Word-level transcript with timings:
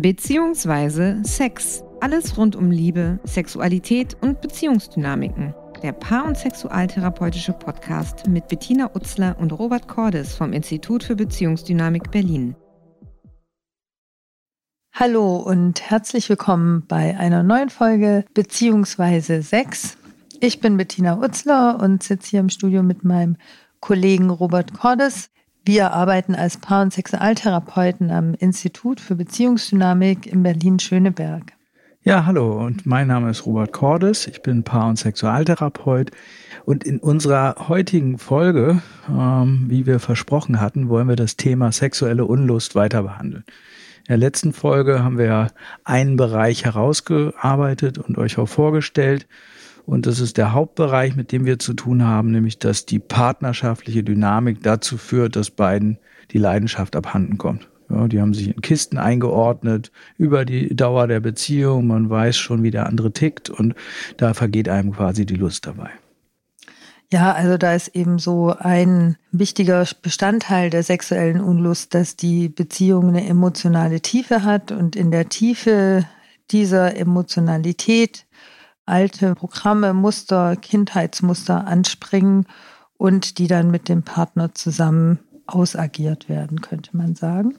beziehungsweise 0.00 1.20
Sex. 1.24 1.84
Alles 2.00 2.38
rund 2.38 2.56
um 2.56 2.70
Liebe, 2.70 3.18
Sexualität 3.24 4.16
und 4.22 4.40
Beziehungsdynamiken. 4.40 5.54
Der 5.82 5.92
Paar- 5.92 6.26
und 6.26 6.36
Sexualtherapeutische 6.36 7.52
Podcast 7.52 8.26
mit 8.26 8.48
Bettina 8.48 8.90
Utzler 8.94 9.36
und 9.38 9.52
Robert 9.52 9.88
Cordes 9.88 10.34
vom 10.34 10.52
Institut 10.52 11.04
für 11.04 11.16
Beziehungsdynamik 11.16 12.10
Berlin. 12.10 12.56
Hallo 14.92 15.36
und 15.36 15.80
herzlich 15.90 16.28
willkommen 16.28 16.84
bei 16.86 17.16
einer 17.16 17.42
neuen 17.42 17.70
Folge 17.70 18.24
beziehungsweise 18.34 19.42
Sex. 19.42 19.96
Ich 20.40 20.60
bin 20.60 20.76
Bettina 20.76 21.18
Utzler 21.18 21.78
und 21.80 22.02
sitze 22.02 22.30
hier 22.30 22.40
im 22.40 22.48
Studio 22.48 22.82
mit 22.82 23.04
meinem 23.04 23.36
Kollegen 23.80 24.30
Robert 24.30 24.72
Cordes. 24.72 25.30
Wir 25.64 25.92
arbeiten 25.92 26.34
als 26.34 26.56
Paar- 26.56 26.82
und 26.82 26.92
Sexualtherapeuten 26.92 28.10
am 28.10 28.34
Institut 28.34 28.98
für 28.98 29.14
Beziehungsdynamik 29.14 30.26
in 30.26 30.42
Berlin-Schöneberg. 30.42 31.52
Ja, 32.02 32.24
hallo 32.24 32.64
und 32.64 32.86
mein 32.86 33.08
Name 33.08 33.28
ist 33.28 33.44
Robert 33.44 33.72
Cordes. 33.72 34.26
Ich 34.26 34.40
bin 34.40 34.64
Paar- 34.64 34.88
und 34.88 34.96
Sexualtherapeut 34.96 36.12
und 36.64 36.84
in 36.84 36.98
unserer 36.98 37.68
heutigen 37.68 38.16
Folge, 38.16 38.80
ähm, 39.06 39.66
wie 39.68 39.84
wir 39.84 39.98
versprochen 39.98 40.62
hatten, 40.62 40.88
wollen 40.88 41.08
wir 41.08 41.16
das 41.16 41.36
Thema 41.36 41.72
sexuelle 41.72 42.24
Unlust 42.24 42.74
weiter 42.74 43.02
behandeln. 43.02 43.44
In 43.98 44.04
der 44.08 44.16
letzten 44.16 44.54
Folge 44.54 45.04
haben 45.04 45.18
wir 45.18 45.48
einen 45.84 46.16
Bereich 46.16 46.64
herausgearbeitet 46.64 47.98
und 47.98 48.16
euch 48.16 48.38
auch 48.38 48.48
vorgestellt. 48.48 49.26
Und 49.90 50.06
das 50.06 50.20
ist 50.20 50.36
der 50.36 50.52
Hauptbereich, 50.52 51.16
mit 51.16 51.32
dem 51.32 51.46
wir 51.46 51.58
zu 51.58 51.74
tun 51.74 52.04
haben, 52.04 52.30
nämlich 52.30 52.60
dass 52.60 52.86
die 52.86 53.00
partnerschaftliche 53.00 54.04
Dynamik 54.04 54.62
dazu 54.62 54.96
führt, 54.96 55.34
dass 55.34 55.50
beiden 55.50 55.98
die 56.30 56.38
Leidenschaft 56.38 56.94
abhanden 56.94 57.38
kommt. 57.38 57.68
Ja, 57.88 58.06
die 58.06 58.20
haben 58.20 58.32
sich 58.32 58.54
in 58.54 58.62
Kisten 58.62 58.98
eingeordnet 58.98 59.90
über 60.16 60.44
die 60.44 60.76
Dauer 60.76 61.08
der 61.08 61.18
Beziehung. 61.18 61.88
Man 61.88 62.08
weiß 62.08 62.36
schon, 62.36 62.62
wie 62.62 62.70
der 62.70 62.86
andere 62.86 63.12
tickt 63.12 63.50
und 63.50 63.74
da 64.16 64.32
vergeht 64.32 64.68
einem 64.68 64.92
quasi 64.92 65.26
die 65.26 65.34
Lust 65.34 65.66
dabei. 65.66 65.90
Ja, 67.12 67.32
also 67.32 67.58
da 67.58 67.74
ist 67.74 67.88
eben 67.88 68.20
so 68.20 68.54
ein 68.56 69.16
wichtiger 69.32 69.84
Bestandteil 70.02 70.70
der 70.70 70.84
sexuellen 70.84 71.40
Unlust, 71.40 71.94
dass 71.94 72.14
die 72.14 72.48
Beziehung 72.48 73.08
eine 73.08 73.26
emotionale 73.26 74.00
Tiefe 74.00 74.44
hat 74.44 74.70
und 74.70 74.94
in 74.94 75.10
der 75.10 75.28
Tiefe 75.28 76.06
dieser 76.52 76.96
Emotionalität 76.96 78.26
alte 78.86 79.34
Programme, 79.34 79.94
Muster, 79.94 80.56
Kindheitsmuster 80.56 81.66
anspringen 81.66 82.46
und 82.96 83.38
die 83.38 83.46
dann 83.46 83.70
mit 83.70 83.88
dem 83.88 84.02
Partner 84.02 84.54
zusammen 84.54 85.20
ausagiert 85.46 86.28
werden, 86.28 86.60
könnte 86.60 86.96
man 86.96 87.14
sagen. 87.14 87.56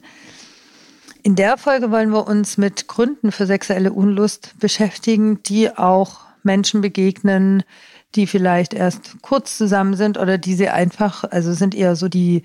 In 1.24 1.36
der 1.36 1.58
Folge 1.58 1.92
wollen 1.92 2.12
wir 2.12 2.28
uns 2.28 2.58
mit 2.58 2.88
Gründen 2.88 3.32
für 3.32 3.46
sexuelle 3.46 3.94
Unlust 3.94 4.56
beschäftigen, 4.60 5.44
die 5.44 5.70
auch 5.76 6.22
Menschen 6.44 6.82
begegnen, 6.82 7.64
die 8.16 8.28
vielleicht 8.28 8.74
erst 8.74 9.22
kurz 9.22 9.58
zusammen 9.58 9.96
sind 9.96 10.18
oder 10.18 10.38
die 10.38 10.56
sie 10.56 10.70
einfach, 10.70 11.24
also 11.24 11.54
sind 11.54 11.76
eher 11.76 11.96
so 11.96 12.08
die 12.08 12.44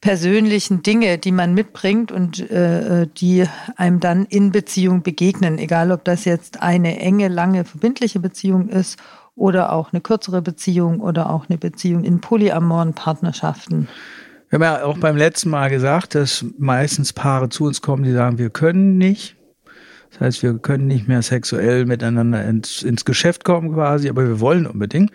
persönlichen 0.00 0.82
Dinge, 0.82 1.18
die 1.18 1.32
man 1.32 1.52
mitbringt 1.52 2.10
und 2.10 2.50
äh, 2.50 3.06
die 3.06 3.44
einem 3.76 4.00
dann 4.00 4.24
in 4.24 4.50
Beziehung 4.50 5.02
begegnen, 5.02 5.58
egal 5.58 5.92
ob 5.92 6.04
das 6.04 6.24
jetzt 6.24 6.62
eine 6.62 6.98
enge, 7.00 7.28
lange, 7.28 7.64
verbindliche 7.64 8.18
Beziehung 8.18 8.68
ist 8.68 8.98
oder 9.36 9.72
auch 9.72 9.92
eine 9.92 10.00
kürzere 10.00 10.42
Beziehung 10.42 11.00
oder 11.00 11.30
auch 11.30 11.48
eine 11.48 11.58
Beziehung 11.58 12.04
in 12.04 12.20
polyamoren 12.20 12.94
Partnerschaften. 12.94 13.88
Wir 14.48 14.56
haben 14.56 14.62
ja 14.62 14.84
auch 14.84 14.98
beim 14.98 15.16
letzten 15.16 15.50
Mal 15.50 15.70
gesagt, 15.70 16.14
dass 16.14 16.44
meistens 16.58 17.12
Paare 17.12 17.50
zu 17.50 17.64
uns 17.64 17.82
kommen, 17.82 18.02
die 18.02 18.12
sagen, 18.12 18.38
wir 18.38 18.50
können 18.50 18.98
nicht. 18.98 19.36
Das 20.10 20.20
heißt, 20.20 20.42
wir 20.42 20.58
können 20.58 20.86
nicht 20.86 21.08
mehr 21.08 21.22
sexuell 21.22 21.86
miteinander 21.86 22.44
ins, 22.44 22.82
ins 22.82 23.04
Geschäft 23.04 23.44
kommen 23.44 23.72
quasi, 23.72 24.08
aber 24.08 24.26
wir 24.26 24.40
wollen 24.40 24.66
unbedingt. 24.66 25.12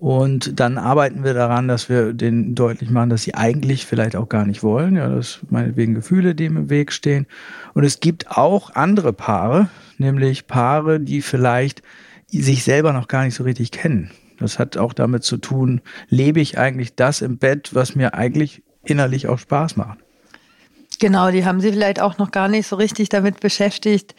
Und 0.00 0.58
dann 0.58 0.78
arbeiten 0.78 1.22
wir 1.22 1.32
daran, 1.32 1.68
dass 1.68 1.88
wir 1.88 2.12
denen 2.12 2.56
deutlich 2.56 2.90
machen, 2.90 3.10
dass 3.10 3.22
sie 3.22 3.34
eigentlich 3.34 3.86
vielleicht 3.86 4.16
auch 4.16 4.28
gar 4.28 4.44
nicht 4.44 4.64
wollen. 4.64 4.96
Ja, 4.96 5.08
dass 5.08 5.38
meinetwegen 5.48 5.94
Gefühle 5.94 6.34
dem 6.34 6.56
im 6.56 6.70
Weg 6.70 6.92
stehen. 6.92 7.26
Und 7.74 7.84
es 7.84 8.00
gibt 8.00 8.28
auch 8.30 8.74
andere 8.74 9.12
Paare, 9.12 9.68
nämlich 9.98 10.48
Paare, 10.48 10.98
die 10.98 11.22
vielleicht 11.22 11.82
sich 12.26 12.64
selber 12.64 12.92
noch 12.92 13.06
gar 13.06 13.24
nicht 13.24 13.34
so 13.34 13.44
richtig 13.44 13.70
kennen. 13.70 14.10
Das 14.40 14.58
hat 14.58 14.76
auch 14.76 14.92
damit 14.92 15.22
zu 15.22 15.36
tun, 15.36 15.80
lebe 16.08 16.40
ich 16.40 16.58
eigentlich 16.58 16.96
das 16.96 17.22
im 17.22 17.38
Bett, 17.38 17.70
was 17.74 17.94
mir 17.94 18.14
eigentlich 18.14 18.62
innerlich 18.84 19.28
auch 19.28 19.38
Spaß 19.38 19.76
macht. 19.76 19.98
Genau, 21.02 21.32
die 21.32 21.44
haben 21.44 21.60
sie 21.60 21.72
vielleicht 21.72 22.00
auch 22.00 22.18
noch 22.18 22.30
gar 22.30 22.46
nicht 22.46 22.68
so 22.68 22.76
richtig 22.76 23.08
damit 23.08 23.40
beschäftigt, 23.40 24.14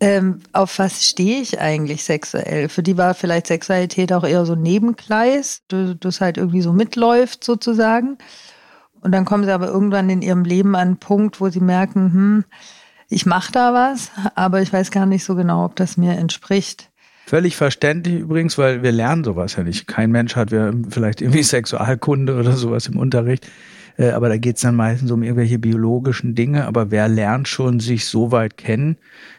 ähm, 0.00 0.40
auf 0.52 0.78
was 0.78 1.06
stehe 1.06 1.40
ich 1.40 1.58
eigentlich 1.58 2.04
sexuell? 2.04 2.68
Für 2.68 2.82
die 2.82 2.98
war 2.98 3.14
vielleicht 3.14 3.46
Sexualität 3.46 4.12
auch 4.12 4.22
eher 4.22 4.44
so 4.44 4.52
ein 4.52 4.60
Nebenkleis, 4.60 5.62
das 5.68 6.20
halt 6.20 6.36
irgendwie 6.36 6.60
so 6.60 6.74
mitläuft 6.74 7.42
sozusagen. 7.42 8.18
Und 9.00 9.12
dann 9.12 9.24
kommen 9.24 9.44
sie 9.44 9.50
aber 9.50 9.68
irgendwann 9.68 10.10
in 10.10 10.20
ihrem 10.20 10.44
Leben 10.44 10.74
an 10.74 10.88
einen 10.88 10.96
Punkt, 10.98 11.40
wo 11.40 11.48
sie 11.48 11.60
merken, 11.60 12.12
hm, 12.12 12.44
ich 13.08 13.24
mache 13.24 13.52
da 13.52 13.72
was, 13.72 14.10
aber 14.34 14.60
ich 14.60 14.70
weiß 14.70 14.90
gar 14.90 15.06
nicht 15.06 15.24
so 15.24 15.36
genau, 15.36 15.64
ob 15.64 15.74
das 15.76 15.96
mir 15.96 16.18
entspricht. 16.18 16.90
Völlig 17.24 17.56
verständlich 17.56 18.20
übrigens, 18.20 18.58
weil 18.58 18.82
wir 18.82 18.92
lernen 18.92 19.24
sowas 19.24 19.56
ja 19.56 19.62
nicht. 19.62 19.86
Kein 19.86 20.10
Mensch 20.10 20.36
hat 20.36 20.50
ja 20.50 20.70
vielleicht 20.90 21.22
irgendwie 21.22 21.42
Sexualkunde 21.42 22.38
oder 22.38 22.52
sowas 22.52 22.88
im 22.88 22.98
Unterricht. 22.98 23.46
Äh, 23.98 24.10
aber 24.10 24.28
da 24.28 24.36
geht's 24.36 24.62
dann 24.62 24.76
meistens 24.76 25.10
um 25.10 25.22
irgendwelche 25.22 25.58
biologischen 25.58 26.34
Dinge. 26.34 26.66
Aber 26.66 26.90
wer 26.90 27.08
lernt 27.08 27.48
schon 27.48 27.80
sich 27.80 28.06
so 28.06 28.32
weit 28.32 28.56
kennen, 28.56 28.96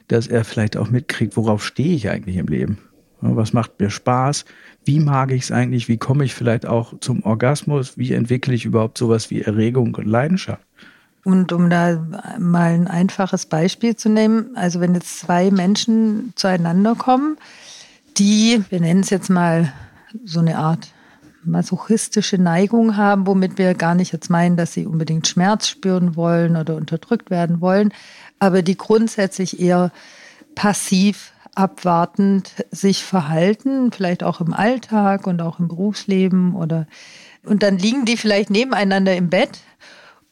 dass 0.07 0.28
er 0.28 0.44
vielleicht 0.44 0.78
auch 0.78 0.90
mitkriegt, 0.90 1.38
worauf 1.38 1.63
stehe 1.66 1.95
ich 1.95 2.09
eigentlich 2.09 2.38
im 2.38 2.47
Leben? 2.47 2.78
Was 3.22 3.51
macht 3.51 3.79
mir 3.79 3.90
Spaß? 3.90 4.45
Wie 4.85 5.00
mag 5.00 5.31
ich 5.31 5.44
es 5.44 5.51
eigentlich? 5.51 5.88
Wie 5.88 5.97
komme 5.97 6.23
ich 6.23 6.35
vielleicht 6.35 6.68
auch 6.68 6.94
zum 7.00 7.23
Orgasmus? 7.23 7.97
Wie 7.97 8.13
entwickle 8.13 8.53
ich 8.53 8.66
überhaupt 8.66 8.97
sowas 8.97 9.31
wie 9.31 9.41
Erregung 9.41 9.95
und 9.95 10.06
Leidenschaft? 10.06 10.62
Und 11.24 11.51
um 11.51 11.69
da 11.69 12.06
mal 12.39 12.74
ein 12.74 12.88
einfaches 12.88 13.47
Beispiel 13.47 13.95
zu 13.95 14.07
nehmen, 14.07 14.56
also 14.56 14.79
wenn 14.79 14.94
jetzt 14.94 15.19
zwei 15.19 15.51
Menschen 15.51 16.31
zueinander 16.35 16.95
kommen, 16.95 17.38
die, 18.18 18.63
wir 18.69 18.79
nennen 18.79 19.01
es 19.01 19.09
jetzt 19.09 19.29
mal 19.29 19.74
so 20.24 20.39
eine 20.39 20.57
Art 20.57 20.94
masochistische 21.47 22.38
Neigung 22.38 22.97
haben, 22.97 23.28
womit 23.28 23.58
wir 23.58 23.74
gar 23.74 23.96
nicht 23.96 24.13
jetzt 24.13 24.30
meinen, 24.30 24.58
dass 24.58 24.74
sie 24.74 24.85
unbedingt 24.85 25.28
Schmerz 25.28 25.68
spüren 25.68 26.16
wollen 26.16 26.56
oder 26.56 26.75
unterdrückt 26.75 27.30
werden 27.30 27.62
wollen, 27.62 27.94
aber 28.40 28.62
die 28.62 28.78
grundsätzlich 28.78 29.59
eher 29.59 29.91
passiv 30.56 31.34
abwartend 31.56 32.52
sich 32.69 33.03
verhalten, 33.03 33.91
vielleicht 33.91 34.24
auch 34.24 34.41
im 34.41 34.53
Alltag 34.53 35.25
und 35.25 35.41
auch 35.41 35.59
im 35.59 35.68
Berufsleben 35.68 36.56
oder 36.56 36.88
und 37.44 37.63
dann 37.63 37.78
liegen 37.78 38.06
die 38.06 38.18
vielleicht 38.18 38.50
nebeneinander 38.50 39.16
im 39.16 39.30
Bett 39.30 39.59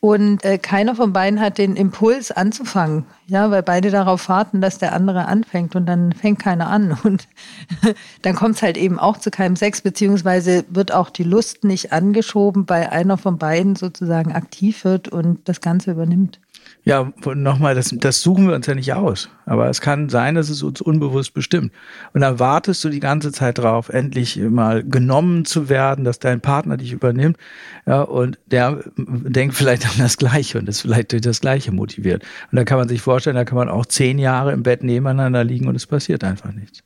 und 0.05 0.45
äh, 0.45 0.59
keiner 0.59 0.93
von 0.93 1.13
beiden 1.13 1.41
hat 1.41 1.57
den 1.57 1.75
Impuls 1.75 2.29
anzufangen, 2.29 3.07
ja, 3.25 3.49
weil 3.49 3.63
beide 3.63 3.89
darauf 3.89 4.29
warten, 4.29 4.61
dass 4.61 4.77
der 4.77 4.93
andere 4.93 5.25
anfängt 5.25 5.75
und 5.75 5.88
dann 5.88 6.13
fängt 6.13 6.38
keiner 6.38 6.67
an. 6.67 6.95
Und 7.03 7.27
dann 8.21 8.35
kommt 8.35 8.57
es 8.57 8.61
halt 8.61 8.77
eben 8.77 8.99
auch 8.99 9.17
zu 9.17 9.31
keinem 9.31 9.55
Sex, 9.55 9.81
beziehungsweise 9.81 10.63
wird 10.69 10.91
auch 10.91 11.09
die 11.09 11.23
Lust 11.23 11.63
nicht 11.63 11.91
angeschoben, 11.91 12.69
weil 12.69 12.88
einer 12.88 13.17
von 13.17 13.39
beiden 13.39 13.75
sozusagen 13.75 14.31
aktiv 14.31 14.83
wird 14.85 15.07
und 15.07 15.49
das 15.49 15.59
Ganze 15.59 15.91
übernimmt. 15.91 16.39
Ja, 16.83 17.11
nochmal, 17.33 17.73
das, 17.73 17.89
das 17.97 18.21
suchen 18.21 18.47
wir 18.47 18.55
uns 18.55 18.67
ja 18.67 18.75
nicht 18.75 18.93
aus. 18.93 19.29
Aber 19.45 19.69
es 19.69 19.81
kann 19.81 20.09
sein, 20.09 20.35
dass 20.35 20.49
es 20.49 20.61
uns 20.61 20.81
unbewusst 20.81 21.33
bestimmt. 21.33 21.71
Und 22.13 22.21
dann 22.21 22.39
wartest 22.39 22.83
du 22.83 22.89
die 22.89 22.99
ganze 22.99 23.31
Zeit 23.31 23.57
drauf, 23.57 23.89
endlich 23.89 24.37
mal 24.37 24.83
genommen 24.83 25.45
zu 25.45 25.67
werden, 25.67 26.05
dass 26.05 26.19
dein 26.19 26.41
Partner 26.41 26.77
dich 26.77 26.91
übernimmt. 26.91 27.37
Ja, 27.85 28.01
und 28.01 28.37
der 28.45 28.83
denkt 28.97 29.55
vielleicht 29.55 29.85
an 29.85 29.97
das 29.97 30.17
Gleiche 30.17 30.59
und 30.59 30.69
ist 30.69 30.81
vielleicht 30.81 31.11
durch 31.11 31.21
das 31.21 31.41
Gleiche 31.41 31.71
motiviert. 31.71 32.23
Und 32.51 32.55
da 32.55 32.63
kann 32.63 32.77
man 32.77 32.87
sich 32.87 33.01
vorstellen, 33.01 33.35
da 33.35 33.45
kann 33.45 33.57
man 33.57 33.69
auch 33.69 33.85
zehn 33.85 34.19
Jahre 34.19 34.51
im 34.51 34.63
Bett 34.63 34.83
nebeneinander 34.83 35.43
liegen 35.43 35.67
und 35.67 35.75
es 35.75 35.87
passiert 35.87 36.23
einfach 36.23 36.51
nichts. 36.51 36.84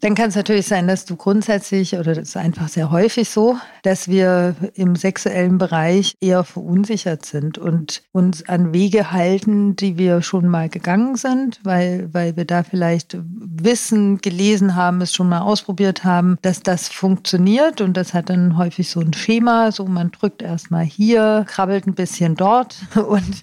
Dann 0.00 0.14
kann 0.14 0.28
es 0.28 0.36
natürlich 0.36 0.66
sein, 0.66 0.86
dass 0.86 1.06
du 1.06 1.16
grundsätzlich, 1.16 1.94
oder 1.94 2.14
das 2.14 2.28
ist 2.28 2.36
einfach 2.36 2.68
sehr 2.68 2.92
häufig 2.92 3.28
so, 3.28 3.56
dass 3.82 4.06
wir 4.06 4.54
im 4.74 4.94
sexuellen 4.94 5.58
Bereich 5.58 6.14
eher 6.20 6.44
verunsichert 6.44 7.26
sind 7.26 7.58
und 7.58 8.02
uns 8.12 8.48
an 8.48 8.72
Wege 8.72 9.10
halten, 9.10 9.74
die 9.74 9.98
wir 9.98 10.22
schon 10.22 10.46
mal 10.46 10.68
gegangen 10.68 11.16
sind, 11.16 11.58
weil, 11.64 12.08
weil 12.12 12.36
wir 12.36 12.44
da 12.44 12.62
vielleicht 12.62 13.18
wissen, 13.20 14.18
gelesen 14.18 14.76
haben, 14.76 15.00
es 15.00 15.12
schon 15.12 15.28
mal 15.28 15.40
ausprobiert 15.40 16.04
haben, 16.04 16.38
dass 16.42 16.60
das 16.62 16.88
funktioniert. 16.88 17.80
Und 17.80 17.96
das 17.96 18.14
hat 18.14 18.30
dann 18.30 18.56
häufig 18.56 18.90
so 18.90 19.00
ein 19.00 19.12
Schema, 19.12 19.72
so 19.72 19.86
man 19.86 20.12
drückt 20.12 20.42
erstmal 20.42 20.84
hier, 20.84 21.44
krabbelt 21.48 21.88
ein 21.88 21.94
bisschen 21.94 22.36
dort 22.36 22.76
und, 22.94 23.42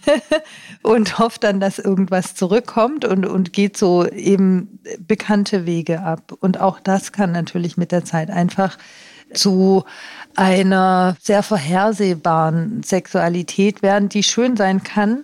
und 0.84 1.19
hofft 1.19 1.44
dann, 1.44 1.60
dass 1.60 1.80
irgendwas 1.80 2.34
zurückkommt 2.36 3.04
und, 3.04 3.25
und 3.25 3.51
geht 3.51 3.75
so 3.75 4.08
eben 4.08 4.80
bekannte 5.00 5.66
Wege 5.66 6.01
ab. 6.01 6.31
Und 6.45 6.62
auch 6.62 6.80
das 6.80 7.12
kann 7.12 7.31
natürlich 7.31 7.75
mit 7.75 7.92
der 7.92 8.06
Zeit 8.06 8.30
einfach 8.30 8.77
zu 9.33 9.83
einer 10.36 11.18
sehr 11.19 11.42
vorhersehbaren 11.42 12.83
Sexualität 12.83 13.81
werden, 13.81 14.09
die 14.09 14.21
schön 14.21 14.56
sein 14.56 14.83
kann, 14.83 15.24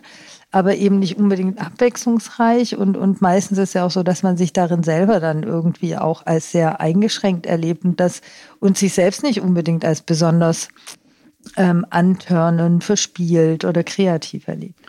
aber 0.49 0.75
eben 0.75 0.97
nicht 0.97 1.17
unbedingt 1.17 1.61
abwechslungsreich. 1.61 2.75
Und, 2.75 2.97
und 2.97 3.21
meistens 3.21 3.59
ist 3.59 3.75
ja 3.75 3.85
auch 3.85 3.91
so, 3.91 4.01
dass 4.01 4.23
man 4.23 4.35
sich 4.35 4.51
darin 4.51 4.81
selber 4.81 5.19
dann 5.19 5.43
irgendwie 5.43 5.95
auch 5.95 6.25
als 6.25 6.51
sehr 6.51 6.81
eingeschränkt 6.81 7.45
erlebt 7.45 7.85
und 7.85 7.99
das 7.99 8.21
und 8.59 8.79
sich 8.79 8.93
selbst 8.93 9.21
nicht 9.21 9.41
unbedingt 9.41 9.85
als 9.85 10.01
besonders 10.01 10.69
ähm, 11.55 11.85
antörnen, 11.91 12.81
verspielt 12.81 13.63
oder 13.63 13.83
kreativ 13.83 14.47
erlebt. 14.47 14.79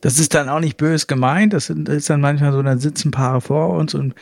Das 0.00 0.18
ist 0.18 0.34
dann 0.34 0.48
auch 0.48 0.60
nicht 0.60 0.78
bös 0.78 1.06
gemeint. 1.06 1.52
Das 1.52 1.70
ist 1.70 2.10
dann 2.10 2.20
manchmal 2.20 2.52
so, 2.52 2.60
dann 2.60 2.80
sitzen 2.80 3.12
Paare 3.12 3.40
vor 3.40 3.70
uns 3.70 3.94
und 3.94 4.14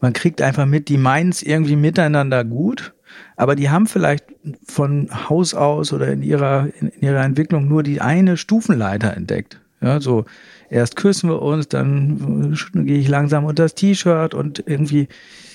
man 0.00 0.12
kriegt 0.12 0.42
einfach 0.42 0.66
mit, 0.66 0.88
die 0.88 0.98
meinen 0.98 1.30
es 1.30 1.42
irgendwie 1.42 1.76
miteinander 1.76 2.44
gut, 2.44 2.94
aber 3.36 3.56
die 3.56 3.70
haben 3.70 3.86
vielleicht 3.86 4.24
von 4.66 5.08
Haus 5.28 5.54
aus 5.54 5.92
oder 5.92 6.08
in 6.08 6.22
ihrer, 6.22 6.68
in, 6.80 6.88
in 6.88 7.02
ihrer 7.02 7.24
Entwicklung 7.24 7.68
nur 7.68 7.82
die 7.82 8.00
eine 8.00 8.36
Stufenleiter 8.36 9.16
entdeckt. 9.16 9.60
Ja, 9.80 10.00
so 10.00 10.24
erst 10.70 10.96
küssen 10.96 11.30
wir 11.30 11.40
uns, 11.40 11.68
dann 11.68 12.56
gehe 12.74 12.98
ich 12.98 13.08
langsam 13.08 13.44
unter 13.44 13.62
das 13.64 13.74
T-Shirt 13.74 14.34
und 14.34 14.62
irgendwie 14.66 15.08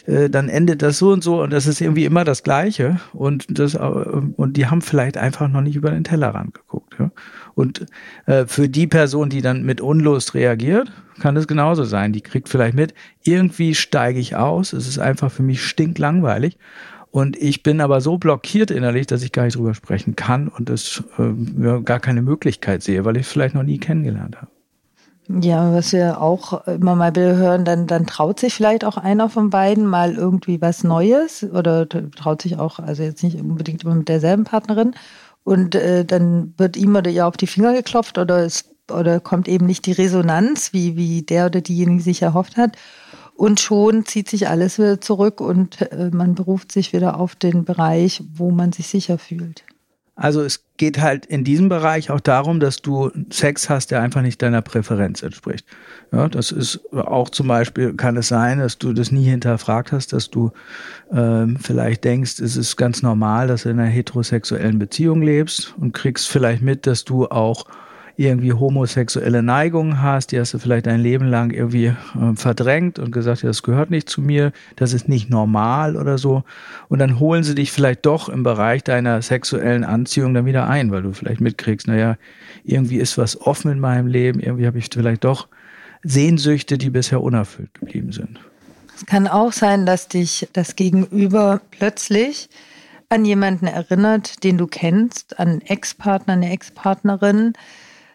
äh, 0.05 0.29
dann 0.29 0.49
endet 0.49 0.81
das 0.81 0.97
so 0.97 1.11
und 1.11 1.23
so 1.23 1.41
und 1.41 1.51
das 1.51 1.67
ist 1.67 1.81
irgendwie 1.81 2.05
immer 2.05 2.23
das 2.23 2.43
Gleiche 2.43 2.99
und 3.13 3.45
das 3.49 3.75
äh, 3.75 3.79
und 3.79 4.57
die 4.57 4.67
haben 4.67 4.81
vielleicht 4.81 5.17
einfach 5.17 5.47
noch 5.47 5.61
nicht 5.61 5.75
über 5.75 5.91
den 5.91 6.03
Tellerrand 6.03 6.53
geguckt. 6.53 6.95
Ja? 6.99 7.11
Und 7.55 7.85
äh, 8.25 8.45
für 8.45 8.69
die 8.69 8.87
Person, 8.87 9.29
die 9.29 9.41
dann 9.41 9.63
mit 9.63 9.81
Unlust 9.81 10.33
reagiert, 10.33 10.91
kann 11.19 11.37
es 11.37 11.47
genauso 11.47 11.83
sein. 11.83 12.11
Die 12.11 12.21
kriegt 12.21 12.49
vielleicht 12.49 12.75
mit, 12.75 12.93
irgendwie 13.23 13.75
steige 13.75 14.19
ich 14.19 14.35
aus, 14.35 14.73
es 14.73 14.87
ist 14.87 14.99
einfach 14.99 15.31
für 15.31 15.43
mich 15.43 15.63
stinklangweilig 15.63 16.57
und 17.13 17.37
ich 17.37 17.61
bin 17.61 17.79
aber 17.79 18.01
so 18.01 18.17
blockiert 18.17 18.71
innerlich, 18.71 19.05
dass 19.05 19.21
ich 19.21 19.31
gar 19.31 19.43
nicht 19.43 19.55
drüber 19.55 19.75
sprechen 19.75 20.15
kann 20.15 20.47
und 20.47 20.71
es 20.71 21.03
äh, 21.19 21.81
gar 21.81 21.99
keine 21.99 22.23
Möglichkeit 22.23 22.81
sehe, 22.81 23.05
weil 23.05 23.17
ich 23.17 23.27
es 23.27 23.31
vielleicht 23.31 23.53
noch 23.53 23.61
nie 23.61 23.77
kennengelernt 23.77 24.37
habe. 24.37 24.47
Ja, 25.29 25.71
was 25.71 25.93
wir 25.93 26.19
auch 26.19 26.65
immer 26.65 26.95
mal 26.95 27.13
hören, 27.15 27.65
dann, 27.65 27.85
dann 27.85 28.07
traut 28.07 28.39
sich 28.39 28.55
vielleicht 28.55 28.83
auch 28.83 28.97
einer 28.97 29.29
von 29.29 29.51
beiden 29.51 29.85
mal 29.85 30.15
irgendwie 30.15 30.59
was 30.59 30.83
Neues 30.83 31.43
oder 31.43 31.87
traut 31.87 32.41
sich 32.41 32.57
auch, 32.57 32.79
also 32.79 33.03
jetzt 33.03 33.23
nicht 33.23 33.39
unbedingt 33.39 33.83
immer 33.83 33.93
mit 33.93 34.09
derselben 34.09 34.45
Partnerin 34.45 34.95
und 35.43 35.75
äh, 35.75 36.05
dann 36.05 36.55
wird 36.57 36.75
ihm 36.75 36.95
oder 36.95 37.11
ihr 37.11 37.27
auf 37.27 37.37
die 37.37 37.45
Finger 37.45 37.73
geklopft 37.73 38.17
oder 38.17 38.39
es 38.39 38.73
oder 38.91 39.19
kommt 39.19 39.47
eben 39.47 39.67
nicht 39.67 39.85
die 39.85 39.91
Resonanz, 39.91 40.73
wie, 40.73 40.97
wie 40.97 41.21
der 41.21 41.45
oder 41.45 41.61
diejenige 41.61 42.01
sich 42.01 42.23
erhofft 42.23 42.57
hat. 42.57 42.75
Und 43.35 43.59
schon 43.59 44.05
zieht 44.05 44.29
sich 44.29 44.47
alles 44.47 44.77
wieder 44.77 45.01
zurück 45.01 45.41
und 45.41 45.81
äh, 45.91 46.09
man 46.11 46.35
beruft 46.35 46.71
sich 46.71 46.93
wieder 46.93 47.19
auf 47.19 47.35
den 47.35 47.65
Bereich, 47.65 48.23
wo 48.33 48.51
man 48.51 48.71
sich 48.71 48.87
sicher 48.87 49.17
fühlt. 49.17 49.63
Also 50.15 50.43
es 50.43 50.63
geht 50.77 51.01
halt 51.01 51.25
in 51.25 51.43
diesem 51.43 51.69
Bereich 51.69 52.11
auch 52.11 52.19
darum, 52.19 52.59
dass 52.59 52.83
du 52.83 53.09
Sex 53.31 53.67
hast, 53.67 53.89
der 53.89 54.01
einfach 54.01 54.21
nicht 54.21 54.41
deiner 54.43 54.61
Präferenz 54.61 55.23
entspricht. 55.23 55.65
Ja, 56.11 56.29
das 56.29 56.51
ist 56.51 56.81
auch 56.93 57.29
zum 57.29 57.47
Beispiel, 57.47 57.95
kann 57.95 58.15
es 58.15 58.27
sein, 58.27 58.59
dass 58.59 58.77
du 58.77 58.93
das 58.93 59.11
nie 59.11 59.23
hinterfragt 59.23 59.91
hast, 59.91 60.13
dass 60.13 60.29
du 60.29 60.51
ähm, 61.11 61.57
vielleicht 61.59 62.03
denkst, 62.03 62.39
es 62.39 62.55
ist 62.55 62.77
ganz 62.77 63.01
normal, 63.01 63.47
dass 63.47 63.63
du 63.63 63.69
in 63.69 63.79
einer 63.79 63.89
heterosexuellen 63.89 64.77
Beziehung 64.77 65.23
lebst 65.23 65.73
und 65.79 65.93
kriegst 65.93 66.29
vielleicht 66.29 66.61
mit, 66.61 66.85
dass 66.85 67.05
du 67.05 67.25
auch 67.27 67.65
irgendwie 68.15 68.53
homosexuelle 68.53 69.41
Neigungen 69.41 70.01
hast, 70.01 70.31
die 70.31 70.39
hast 70.39 70.53
du 70.53 70.59
vielleicht 70.59 70.85
dein 70.85 70.99
Leben 70.99 71.25
lang 71.25 71.51
irgendwie 71.51 71.87
äh, 71.87 71.95
verdrängt 72.35 72.99
und 72.99 73.11
gesagt, 73.11 73.41
ja, 73.41 73.47
das 73.47 73.63
gehört 73.63 73.89
nicht 73.89 74.07
zu 74.07 74.21
mir, 74.21 74.51
das 74.75 74.93
ist 74.93 75.09
nicht 75.09 75.29
normal 75.29 75.95
oder 75.95 76.17
so. 76.17 76.43
Und 76.89 76.99
dann 76.99 77.19
holen 77.19 77.43
sie 77.43 77.55
dich 77.55 77.71
vielleicht 77.71 78.05
doch 78.05 78.29
im 78.29 78.43
Bereich 78.43 78.83
deiner 78.83 79.21
sexuellen 79.21 79.83
Anziehung 79.83 80.33
dann 80.33 80.45
wieder 80.45 80.67
ein, 80.67 80.91
weil 80.91 81.01
du 81.01 81.13
vielleicht 81.13 81.41
mitkriegst, 81.41 81.87
naja, 81.87 82.17
irgendwie 82.63 82.97
ist 82.97 83.17
was 83.17 83.41
offen 83.41 83.71
in 83.71 83.79
meinem 83.79 84.07
Leben, 84.07 84.39
irgendwie 84.39 84.67
habe 84.67 84.77
ich 84.77 84.89
vielleicht 84.93 85.23
doch 85.23 85.47
Sehnsüchte, 86.03 86.77
die 86.77 86.91
bisher 86.91 87.21
unerfüllt 87.21 87.73
geblieben 87.73 88.11
sind. 88.11 88.39
Es 88.95 89.05
kann 89.07 89.27
auch 89.27 89.51
sein, 89.51 89.85
dass 89.87 90.07
dich 90.07 90.47
das 90.53 90.75
Gegenüber 90.75 91.61
plötzlich 91.71 92.49
an 93.09 93.25
jemanden 93.25 93.67
erinnert, 93.67 94.43
den 94.43 94.57
du 94.57 94.67
kennst, 94.67 95.39
an 95.39 95.47
einen 95.47 95.61
Ex-Partner, 95.61 96.33
eine 96.33 96.51
Ex-Partnerin, 96.51 97.53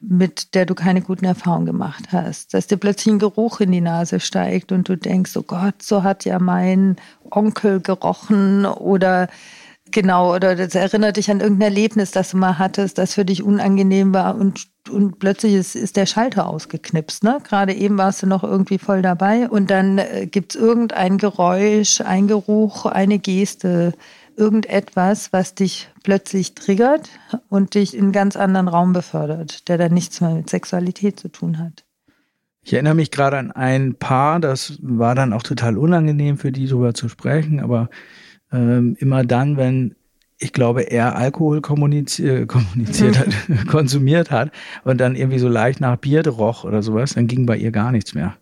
mit 0.00 0.54
der 0.54 0.66
du 0.66 0.74
keine 0.74 1.02
guten 1.02 1.24
Erfahrungen 1.24 1.66
gemacht 1.66 2.08
hast. 2.12 2.54
Dass 2.54 2.66
dir 2.66 2.76
plötzlich 2.76 3.14
ein 3.14 3.18
Geruch 3.18 3.60
in 3.60 3.72
die 3.72 3.80
Nase 3.80 4.20
steigt 4.20 4.72
und 4.72 4.88
du 4.88 4.96
denkst, 4.96 5.36
oh 5.36 5.42
Gott, 5.42 5.82
so 5.82 6.02
hat 6.02 6.24
ja 6.24 6.38
mein 6.38 6.96
Onkel 7.30 7.80
gerochen 7.80 8.66
oder 8.66 9.28
genau, 9.90 10.34
oder 10.34 10.54
das 10.54 10.74
erinnert 10.74 11.16
dich 11.16 11.30
an 11.30 11.40
irgendein 11.40 11.70
Erlebnis, 11.70 12.10
das 12.10 12.30
du 12.30 12.36
mal 12.36 12.58
hattest, 12.58 12.98
das 12.98 13.14
für 13.14 13.24
dich 13.24 13.42
unangenehm 13.42 14.12
war 14.12 14.36
und 14.36 14.68
und 14.88 15.18
plötzlich 15.18 15.54
ist, 15.54 15.76
ist 15.76 15.96
der 15.96 16.06
Schalter 16.06 16.48
ausgeknipst. 16.48 17.22
Ne? 17.22 17.38
Gerade 17.46 17.74
eben 17.74 17.98
warst 17.98 18.22
du 18.22 18.26
noch 18.26 18.42
irgendwie 18.42 18.78
voll 18.78 19.02
dabei 19.02 19.48
und 19.48 19.70
dann 19.70 19.98
äh, 19.98 20.26
gibt 20.26 20.54
es 20.54 20.60
irgendein 20.60 21.18
Geräusch, 21.18 22.00
ein 22.00 22.26
Geruch, 22.26 22.86
eine 22.86 23.18
Geste, 23.18 23.92
irgendetwas, 24.38 25.32
was 25.32 25.55
dich 25.55 25.90
plötzlich 26.02 26.55
triggert 26.55 27.11
und 27.49 27.75
dich 27.75 27.94
in 27.94 28.05
einen 28.05 28.12
ganz 28.12 28.37
anderen 28.37 28.69
Raum 28.69 28.93
befördert, 28.93 29.69
der 29.69 29.79
dann 29.79 29.93
nichts 29.93 30.20
mehr 30.20 30.31
mit 30.31 30.49
Sexualität 30.49 31.19
zu 31.19 31.29
tun 31.29 31.58
hat. 31.58 31.85
Ich 32.62 32.73
erinnere 32.73 32.94
mich 32.94 33.11
gerade 33.11 33.38
an 33.38 33.50
ein 33.50 33.94
Paar, 33.94 34.40
das 34.40 34.79
war 34.82 35.14
dann 35.14 35.32
auch 35.32 35.43
total 35.43 35.79
unangenehm 35.79 36.38
für 36.38 36.52
die, 36.52 36.67
darüber 36.67 36.94
zu 36.94 37.08
sprechen, 37.08 37.61
aber 37.61 37.88
ähm, 38.52 38.96
immer 38.99 39.25
dann, 39.25 39.56
wenn 39.56 39.94
ich 40.38 40.52
glaube, 40.52 40.82
er 40.82 41.17
Alkohol 41.17 41.61
kommuniziert, 41.61 42.49
kommuniziert 42.49 43.19
hat, 43.19 43.29
konsumiert 43.67 44.31
hat 44.31 44.52
und 44.85 45.00
dann 45.00 45.17
irgendwie 45.17 45.38
so 45.38 45.49
leicht 45.49 45.81
nach 45.81 45.96
Bier 45.96 46.26
roch 46.29 46.64
oder 46.64 46.82
sowas, 46.82 47.14
dann 47.14 47.26
ging 47.26 47.46
bei 47.46 47.56
ihr 47.56 47.70
gar 47.70 47.90
nichts 47.90 48.14
mehr. 48.14 48.37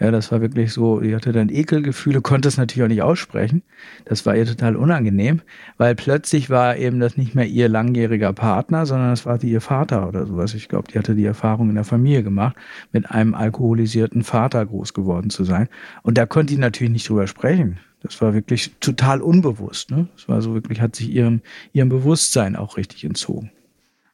Ja, 0.00 0.10
das 0.10 0.32
war 0.32 0.40
wirklich 0.40 0.72
so, 0.72 0.98
die 0.98 1.14
hatte 1.14 1.30
dann 1.30 1.48
Ekelgefühle, 1.48 2.20
konnte 2.20 2.48
es 2.48 2.56
natürlich 2.56 2.82
auch 2.82 2.88
nicht 2.88 3.02
aussprechen. 3.02 3.62
Das 4.04 4.26
war 4.26 4.36
ihr 4.36 4.44
total 4.44 4.74
unangenehm, 4.74 5.40
weil 5.76 5.94
plötzlich 5.94 6.50
war 6.50 6.76
eben 6.76 6.98
das 6.98 7.16
nicht 7.16 7.36
mehr 7.36 7.46
ihr 7.46 7.68
langjähriger 7.68 8.32
Partner, 8.32 8.86
sondern 8.86 9.10
das 9.10 9.24
war 9.24 9.42
ihr 9.42 9.60
Vater 9.60 10.08
oder 10.08 10.26
sowas. 10.26 10.52
Ich 10.54 10.68
glaube, 10.68 10.90
die 10.90 10.98
hatte 10.98 11.14
die 11.14 11.24
Erfahrung 11.24 11.68
in 11.68 11.76
der 11.76 11.84
Familie 11.84 12.24
gemacht, 12.24 12.56
mit 12.92 13.08
einem 13.10 13.34
alkoholisierten 13.34 14.24
Vater 14.24 14.66
groß 14.66 14.94
geworden 14.94 15.30
zu 15.30 15.44
sein. 15.44 15.68
Und 16.02 16.18
da 16.18 16.26
konnte 16.26 16.54
die 16.54 16.60
natürlich 16.60 16.92
nicht 16.92 17.08
drüber 17.08 17.28
sprechen. 17.28 17.78
Das 18.02 18.20
war 18.20 18.34
wirklich 18.34 18.74
total 18.80 19.22
unbewusst. 19.22 19.92
Ne? 19.92 20.08
Das 20.16 20.28
war 20.28 20.42
so 20.42 20.54
wirklich, 20.54 20.80
hat 20.80 20.96
sich 20.96 21.08
ihrem, 21.08 21.40
ihrem 21.72 21.88
Bewusstsein 21.88 22.56
auch 22.56 22.76
richtig 22.76 23.04
entzogen. 23.04 23.52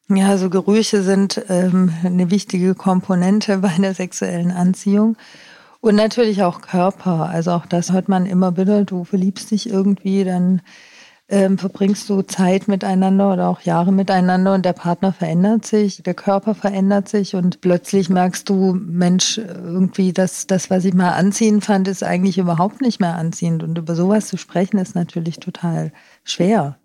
Ja, 0.09 0.29
also 0.29 0.51
Gerüche 0.51 1.03
sind 1.03 1.41
ähm, 1.49 1.93
eine 2.05 2.31
wichtige 2.31 2.75
Komponente 2.75 3.59
bei 3.59 3.73
der 3.79 3.95
sexuellen 3.95 4.51
Anziehung. 4.51 5.17
Und 5.81 5.95
natürlich 5.95 6.43
auch 6.43 6.61
Körper. 6.61 7.29
Also 7.31 7.53
auch 7.53 7.67
das 7.67 7.93
hört 7.93 8.09
man 8.09 8.27
immer 8.27 8.57
wieder. 8.57 8.85
Du 8.85 9.05
verliebst 9.05 9.51
dich 9.51 9.69
irgendwie, 9.69 10.25
dann 10.25 10.61
ähm, 11.31 11.59
verbringst 11.59 12.11
du 12.11 12.23
Zeit 12.23 12.69
miteinander 12.69 13.33
oder 13.33 13.49
auch 13.49 13.61
Jahre 13.61 13.93
miteinander 13.93 14.53
und 14.53 14.65
der 14.65 14.73
Partner 14.73 15.13
verändert 15.13 15.65
sich, 15.65 16.03
der 16.03 16.15
Körper 16.15 16.57
verändert 16.57 17.09
sich 17.09 17.37
und 17.37 17.61
plötzlich 17.61 18.11
merkst 18.11 18.49
du, 18.49 18.75
Mensch, 18.75 19.39
irgendwie 19.39 20.13
das, 20.13 20.49
das, 20.49 20.71
was 20.71 20.85
ich 20.85 20.93
mal 20.93 21.13
anziehen 21.13 21.61
fand, 21.61 21.87
ist 21.87 22.03
eigentlich 22.03 22.37
überhaupt 22.37 22.81
nicht 22.81 23.01
mehr 23.01 23.15
anziehend. 23.15 23.63
Und 23.63 23.79
über 23.79 23.95
sowas 23.95 24.27
zu 24.27 24.37
sprechen, 24.37 24.79
ist 24.79 24.97
natürlich 24.97 25.39
total 25.39 25.93
schwer. 26.25 26.79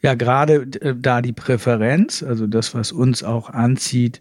Ja, 0.00 0.14
gerade 0.14 0.66
äh, 0.80 0.94
da 0.98 1.20
die 1.20 1.34
Präferenz, 1.34 2.22
also 2.22 2.46
das, 2.46 2.74
was 2.74 2.92
uns 2.92 3.22
auch 3.22 3.50
anzieht, 3.50 4.20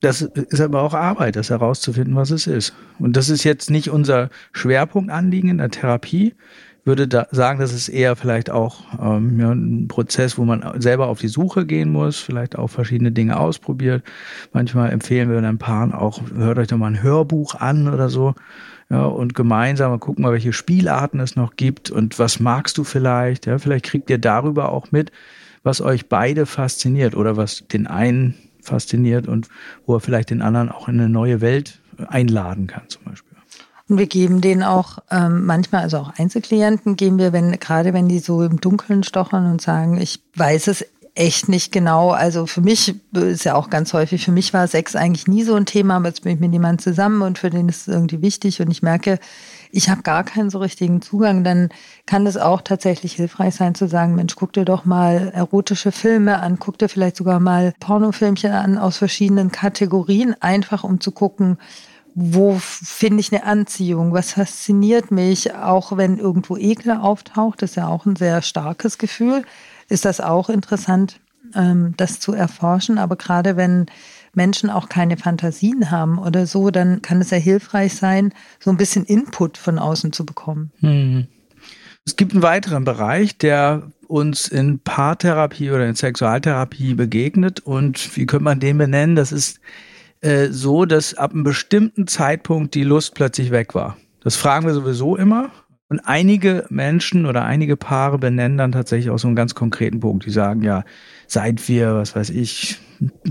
das 0.00 0.22
ist 0.22 0.60
aber 0.60 0.82
auch 0.82 0.94
Arbeit, 0.94 1.36
das 1.36 1.50
herauszufinden, 1.50 2.16
was 2.16 2.30
es 2.30 2.46
ist. 2.46 2.74
Und 2.98 3.16
das 3.16 3.28
ist 3.28 3.44
jetzt 3.44 3.70
nicht 3.70 3.90
unser 3.90 4.30
Schwerpunktanliegen 4.52 5.50
in 5.50 5.58
der 5.58 5.70
Therapie. 5.70 6.34
Würde 6.84 7.06
da 7.06 7.26
sagen, 7.30 7.60
das 7.60 7.74
ist 7.74 7.88
eher 7.90 8.16
vielleicht 8.16 8.48
auch 8.48 8.84
ähm, 8.98 9.38
ja, 9.38 9.52
ein 9.52 9.88
Prozess, 9.88 10.38
wo 10.38 10.44
man 10.44 10.80
selber 10.80 11.08
auf 11.08 11.20
die 11.20 11.28
Suche 11.28 11.66
gehen 11.66 11.92
muss, 11.92 12.18
vielleicht 12.18 12.56
auch 12.56 12.68
verschiedene 12.68 13.12
Dinge 13.12 13.38
ausprobiert. 13.38 14.02
Manchmal 14.54 14.90
empfehlen 14.90 15.30
wir 15.30 15.42
dann 15.42 15.58
Paaren 15.58 15.92
auch, 15.92 16.22
hört 16.34 16.58
euch 16.58 16.68
doch 16.68 16.78
mal 16.78 16.86
ein 16.86 17.02
Hörbuch 17.02 17.54
an 17.56 17.92
oder 17.92 18.08
so. 18.08 18.34
Ja, 18.88 19.04
und 19.04 19.34
gemeinsam 19.34 20.00
gucken 20.00 20.22
mal, 20.22 20.32
welche 20.32 20.54
Spielarten 20.54 21.20
es 21.20 21.36
noch 21.36 21.56
gibt 21.56 21.90
und 21.90 22.18
was 22.18 22.40
magst 22.40 22.78
du 22.78 22.84
vielleicht. 22.84 23.44
Ja, 23.44 23.58
vielleicht 23.58 23.84
kriegt 23.84 24.08
ihr 24.08 24.18
darüber 24.18 24.70
auch 24.70 24.90
mit, 24.90 25.12
was 25.62 25.82
euch 25.82 26.08
beide 26.08 26.46
fasziniert 26.46 27.14
oder 27.14 27.36
was 27.36 27.66
den 27.68 27.86
einen 27.86 28.34
fasziniert 28.62 29.28
und 29.28 29.48
wo 29.86 29.96
er 29.96 30.00
vielleicht 30.00 30.30
den 30.30 30.42
anderen 30.42 30.70
auch 30.70 30.88
in 30.88 31.00
eine 31.00 31.08
neue 31.08 31.40
Welt 31.40 31.80
einladen 32.08 32.66
kann 32.66 32.82
zum 32.88 33.04
Beispiel. 33.04 33.30
Und 33.88 33.98
wir 33.98 34.06
geben 34.06 34.40
denen 34.40 34.62
auch 34.62 34.98
ähm, 35.10 35.44
manchmal, 35.46 35.82
also 35.82 35.98
auch 35.98 36.12
Einzelklienten, 36.16 36.94
geben 36.94 37.18
wir, 37.18 37.32
wenn 37.32 37.58
gerade 37.58 37.92
wenn 37.92 38.08
die 38.08 38.20
so 38.20 38.42
im 38.44 38.60
Dunkeln 38.60 39.02
stochern 39.02 39.50
und 39.50 39.60
sagen, 39.60 40.00
ich 40.00 40.20
weiß 40.36 40.68
es 40.68 40.86
echt 41.16 41.48
nicht 41.48 41.72
genau. 41.72 42.10
Also 42.10 42.46
für 42.46 42.60
mich 42.60 42.94
ist 43.12 43.44
ja 43.44 43.56
auch 43.56 43.68
ganz 43.68 43.92
häufig, 43.92 44.24
für 44.24 44.30
mich 44.30 44.54
war 44.54 44.68
Sex 44.68 44.94
eigentlich 44.94 45.26
nie 45.26 45.42
so 45.42 45.56
ein 45.56 45.66
Thema, 45.66 45.96
aber 45.96 46.06
jetzt 46.06 46.22
bin 46.22 46.34
ich 46.34 46.40
mit 46.40 46.52
jemandem 46.52 46.78
zusammen 46.78 47.22
und 47.22 47.38
für 47.38 47.50
den 47.50 47.68
ist 47.68 47.88
es 47.88 47.88
irgendwie 47.88 48.22
wichtig 48.22 48.60
und 48.60 48.70
ich 48.70 48.82
merke, 48.82 49.18
ich 49.72 49.88
habe 49.88 50.02
gar 50.02 50.24
keinen 50.24 50.50
so 50.50 50.58
richtigen 50.58 51.02
Zugang, 51.02 51.44
dann 51.44 51.68
kann 52.06 52.26
es 52.26 52.36
auch 52.36 52.60
tatsächlich 52.60 53.14
hilfreich 53.14 53.54
sein 53.54 53.74
zu 53.74 53.88
sagen, 53.88 54.14
Mensch, 54.14 54.36
guck 54.36 54.52
dir 54.52 54.64
doch 54.64 54.84
mal 54.84 55.30
erotische 55.34 55.92
Filme 55.92 56.40
an, 56.40 56.58
guck 56.58 56.78
dir 56.78 56.88
vielleicht 56.88 57.16
sogar 57.16 57.40
mal 57.40 57.72
Pornofilmchen 57.80 58.52
an 58.52 58.78
aus 58.78 58.98
verschiedenen 58.98 59.50
Kategorien, 59.50 60.34
einfach 60.40 60.84
um 60.84 61.00
zu 61.00 61.12
gucken, 61.12 61.58
wo 62.14 62.56
finde 62.58 63.20
ich 63.20 63.32
eine 63.32 63.44
Anziehung, 63.44 64.12
was 64.12 64.32
fasziniert 64.32 65.10
mich, 65.10 65.54
auch 65.54 65.96
wenn 65.96 66.18
irgendwo 66.18 66.56
Ekel 66.56 66.92
auftaucht, 66.92 67.62
ist 67.62 67.76
ja 67.76 67.86
auch 67.86 68.04
ein 68.04 68.16
sehr 68.16 68.42
starkes 68.42 68.98
Gefühl, 68.98 69.44
ist 69.88 70.04
das 70.04 70.20
auch 70.20 70.48
interessant, 70.48 71.20
ähm, 71.54 71.94
das 71.96 72.20
zu 72.20 72.32
erforschen. 72.32 72.98
Aber 72.98 73.16
gerade 73.16 73.56
wenn 73.56 73.86
Menschen 74.34 74.70
auch 74.70 74.88
keine 74.88 75.16
Fantasien 75.16 75.90
haben 75.90 76.18
oder 76.18 76.46
so, 76.46 76.70
dann 76.70 77.02
kann 77.02 77.20
es 77.20 77.30
ja 77.30 77.38
hilfreich 77.38 77.94
sein, 77.94 78.32
so 78.58 78.70
ein 78.70 78.76
bisschen 78.76 79.04
Input 79.04 79.58
von 79.58 79.78
außen 79.78 80.12
zu 80.12 80.24
bekommen. 80.24 80.70
Hm. 80.80 81.26
Es 82.06 82.16
gibt 82.16 82.32
einen 82.32 82.42
weiteren 82.42 82.84
Bereich, 82.84 83.38
der 83.38 83.90
uns 84.08 84.48
in 84.48 84.80
Paartherapie 84.80 85.70
oder 85.70 85.86
in 85.86 85.94
Sexualtherapie 85.94 86.94
begegnet. 86.94 87.60
Und 87.60 88.16
wie 88.16 88.26
könnte 88.26 88.44
man 88.44 88.58
den 88.60 88.78
benennen? 88.78 89.16
Das 89.16 89.30
ist 89.32 89.60
äh, 90.20 90.48
so, 90.48 90.84
dass 90.84 91.14
ab 91.14 91.32
einem 91.32 91.44
bestimmten 91.44 92.06
Zeitpunkt 92.06 92.74
die 92.74 92.84
Lust 92.84 93.14
plötzlich 93.14 93.50
weg 93.50 93.74
war. 93.74 93.96
Das 94.22 94.36
fragen 94.36 94.66
wir 94.66 94.74
sowieso 94.74 95.16
immer. 95.16 95.50
Und 95.90 95.98
einige 96.06 96.66
Menschen 96.70 97.26
oder 97.26 97.44
einige 97.44 97.76
Paare 97.76 98.16
benennen 98.16 98.56
dann 98.56 98.70
tatsächlich 98.70 99.10
auch 99.10 99.18
so 99.18 99.26
einen 99.26 99.34
ganz 99.34 99.56
konkreten 99.56 99.98
Punkt. 99.98 100.24
Die 100.24 100.30
sagen 100.30 100.62
ja, 100.62 100.84
seit 101.26 101.68
wir, 101.68 101.96
was 101.96 102.14
weiß 102.14 102.30
ich, 102.30 102.78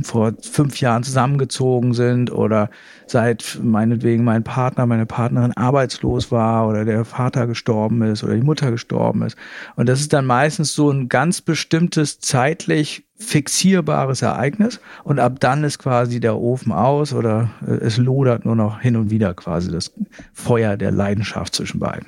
vor 0.03 0.33
fünf 0.41 0.81
Jahren 0.81 1.03
zusammengezogen 1.03 1.93
sind 1.93 2.33
oder 2.33 2.69
seit 3.07 3.59
meinetwegen 3.63 4.25
mein 4.25 4.43
Partner, 4.43 4.85
meine 4.85 5.05
Partnerin 5.05 5.55
arbeitslos 5.55 6.33
war 6.33 6.67
oder 6.67 6.83
der 6.83 7.05
Vater 7.05 7.47
gestorben 7.47 8.01
ist 8.01 8.25
oder 8.25 8.35
die 8.35 8.41
Mutter 8.41 8.71
gestorben 8.71 9.21
ist. 9.21 9.37
Und 9.77 9.87
das 9.87 10.01
ist 10.01 10.11
dann 10.11 10.25
meistens 10.25 10.73
so 10.73 10.91
ein 10.91 11.07
ganz 11.07 11.39
bestimmtes 11.39 12.19
zeitlich 12.19 13.05
fixierbares 13.15 14.21
Ereignis 14.21 14.81
und 15.05 15.19
ab 15.19 15.39
dann 15.39 15.63
ist 15.63 15.79
quasi 15.79 16.19
der 16.19 16.37
Ofen 16.37 16.73
aus 16.73 17.13
oder 17.13 17.51
äh, 17.65 17.71
es 17.71 17.95
lodert 17.95 18.43
nur 18.43 18.57
noch 18.57 18.81
hin 18.81 18.97
und 18.97 19.11
wieder 19.11 19.33
quasi 19.33 19.71
das 19.71 19.93
Feuer 20.33 20.75
der 20.75 20.91
Leidenschaft 20.91 21.55
zwischen 21.55 21.79
beiden. 21.79 22.07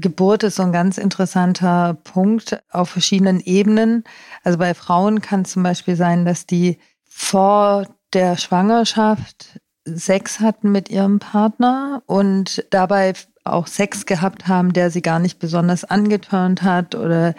Geburt 0.00 0.42
ist 0.42 0.56
so 0.56 0.62
ein 0.62 0.72
ganz 0.72 0.98
interessanter 0.98 1.94
Punkt 2.04 2.62
auf 2.70 2.90
verschiedenen 2.90 3.40
Ebenen. 3.40 4.04
Also 4.42 4.58
bei 4.58 4.74
Frauen 4.74 5.20
kann 5.20 5.42
es 5.42 5.52
zum 5.52 5.62
Beispiel 5.62 5.96
sein, 5.96 6.24
dass 6.24 6.46
die 6.46 6.78
vor 7.04 7.86
der 8.12 8.36
Schwangerschaft 8.36 9.60
Sex 9.86 10.40
hatten 10.40 10.72
mit 10.72 10.88
ihrem 10.88 11.18
Partner 11.18 12.02
und 12.06 12.64
dabei 12.70 13.12
auch 13.44 13.66
Sex 13.66 14.06
gehabt 14.06 14.48
haben, 14.48 14.72
der 14.72 14.90
sie 14.90 15.02
gar 15.02 15.18
nicht 15.18 15.38
besonders 15.38 15.84
angetörnt 15.84 16.62
hat 16.62 16.94
oder 16.94 17.34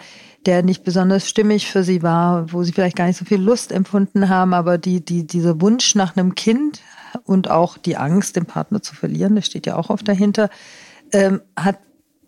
der 0.46 0.62
nicht 0.62 0.84
besonders 0.84 1.28
stimmig 1.28 1.70
für 1.70 1.82
sie 1.82 2.02
war, 2.02 2.52
wo 2.52 2.62
sie 2.62 2.72
vielleicht 2.72 2.96
gar 2.96 3.06
nicht 3.06 3.16
so 3.16 3.24
viel 3.24 3.40
Lust 3.40 3.72
empfunden 3.72 4.28
haben, 4.28 4.54
aber 4.54 4.78
die, 4.78 5.04
die, 5.04 5.26
dieser 5.26 5.60
Wunsch 5.60 5.96
nach 5.96 6.16
einem 6.16 6.36
Kind 6.36 6.80
und 7.24 7.50
auch 7.50 7.76
die 7.76 7.96
Angst, 7.96 8.36
den 8.36 8.46
Partner 8.46 8.80
zu 8.80 8.94
verlieren, 8.94 9.34
das 9.34 9.46
steht 9.46 9.66
ja 9.66 9.76
auch 9.76 9.90
oft 9.90 10.06
dahinter, 10.06 10.48
ähm, 11.12 11.40
hat 11.56 11.78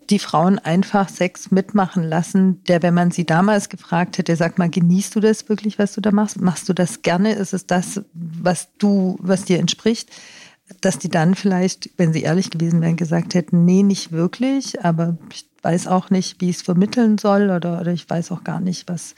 die 0.09 0.19
Frauen 0.19 0.57
einfach 0.57 1.07
Sex 1.07 1.51
mitmachen 1.51 2.03
lassen, 2.03 2.63
der, 2.65 2.81
wenn 2.81 2.93
man 2.93 3.11
sie 3.11 3.25
damals 3.25 3.69
gefragt 3.69 4.17
hätte, 4.17 4.35
sag 4.35 4.57
mal, 4.57 4.69
genießt 4.69 5.15
du 5.15 5.19
das 5.19 5.47
wirklich, 5.49 5.77
was 5.77 5.93
du 5.93 6.01
da 6.01 6.11
machst? 6.11 6.41
Machst 6.41 6.67
du 6.67 6.73
das 6.73 7.01
gerne? 7.01 7.33
Ist 7.33 7.53
es 7.53 7.67
das, 7.67 8.01
was 8.13 8.69
du, 8.77 9.17
was 9.21 9.45
dir 9.45 9.59
entspricht? 9.59 10.09
Dass 10.81 10.97
die 10.97 11.09
dann 11.09 11.35
vielleicht, 11.35 11.91
wenn 11.97 12.13
sie 12.13 12.23
ehrlich 12.23 12.49
gewesen 12.49 12.81
wären, 12.81 12.95
gesagt 12.95 13.35
hätten, 13.35 13.65
nee, 13.65 13.83
nicht 13.83 14.11
wirklich, 14.11 14.83
aber 14.83 15.17
ich 15.31 15.47
weiß 15.61 15.87
auch 15.87 16.09
nicht, 16.09 16.41
wie 16.41 16.49
ich 16.49 16.57
es 16.57 16.61
vermitteln 16.61 17.17
soll 17.17 17.49
oder, 17.49 17.79
oder 17.79 17.91
ich 17.91 18.09
weiß 18.09 18.31
auch 18.31 18.43
gar 18.43 18.59
nicht, 18.59 18.87
was, 18.87 19.15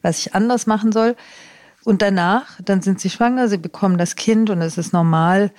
was 0.00 0.18
ich 0.18 0.34
anders 0.34 0.66
machen 0.66 0.92
soll. 0.92 1.16
Und 1.84 2.00
danach, 2.00 2.60
dann 2.64 2.80
sind 2.80 3.00
sie 3.00 3.10
schwanger, 3.10 3.48
sie 3.48 3.58
bekommen 3.58 3.98
das 3.98 4.14
Kind 4.14 4.50
und 4.50 4.62
es 4.62 4.78
ist 4.78 4.92
normal 4.92 5.50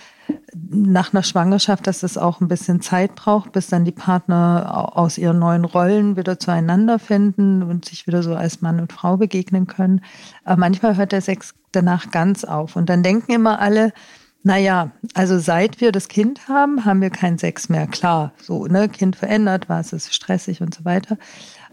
nach 0.53 1.13
einer 1.13 1.23
Schwangerschaft, 1.23 1.85
dass 1.85 2.03
es 2.03 2.17
auch 2.17 2.39
ein 2.39 2.47
bisschen 2.47 2.79
Zeit 2.79 3.15
braucht, 3.15 3.51
bis 3.51 3.67
dann 3.67 3.83
die 3.83 3.91
Partner 3.91 4.93
aus 4.95 5.17
ihren 5.17 5.39
neuen 5.39 5.65
Rollen 5.65 6.15
wieder 6.15 6.39
zueinander 6.39 6.97
finden 6.97 7.61
und 7.63 7.85
sich 7.85 8.07
wieder 8.07 8.23
so 8.23 8.35
als 8.35 8.61
Mann 8.61 8.79
und 8.79 8.93
Frau 8.93 9.17
begegnen 9.17 9.67
können. 9.67 10.01
Aber 10.45 10.59
manchmal 10.59 10.95
hört 10.95 11.11
der 11.11 11.21
Sex 11.21 11.55
danach 11.73 12.11
ganz 12.11 12.45
auf. 12.45 12.77
Und 12.77 12.89
dann 12.89 13.03
denken 13.03 13.33
immer 13.33 13.59
alle, 13.59 13.91
naja, 14.43 14.91
also 15.13 15.39
seit 15.39 15.81
wir 15.81 15.91
das 15.91 16.07
Kind 16.07 16.47
haben, 16.47 16.85
haben 16.85 17.01
wir 17.01 17.09
keinen 17.09 17.37
Sex 17.37 17.69
mehr. 17.69 17.87
Klar, 17.87 18.33
so, 18.41 18.65
ne, 18.65 18.89
Kind 18.89 19.15
verändert 19.15 19.69
was, 19.69 19.93
es 19.93 20.05
ist 20.05 20.15
stressig 20.15 20.61
und 20.61 20.73
so 20.73 20.85
weiter. 20.85 21.17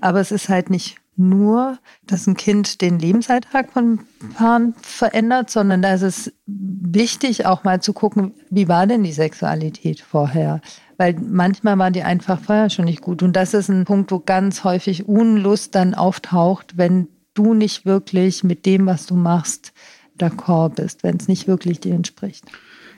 Aber 0.01 0.21
es 0.21 0.33
ist 0.33 0.49
halt 0.49 0.71
nicht 0.71 1.00
nur, 1.17 1.79
dass 2.07 2.27
ein 2.27 2.37
Kind 2.37 2.81
den 2.81 2.99
Lebensalltag 2.99 3.73
von 3.73 4.01
Paaren 4.35 4.75
verändert, 4.81 5.51
sondern 5.51 5.83
da 5.83 5.95
ist 5.95 6.03
es 6.03 6.33
wichtig, 6.47 7.47
auch 7.47 7.65
mal 7.65 7.81
zu 7.83 7.93
gucken, 7.93 8.33
wie 8.51 8.69
war 8.69 8.87
denn 8.87 9.03
die 9.03 9.13
Sexualität 9.13 10.01
vorher? 10.01 10.61
Weil 10.97 11.15
manchmal 11.21 11.79
war 11.79 11.91
die 11.91 12.03
einfach 12.03 12.41
vorher 12.41 12.71
schon 12.71 12.87
nicht 12.87 13.01
gut. 13.01 13.23
Und 13.23 13.35
das 13.35 13.55
ist 13.55 13.69
ein 13.69 13.85
Punkt, 13.85 14.11
wo 14.13 14.21
ganz 14.21 14.65
häufig 14.65 15.09
Unlust 15.09 15.75
dann 15.75 15.95
auftaucht, 15.95 16.77
wenn 16.77 17.09
du 17.35 17.55
nicht 17.55 17.87
wirklich 17.87 18.45
mit 18.45 18.67
dem, 18.67 18.87
was 18.87 19.07
du 19.07 19.15
machst, 19.15 19.73
d'accord 20.19 20.75
bist, 20.77 21.03
wenn 21.03 21.17
es 21.17 21.29
nicht 21.29 21.47
wirklich 21.49 21.81
dir 21.81 21.95
entspricht. 21.95 22.45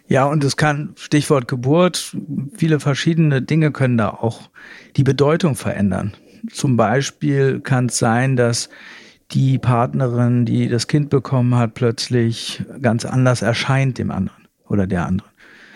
Ja, 0.09 0.27
und 0.27 0.45
es 0.45 0.57
kann, 0.57 0.95
Stichwort 0.97 1.49
Geburt, 1.49 2.17
viele 2.55 2.81
verschiedene 2.81 3.41
Dinge 3.41 3.71
können 3.71 3.97
da 3.97 4.11
auch 4.11 4.51
die 4.97 5.05
Bedeutung 5.05 5.55
verändern. 5.55 6.13
Zum 6.51 6.77
Beispiel 6.77 7.61
kann 7.61 7.87
es 7.87 7.99
sein, 7.99 8.37
dass 8.37 8.69
die 9.31 9.59
Partnerin, 9.59 10.45
die 10.45 10.69
das 10.69 10.89
Kind 10.89 11.11
bekommen 11.11 11.55
hat, 11.55 11.75
plötzlich 11.75 12.65
ganz 12.81 13.05
anders 13.05 13.43
erscheint 13.43 13.99
dem 13.99 14.11
anderen 14.11 14.47
oder 14.69 14.87
der 14.87 15.07
anderen. 15.07 15.33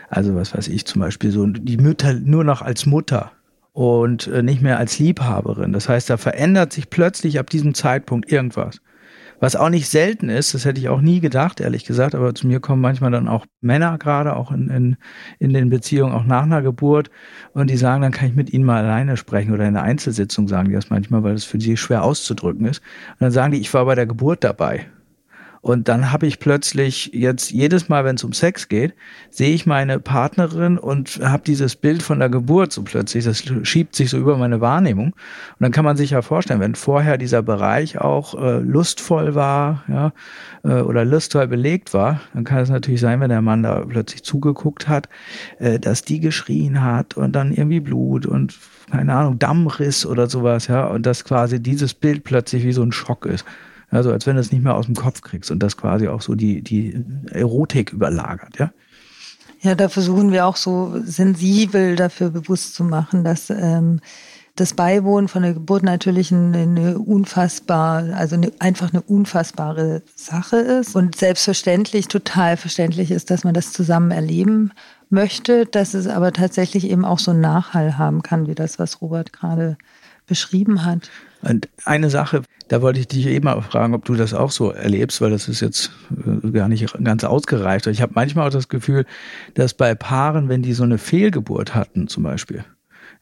Also 0.08 0.34
was 0.34 0.54
weiß 0.54 0.68
ich, 0.68 0.86
zum 0.86 1.00
Beispiel 1.00 1.30
so 1.30 1.46
die 1.46 1.78
Mütter 1.78 2.14
nur 2.14 2.44
noch 2.44 2.62
als 2.62 2.86
Mutter 2.86 3.32
und 3.72 4.26
äh, 4.28 4.42
nicht 4.42 4.62
mehr 4.62 4.78
als 4.78 4.98
Liebhaberin. 4.98 5.72
Das 5.72 5.88
heißt, 5.88 6.08
da 6.08 6.16
verändert 6.16 6.72
sich 6.72 6.90
plötzlich 6.90 7.38
ab 7.38 7.50
diesem 7.50 7.74
Zeitpunkt 7.74 8.30
irgendwas. 8.30 8.80
Was 9.38 9.54
auch 9.54 9.68
nicht 9.68 9.88
selten 9.88 10.28
ist, 10.28 10.54
das 10.54 10.64
hätte 10.64 10.80
ich 10.80 10.88
auch 10.88 11.00
nie 11.00 11.20
gedacht, 11.20 11.60
ehrlich 11.60 11.84
gesagt, 11.84 12.14
aber 12.14 12.34
zu 12.34 12.46
mir 12.46 12.60
kommen 12.60 12.80
manchmal 12.80 13.10
dann 13.10 13.28
auch 13.28 13.44
Männer 13.60 13.98
gerade, 13.98 14.34
auch 14.34 14.50
in, 14.50 14.68
in, 14.68 14.96
in 15.38 15.52
den 15.52 15.68
Beziehungen, 15.68 16.14
auch 16.14 16.24
nach 16.24 16.44
einer 16.44 16.62
Geburt, 16.62 17.10
und 17.52 17.70
die 17.70 17.76
sagen, 17.76 18.02
dann 18.02 18.12
kann 18.12 18.28
ich 18.28 18.34
mit 18.34 18.52
ihnen 18.52 18.64
mal 18.64 18.82
alleine 18.82 19.16
sprechen 19.16 19.52
oder 19.52 19.64
in 19.64 19.76
einer 19.76 19.82
Einzelsitzung 19.82 20.48
sagen 20.48 20.68
die 20.68 20.74
das 20.74 20.90
manchmal, 20.90 21.22
weil 21.22 21.34
es 21.34 21.44
für 21.44 21.60
sie 21.60 21.76
schwer 21.76 22.02
auszudrücken 22.02 22.66
ist. 22.66 22.80
Und 23.12 23.20
dann 23.20 23.30
sagen 23.30 23.52
die, 23.52 23.60
ich 23.60 23.72
war 23.74 23.84
bei 23.84 23.94
der 23.94 24.06
Geburt 24.06 24.42
dabei. 24.42 24.86
Und 25.66 25.88
dann 25.88 26.12
habe 26.12 26.28
ich 26.28 26.38
plötzlich 26.38 27.10
jetzt 27.12 27.50
jedes 27.50 27.88
Mal, 27.88 28.04
wenn 28.04 28.14
es 28.14 28.22
um 28.22 28.32
Sex 28.32 28.68
geht, 28.68 28.94
sehe 29.30 29.52
ich 29.52 29.66
meine 29.66 29.98
Partnerin 29.98 30.78
und 30.78 31.18
habe 31.24 31.42
dieses 31.44 31.74
Bild 31.74 32.04
von 32.04 32.20
der 32.20 32.28
Geburt 32.28 32.70
so 32.70 32.84
plötzlich. 32.84 33.24
Das 33.24 33.42
schiebt 33.64 33.96
sich 33.96 34.10
so 34.10 34.16
über 34.16 34.36
meine 34.36 34.60
Wahrnehmung. 34.60 35.06
Und 35.06 35.14
dann 35.58 35.72
kann 35.72 35.84
man 35.84 35.96
sich 35.96 36.10
ja 36.10 36.22
vorstellen, 36.22 36.60
wenn 36.60 36.76
vorher 36.76 37.18
dieser 37.18 37.42
Bereich 37.42 38.00
auch 38.00 38.40
äh, 38.40 38.60
lustvoll 38.60 39.34
war, 39.34 39.82
ja, 39.88 40.12
äh, 40.62 40.82
oder 40.82 41.04
lustvoll 41.04 41.48
belegt 41.48 41.92
war, 41.92 42.20
dann 42.32 42.44
kann 42.44 42.58
es 42.58 42.70
natürlich 42.70 43.00
sein, 43.00 43.18
wenn 43.18 43.30
der 43.30 43.42
Mann 43.42 43.64
da 43.64 43.80
plötzlich 43.80 44.22
zugeguckt 44.22 44.86
hat, 44.86 45.08
äh, 45.58 45.80
dass 45.80 46.02
die 46.02 46.20
geschrien 46.20 46.84
hat 46.84 47.16
und 47.16 47.32
dann 47.32 47.50
irgendwie 47.50 47.80
Blut 47.80 48.24
und 48.24 48.56
keine 48.92 49.12
Ahnung, 49.12 49.40
Dammriss 49.40 50.06
oder 50.06 50.28
sowas, 50.28 50.68
ja, 50.68 50.86
und 50.86 51.06
dass 51.06 51.24
quasi 51.24 51.60
dieses 51.60 51.92
Bild 51.92 52.22
plötzlich 52.22 52.62
wie 52.62 52.72
so 52.72 52.84
ein 52.84 52.92
Schock 52.92 53.26
ist. 53.26 53.44
Also 53.90 54.10
als 54.12 54.26
wenn 54.26 54.34
du 54.34 54.40
es 54.40 54.52
nicht 54.52 54.64
mehr 54.64 54.74
aus 54.74 54.86
dem 54.86 54.94
Kopf 54.94 55.20
kriegst 55.20 55.50
und 55.50 55.62
das 55.62 55.76
quasi 55.76 56.08
auch 56.08 56.20
so 56.20 56.34
die, 56.34 56.62
die 56.62 57.04
Erotik 57.30 57.92
überlagert, 57.92 58.58
ja. 58.58 58.70
Ja, 59.60 59.74
da 59.74 59.88
versuchen 59.88 60.32
wir 60.32 60.46
auch 60.46 60.56
so 60.56 61.00
sensibel 61.02 61.96
dafür 61.96 62.30
bewusst 62.30 62.74
zu 62.74 62.84
machen, 62.84 63.24
dass 63.24 63.48
ähm, 63.48 64.00
das 64.56 64.74
Beiwohnen 64.74 65.28
von 65.28 65.42
der 65.42 65.52
Geburt 65.52 65.82
natürlich 65.82 66.32
eine, 66.32 66.58
eine 66.58 66.98
unfassbar, 66.98 68.14
also 68.14 68.36
eine, 68.36 68.52
einfach 68.58 68.92
eine 68.92 69.02
unfassbare 69.02 70.02
Sache 70.14 70.56
ist 70.56 70.96
und 70.96 71.16
selbstverständlich, 71.16 72.08
total 72.08 72.56
verständlich 72.56 73.10
ist, 73.10 73.30
dass 73.30 73.44
man 73.44 73.54
das 73.54 73.72
zusammen 73.72 74.10
erleben 74.10 74.72
möchte, 75.10 75.66
dass 75.66 75.94
es 75.94 76.06
aber 76.06 76.32
tatsächlich 76.32 76.88
eben 76.90 77.04
auch 77.04 77.18
so 77.18 77.30
einen 77.30 77.40
Nachhall 77.40 77.98
haben 77.98 78.22
kann, 78.22 78.46
wie 78.46 78.54
das, 78.54 78.78
was 78.78 79.00
Robert 79.02 79.32
gerade 79.32 79.76
beschrieben 80.26 80.84
hat. 80.84 81.10
Und 81.48 81.68
eine 81.84 82.10
Sache, 82.10 82.42
da 82.68 82.82
wollte 82.82 82.98
ich 82.98 83.06
dich 83.06 83.26
eben 83.26 83.46
auch 83.46 83.62
fragen, 83.62 83.94
ob 83.94 84.04
du 84.04 84.14
das 84.14 84.34
auch 84.34 84.50
so 84.50 84.72
erlebst, 84.72 85.20
weil 85.20 85.30
das 85.30 85.48
ist 85.48 85.60
jetzt 85.60 85.92
äh, 86.10 86.50
gar 86.50 86.68
nicht 86.68 86.92
ganz 87.04 87.22
ausgereift. 87.22 87.86
Ich 87.86 88.02
habe 88.02 88.12
manchmal 88.16 88.48
auch 88.48 88.52
das 88.52 88.68
Gefühl, 88.68 89.06
dass 89.54 89.74
bei 89.74 89.94
Paaren, 89.94 90.48
wenn 90.48 90.62
die 90.62 90.72
so 90.72 90.82
eine 90.82 90.98
Fehlgeburt 90.98 91.74
hatten 91.74 92.08
zum 92.08 92.24
Beispiel, 92.24 92.64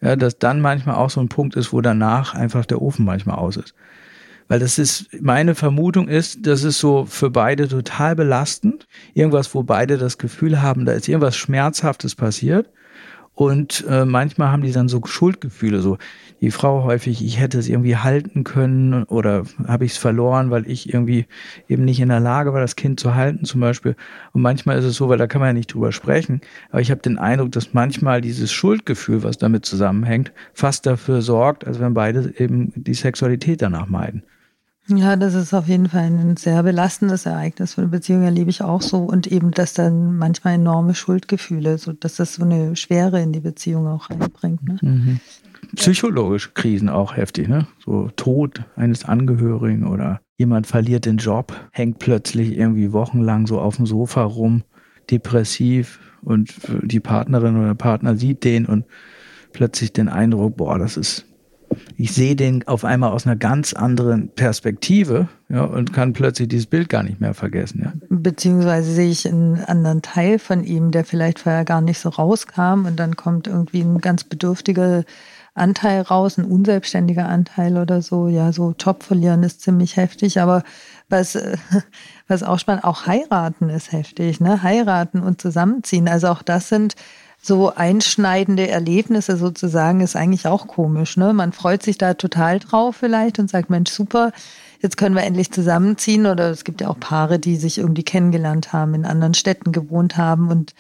ja, 0.01 0.17
dass 0.17 0.39
dann 0.39 0.63
manchmal 0.63 0.97
auch 0.97 1.11
so 1.11 1.21
ein 1.21 1.29
Punkt 1.29 1.55
ist, 1.57 1.73
wo 1.73 1.83
danach 1.83 2.35
einfach 2.35 2.65
der 2.65 2.81
Ofen 2.81 3.05
manchmal 3.05 3.37
aus 3.37 3.59
ist. 3.59 3.75
Weil 4.49 4.59
das 4.59 4.79
ist, 4.79 5.09
meine 5.21 5.55
Vermutung 5.55 6.09
ist, 6.09 6.47
das 6.47 6.65
ist 6.65 6.79
so 6.79 7.05
für 7.07 7.31
beide 7.31 7.69
total 7.69 8.15
belastend. 8.17 8.87
Irgendwas, 9.15 9.55
wo 9.55 9.63
beide 9.63 9.99
das 9.99 10.19
Gefühl 10.19 10.63
haben, 10.63 10.85
da 10.85 10.93
ist 10.93 11.09
irgendwas 11.09 11.37
Schmerzhaftes 11.37 12.15
passiert. 12.15 12.71
Und 13.35 13.85
äh, 13.89 14.05
manchmal 14.05 14.53
haben 14.53 14.63
die 14.63 14.71
dann 14.71 14.89
so 14.89 15.01
Schuldgefühle, 15.05 15.81
so 15.81 15.99
die 16.41 16.53
Frau 16.53 16.85
häufig, 16.85 17.25
ich 17.25 17.41
hätte 17.41 17.59
es 17.59 17.69
irgendwie 17.69 17.97
halten 17.97 18.45
können 18.45 19.03
oder 19.05 19.45
habe 19.67 19.85
ich 19.85 19.93
es 19.93 19.99
verloren, 19.99 20.51
weil 20.51 20.71
ich 20.71 20.93
irgendwie 20.93 21.27
eben 21.69 21.85
nicht 21.85 22.01
in 22.01 22.11
der 22.11 22.21
Lage 22.21 22.53
war, 22.53 22.61
das 22.61 22.77
Kind 22.77 23.01
zu 23.01 23.15
halten 23.15 23.45
zum 23.45 23.61
Beispiel. 23.61 23.97
Und 24.33 24.43
manchmal 24.43 24.79
ist 24.79 24.85
es 24.85 24.97
so, 24.97 25.09
weil 25.09 25.19
da 25.19 25.27
kann 25.27 25.41
man 25.41 25.49
ja 25.49 25.53
nicht 25.55 25.75
drüber 25.75 25.91
sprechen, 25.91 26.43
aber 26.71 26.81
ich 26.81 26.91
habe 26.91 27.01
den 27.01 27.19
Eindruck, 27.19 27.51
dass 27.53 27.75
manchmal 27.75 28.21
dieses 28.21 28.53
Schuldgefühl, 28.53 29.25
was 29.25 29.39
damit 29.39 29.65
zusammenhängt, 29.65 30.33
fast 30.53 30.87
dafür 30.87 31.23
sorgt, 31.23 31.67
als 31.67 31.81
wenn 31.81 31.95
beide 31.95 32.33
eben 32.39 32.73
die 32.77 32.95
Sexualität 32.95 33.63
danach 33.63 33.89
meiden. 33.89 34.23
Ja, 34.87 35.17
das 35.17 35.35
ist 35.35 35.55
auf 35.55 35.67
jeden 35.67 35.89
Fall 35.89 36.05
ein 36.05 36.37
sehr 36.37 36.63
belastendes 36.63 37.25
Ereignis 37.25 37.75
für 37.75 37.81
eine 37.81 37.91
Beziehung, 37.91 38.23
erlebe 38.23 38.51
ich 38.51 38.61
auch 38.61 38.83
so. 38.83 38.99
Und 38.99 39.27
eben, 39.27 39.51
dass 39.51 39.73
dann 39.73 40.17
manchmal 40.19 40.55
enorme 40.55 40.95
Schuldgefühle, 40.95 41.79
so 41.79 41.93
dass 41.93 42.17
das 42.17 42.35
so 42.35 42.45
eine 42.45 42.77
Schwere 42.77 43.23
in 43.23 43.33
die 43.33 43.41
Beziehung 43.41 43.87
auch 43.87 44.11
reinbringt. 44.11 44.63
Ne? 44.63 44.79
Mhm. 44.83 45.21
Psychologische 45.77 46.51
Krisen 46.53 46.91
auch 46.91 47.17
heftig, 47.17 47.49
ne? 47.49 47.67
So 47.85 48.11
Tod 48.17 48.63
eines 48.77 49.07
Angehörigen 49.07 49.87
oder 49.87 50.21
jemand 50.37 50.67
verliert 50.67 51.07
den 51.07 51.17
Job, 51.17 51.55
hängt 51.73 51.99
plötzlich 51.99 52.57
irgendwie 52.57 52.93
wochenlang 52.93 53.47
so 53.47 53.61
auf 53.61 53.77
dem 53.77 53.87
Sofa 53.87 54.23
rum, 54.25 54.65
depressiv 55.11 55.99
und 56.23 56.55
die 56.83 57.01
Partnerin 57.01 57.57
oder 57.57 57.75
Partner 57.75 58.17
sieht 58.17 58.45
den 58.45 58.67
und 58.67 58.85
plötzlich 59.53 59.93
den 59.93 60.09
Eindruck, 60.09 60.59
boah, 60.59 60.79
das 60.79 60.99
ist 60.99 61.27
ich 61.97 62.13
sehe 62.13 62.37
den 62.37 62.67
auf 62.67 62.85
einmal 62.85 63.13
aus 63.13 63.27
einer 63.27 63.37
ganz 63.37 63.73
anderen 63.73 64.29
Perspektive 64.29 65.29
ja, 65.49 65.65
und 65.65 65.93
kann 65.93 66.13
plötzlich 66.13 66.49
dieses 66.49 66.67
Bild 66.67 66.89
gar 66.89 67.03
nicht 67.03 67.21
mehr 67.21 67.35
vergessen. 67.35 67.83
Ja. 67.85 67.93
Beziehungsweise 68.09 68.93
sehe 68.93 69.11
ich 69.11 69.27
einen 69.29 69.63
anderen 69.65 70.03
Teil 70.03 70.39
von 70.39 70.65
ihm, 70.65 70.91
der 70.91 71.05
vielleicht 71.05 71.41
vorher 71.41 71.65
gar 71.65 71.81
nicht 71.81 71.99
so 71.99 72.09
rauskam 72.09 72.87
und 72.87 72.97
dann 72.97 73.17
kommt 73.17 73.47
irgendwie 73.47 73.81
ein 73.81 74.01
ganz 74.01 74.25
bedürftiger 74.25 75.05
Anteil 75.55 76.03
raus, 76.03 76.37
ein 76.37 76.45
unselbstständiger 76.45 77.29
Anteil 77.29 77.79
oder 77.79 78.03
so. 78.03 78.29
Ja, 78.29 78.53
so 78.53 78.75
Job 78.79 79.05
verlieren 79.05 79.45
ist 79.45 79.61
ziemlich 79.61 79.97
heftig, 79.97 80.41
aber 80.41 80.65
was, 81.09 81.39
was 82.29 82.43
auch 82.43 82.59
spannend, 82.59 82.85
auch 82.85 83.07
heiraten 83.07 83.71
ist 83.71 83.93
heftig, 83.93 84.41
ne? 84.41 84.63
Heiraten 84.63 85.21
und 85.21 85.41
zusammenziehen. 85.41 86.09
Also 86.09 86.29
auch 86.29 86.43
das 86.43 86.69
sind 86.69 86.97
so 87.47 87.75
einschneidende 87.75 88.69
Erlebnisse 88.69 89.37
sozusagen 89.37 90.01
ist 90.01 90.17
eigentlich 90.17 90.47
auch 90.47 90.67
komisch. 90.67 91.19
Ne? 91.19 91.35
Man 91.35 91.53
freut 91.53 91.83
sich 91.83 91.99
da 91.99 92.15
total 92.15 92.59
drauf 92.59 92.97
vielleicht 92.97 93.39
und 93.39 93.51
sagt, 93.51 93.69
Mensch, 93.69 93.91
super, 93.91 94.33
jetzt 94.81 94.97
können 94.97 95.15
wir 95.15 95.25
endlich 95.25 95.53
zusammenziehen. 95.53 96.25
Oder 96.25 96.51
es 96.51 96.65
gibt 96.65 96.81
ja 96.81 96.89
auch 96.89 96.99
Paare, 96.99 97.39
die 97.39 97.57
sich 97.57 97.77
irgendwie 97.77 98.03
kennengelernt 98.03 98.73
haben, 98.73 98.95
in 98.95 99.05
anderen 99.05 99.35
Städten 99.35 99.73
gewohnt 99.73 100.17
haben 100.17 100.49
und 100.49 100.75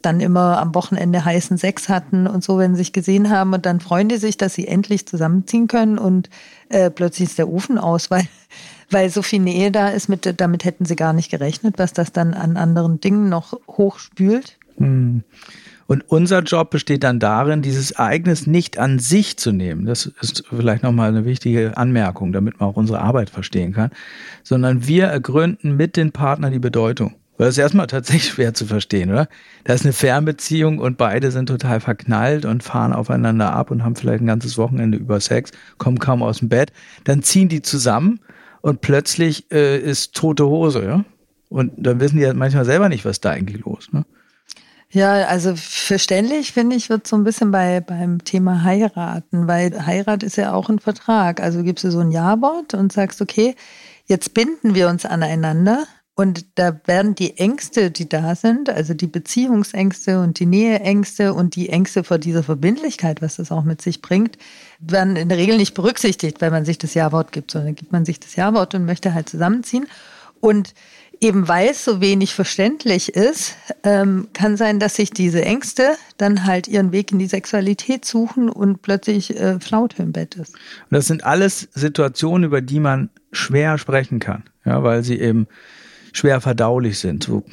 dann 0.00 0.20
immer 0.20 0.58
am 0.58 0.74
Wochenende 0.74 1.22
heißen 1.22 1.58
Sex 1.58 1.90
hatten 1.90 2.26
und 2.26 2.42
so, 2.42 2.56
wenn 2.56 2.74
sie 2.74 2.78
sich 2.78 2.92
gesehen 2.94 3.28
haben. 3.28 3.52
Und 3.52 3.66
dann 3.66 3.80
freuen 3.80 4.08
die 4.08 4.16
sich, 4.16 4.38
dass 4.38 4.54
sie 4.54 4.66
endlich 4.66 5.06
zusammenziehen 5.06 5.68
können 5.68 5.98
und 5.98 6.30
äh, 6.70 6.90
plötzlich 6.90 7.28
ist 7.28 7.38
der 7.38 7.48
Ofen 7.50 7.76
aus, 7.76 8.10
weil, 8.10 8.26
weil 8.90 9.10
so 9.10 9.20
viel 9.20 9.40
Nähe 9.40 9.70
da 9.70 9.88
ist. 9.88 10.08
Mit, 10.08 10.40
damit 10.40 10.64
hätten 10.64 10.86
sie 10.86 10.96
gar 10.96 11.12
nicht 11.12 11.30
gerechnet, 11.30 11.74
was 11.78 11.92
das 11.92 12.10
dann 12.10 12.32
an 12.32 12.56
anderen 12.56 13.00
Dingen 13.00 13.28
noch 13.28 13.58
hochspült. 13.68 14.56
Hm. 14.78 15.24
Und 15.86 16.04
unser 16.08 16.42
Job 16.42 16.70
besteht 16.70 17.04
dann 17.04 17.20
darin, 17.20 17.62
dieses 17.62 17.92
Ereignis 17.92 18.46
nicht 18.46 18.78
an 18.78 18.98
sich 18.98 19.36
zu 19.36 19.52
nehmen. 19.52 19.86
Das 19.86 20.06
ist 20.20 20.44
vielleicht 20.48 20.82
nochmal 20.82 21.08
eine 21.08 21.24
wichtige 21.24 21.76
Anmerkung, 21.76 22.32
damit 22.32 22.58
man 22.58 22.70
auch 22.70 22.76
unsere 22.76 23.00
Arbeit 23.00 23.30
verstehen 23.30 23.72
kann. 23.72 23.90
Sondern 24.42 24.86
wir 24.86 25.06
ergründen 25.06 25.76
mit 25.76 25.96
den 25.96 26.10
Partnern 26.12 26.52
die 26.52 26.58
Bedeutung. 26.58 27.14
Weil 27.38 27.46
das 27.46 27.56
ist 27.56 27.62
erstmal 27.62 27.86
tatsächlich 27.86 28.32
schwer 28.32 28.54
zu 28.54 28.64
verstehen, 28.66 29.10
oder? 29.10 29.28
Da 29.64 29.74
ist 29.74 29.84
eine 29.84 29.92
Fernbeziehung 29.92 30.78
und 30.78 30.96
beide 30.96 31.30
sind 31.30 31.46
total 31.46 31.80
verknallt 31.80 32.46
und 32.46 32.62
fahren 32.62 32.92
aufeinander 32.92 33.52
ab 33.52 33.70
und 33.70 33.84
haben 33.84 33.94
vielleicht 33.94 34.22
ein 34.22 34.26
ganzes 34.26 34.56
Wochenende 34.56 34.96
über 34.98 35.20
Sex, 35.20 35.50
kommen 35.78 35.98
kaum 35.98 36.22
aus 36.22 36.38
dem 36.38 36.48
Bett. 36.48 36.72
Dann 37.04 37.22
ziehen 37.22 37.48
die 37.48 37.62
zusammen 37.62 38.20
und 38.62 38.80
plötzlich 38.80 39.50
äh, 39.52 39.78
ist 39.78 40.14
tote 40.14 40.46
Hose, 40.46 40.84
ja? 40.84 41.04
Und 41.48 41.72
dann 41.76 42.00
wissen 42.00 42.16
die 42.16 42.22
ja 42.22 42.34
manchmal 42.34 42.64
selber 42.64 42.88
nicht, 42.88 43.04
was 43.04 43.20
da 43.20 43.30
eigentlich 43.30 43.64
los, 43.64 43.88
ne? 43.92 44.04
Ja, 44.90 45.24
also 45.26 45.54
verständlich 45.56 46.52
finde 46.52 46.76
ich, 46.76 46.88
wird 46.88 47.06
so 47.06 47.16
ein 47.16 47.24
bisschen 47.24 47.50
bei 47.50 47.80
beim 47.80 48.22
Thema 48.24 48.62
heiraten, 48.62 49.48
weil 49.48 49.84
Heirat 49.84 50.22
ist 50.22 50.36
ja 50.36 50.52
auch 50.54 50.68
ein 50.68 50.78
Vertrag. 50.78 51.40
Also 51.40 51.62
gibst 51.62 51.84
du 51.84 51.90
so 51.90 52.00
ein 52.00 52.12
Ja-Wort 52.12 52.74
und 52.74 52.92
sagst, 52.92 53.20
okay, 53.20 53.56
jetzt 54.06 54.32
binden 54.32 54.74
wir 54.74 54.88
uns 54.88 55.04
aneinander 55.04 55.86
und 56.18 56.46
da 56.54 56.80
werden 56.86 57.14
die 57.14 57.36
Ängste, 57.36 57.90
die 57.90 58.08
da 58.08 58.34
sind, 58.36 58.70
also 58.70 58.94
die 58.94 59.06
Beziehungsängste 59.06 60.20
und 60.20 60.38
die 60.38 60.46
Näheängste 60.46 61.34
und 61.34 61.56
die 61.56 61.68
Ängste 61.68 62.04
vor 62.04 62.16
dieser 62.16 62.42
Verbindlichkeit, 62.42 63.20
was 63.20 63.36
das 63.36 63.52
auch 63.52 63.64
mit 63.64 63.82
sich 63.82 64.00
bringt, 64.00 64.38
werden 64.78 65.16
in 65.16 65.28
der 65.28 65.36
Regel 65.36 65.58
nicht 65.58 65.74
berücksichtigt, 65.74 66.40
wenn 66.40 66.52
man 66.52 66.64
sich 66.64 66.78
das 66.78 66.94
Ja-Wort 66.94 67.32
gibt, 67.32 67.50
sondern 67.50 67.74
gibt 67.74 67.92
man 67.92 68.06
sich 68.06 68.18
das 68.18 68.34
Ja-Wort 68.34 68.74
und 68.74 68.86
möchte 68.86 69.12
halt 69.12 69.28
zusammenziehen. 69.28 69.86
Und 70.40 70.72
eben 71.20 71.48
weil 71.48 71.68
es 71.70 71.84
so 71.84 72.00
wenig 72.00 72.34
verständlich 72.34 73.14
ist, 73.14 73.56
ähm, 73.82 74.28
kann 74.32 74.56
sein, 74.56 74.78
dass 74.78 74.96
sich 74.96 75.10
diese 75.10 75.44
Ängste 75.44 75.96
dann 76.16 76.44
halt 76.44 76.68
ihren 76.68 76.92
Weg 76.92 77.12
in 77.12 77.18
die 77.18 77.26
Sexualität 77.26 78.04
suchen 78.04 78.48
und 78.48 78.82
plötzlich 78.82 79.38
äh, 79.38 79.60
Flaute 79.60 80.02
im 80.02 80.12
Bett 80.12 80.34
ist. 80.34 80.54
Und 80.54 80.90
das 80.90 81.06
sind 81.06 81.24
alles 81.24 81.68
Situationen, 81.74 82.44
über 82.44 82.60
die 82.60 82.80
man 82.80 83.10
schwer 83.32 83.78
sprechen 83.78 84.18
kann, 84.18 84.44
ja, 84.64 84.82
weil 84.82 85.02
sie 85.02 85.18
eben 85.18 85.46
schwer 86.12 86.40
verdaulich 86.40 86.98
sind. 86.98 87.24
So, 87.24 87.44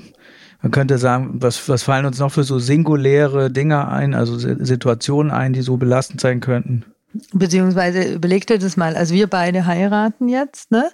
man 0.62 0.72
könnte 0.72 0.98
sagen, 0.98 1.36
was, 1.36 1.68
was 1.68 1.84
fallen 1.84 2.06
uns 2.06 2.20
noch 2.20 2.32
für 2.32 2.44
so 2.44 2.60
singuläre 2.60 3.52
Dinge 3.52 3.88
ein, 3.90 4.14
also 4.14 4.38
Situationen 4.38 5.32
ein, 5.32 5.54
die 5.54 5.62
so 5.62 5.78
belastend 5.78 6.22
sein 6.22 6.40
könnten? 6.40 6.86
Beziehungsweise 7.32 8.14
überleg 8.14 8.48
dir 8.48 8.58
das 8.58 8.76
mal, 8.76 8.96
also 8.96 9.14
wir 9.14 9.28
beide 9.28 9.66
heiraten 9.66 10.30
jetzt, 10.30 10.72
ne? 10.72 10.90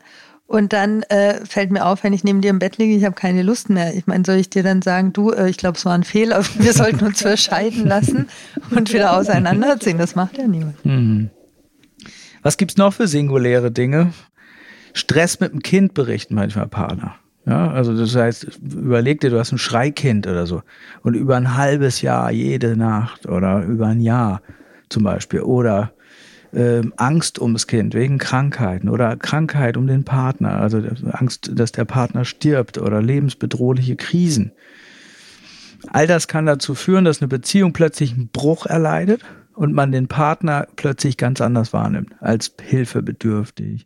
Und 0.49 0.73
dann 0.73 1.03
äh, 1.03 1.45
fällt 1.45 1.69
mir 1.69 1.85
auf, 1.85 2.03
wenn 2.03 2.11
ich 2.11 2.23
neben 2.23 2.41
dir 2.41 2.49
im 2.49 2.57
Bett 2.57 2.79
liege, 2.79 2.95
ich 2.95 3.05
habe 3.05 3.13
keine 3.13 3.43
Lust 3.43 3.69
mehr. 3.69 3.93
Ich 3.93 4.07
meine, 4.07 4.23
soll 4.25 4.37
ich 4.37 4.49
dir 4.49 4.63
dann 4.63 4.81
sagen, 4.81 5.13
du, 5.13 5.29
äh, 5.29 5.47
ich 5.47 5.57
glaube, 5.57 5.77
es 5.77 5.85
war 5.85 5.93
ein 5.93 6.03
Fehler, 6.03 6.43
wir 6.57 6.73
sollten 6.73 7.05
uns 7.05 7.21
verscheiden 7.21 7.85
lassen 7.85 8.29
und 8.71 8.91
wieder 8.91 9.15
auseinanderziehen. 9.15 9.99
Das 9.99 10.15
macht 10.15 10.39
ja 10.39 10.47
niemand. 10.47 10.83
Mhm. 10.83 11.29
Was 12.41 12.57
gibt's 12.57 12.77
noch 12.77 12.95
für 12.95 13.07
singuläre 13.07 13.69
Dinge? 13.69 14.11
Stress 14.93 15.39
mit 15.39 15.53
dem 15.53 15.61
Kind 15.61 15.93
berichten 15.93 16.33
manchmal 16.33 16.67
Partner. 16.67 17.13
Ja, 17.45 17.69
also 17.69 17.95
das 17.95 18.15
heißt, 18.15 18.59
überleg 18.73 19.21
dir, 19.21 19.29
du 19.29 19.37
hast 19.37 19.51
ein 19.51 19.59
Schreikind 19.59 20.25
oder 20.25 20.47
so 20.47 20.63
und 21.03 21.13
über 21.13 21.37
ein 21.37 21.57
halbes 21.57 22.01
Jahr 22.01 22.31
jede 22.31 22.75
Nacht 22.75 23.27
oder 23.27 23.63
über 23.65 23.85
ein 23.85 24.01
Jahr 24.01 24.41
zum 24.89 25.03
Beispiel 25.03 25.41
oder 25.41 25.93
äh, 26.53 26.81
Angst 26.97 27.39
ums 27.39 27.67
Kind 27.67 27.93
wegen 27.93 28.17
Krankheiten 28.17 28.89
oder 28.89 29.15
Krankheit 29.15 29.77
um 29.77 29.87
den 29.87 30.03
Partner, 30.03 30.59
also 30.59 30.81
Angst, 31.11 31.51
dass 31.53 31.71
der 31.71 31.85
Partner 31.85 32.25
stirbt 32.25 32.77
oder 32.77 33.01
lebensbedrohliche 33.01 33.95
Krisen. 33.95 34.51
All 35.87 36.07
das 36.07 36.27
kann 36.27 36.45
dazu 36.45 36.75
führen, 36.75 37.05
dass 37.05 37.21
eine 37.21 37.27
Beziehung 37.27 37.73
plötzlich 37.73 38.13
einen 38.13 38.29
Bruch 38.29 38.65
erleidet 38.65 39.23
und 39.53 39.73
man 39.73 39.91
den 39.91 40.07
Partner 40.07 40.67
plötzlich 40.75 41.17
ganz 41.17 41.41
anders 41.41 41.73
wahrnimmt, 41.73 42.13
als 42.19 42.53
hilfebedürftig, 42.61 43.85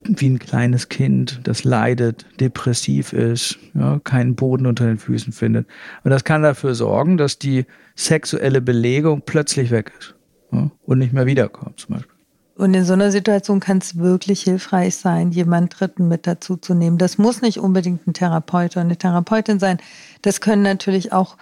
wie 0.00 0.28
ein 0.28 0.38
kleines 0.38 0.88
Kind, 0.88 1.40
das 1.44 1.64
leidet, 1.64 2.26
depressiv 2.40 3.12
ist, 3.12 3.58
ja, 3.74 4.00
keinen 4.00 4.34
Boden 4.34 4.66
unter 4.66 4.86
den 4.86 4.98
Füßen 4.98 5.32
findet. 5.32 5.66
Und 6.02 6.10
das 6.10 6.24
kann 6.24 6.42
dafür 6.42 6.74
sorgen, 6.74 7.16
dass 7.16 7.38
die 7.38 7.64
sexuelle 7.94 8.60
Belegung 8.60 9.22
plötzlich 9.24 9.70
weg 9.70 9.92
ist 9.98 10.14
ja, 10.54 10.70
und 10.84 10.98
nicht 10.98 11.12
mehr 11.12 11.26
wiederkommt 11.26 11.80
zum 11.80 11.96
Beispiel. 11.96 12.14
Und 12.56 12.72
in 12.74 12.84
so 12.84 12.92
einer 12.92 13.10
Situation 13.10 13.58
kann 13.58 13.78
es 13.78 13.98
wirklich 13.98 14.42
hilfreich 14.42 14.96
sein, 14.96 15.32
jemand 15.32 15.80
Dritten 15.80 16.06
mit 16.06 16.26
dazu 16.26 16.56
zu 16.56 16.74
nehmen. 16.74 16.98
Das 16.98 17.18
muss 17.18 17.42
nicht 17.42 17.58
unbedingt 17.58 18.06
ein 18.06 18.14
Therapeut 18.14 18.76
oder 18.76 18.82
eine 18.82 18.96
Therapeutin 18.96 19.58
sein. 19.58 19.78
Das 20.22 20.40
können 20.40 20.62
natürlich 20.62 21.12
auch 21.12 21.36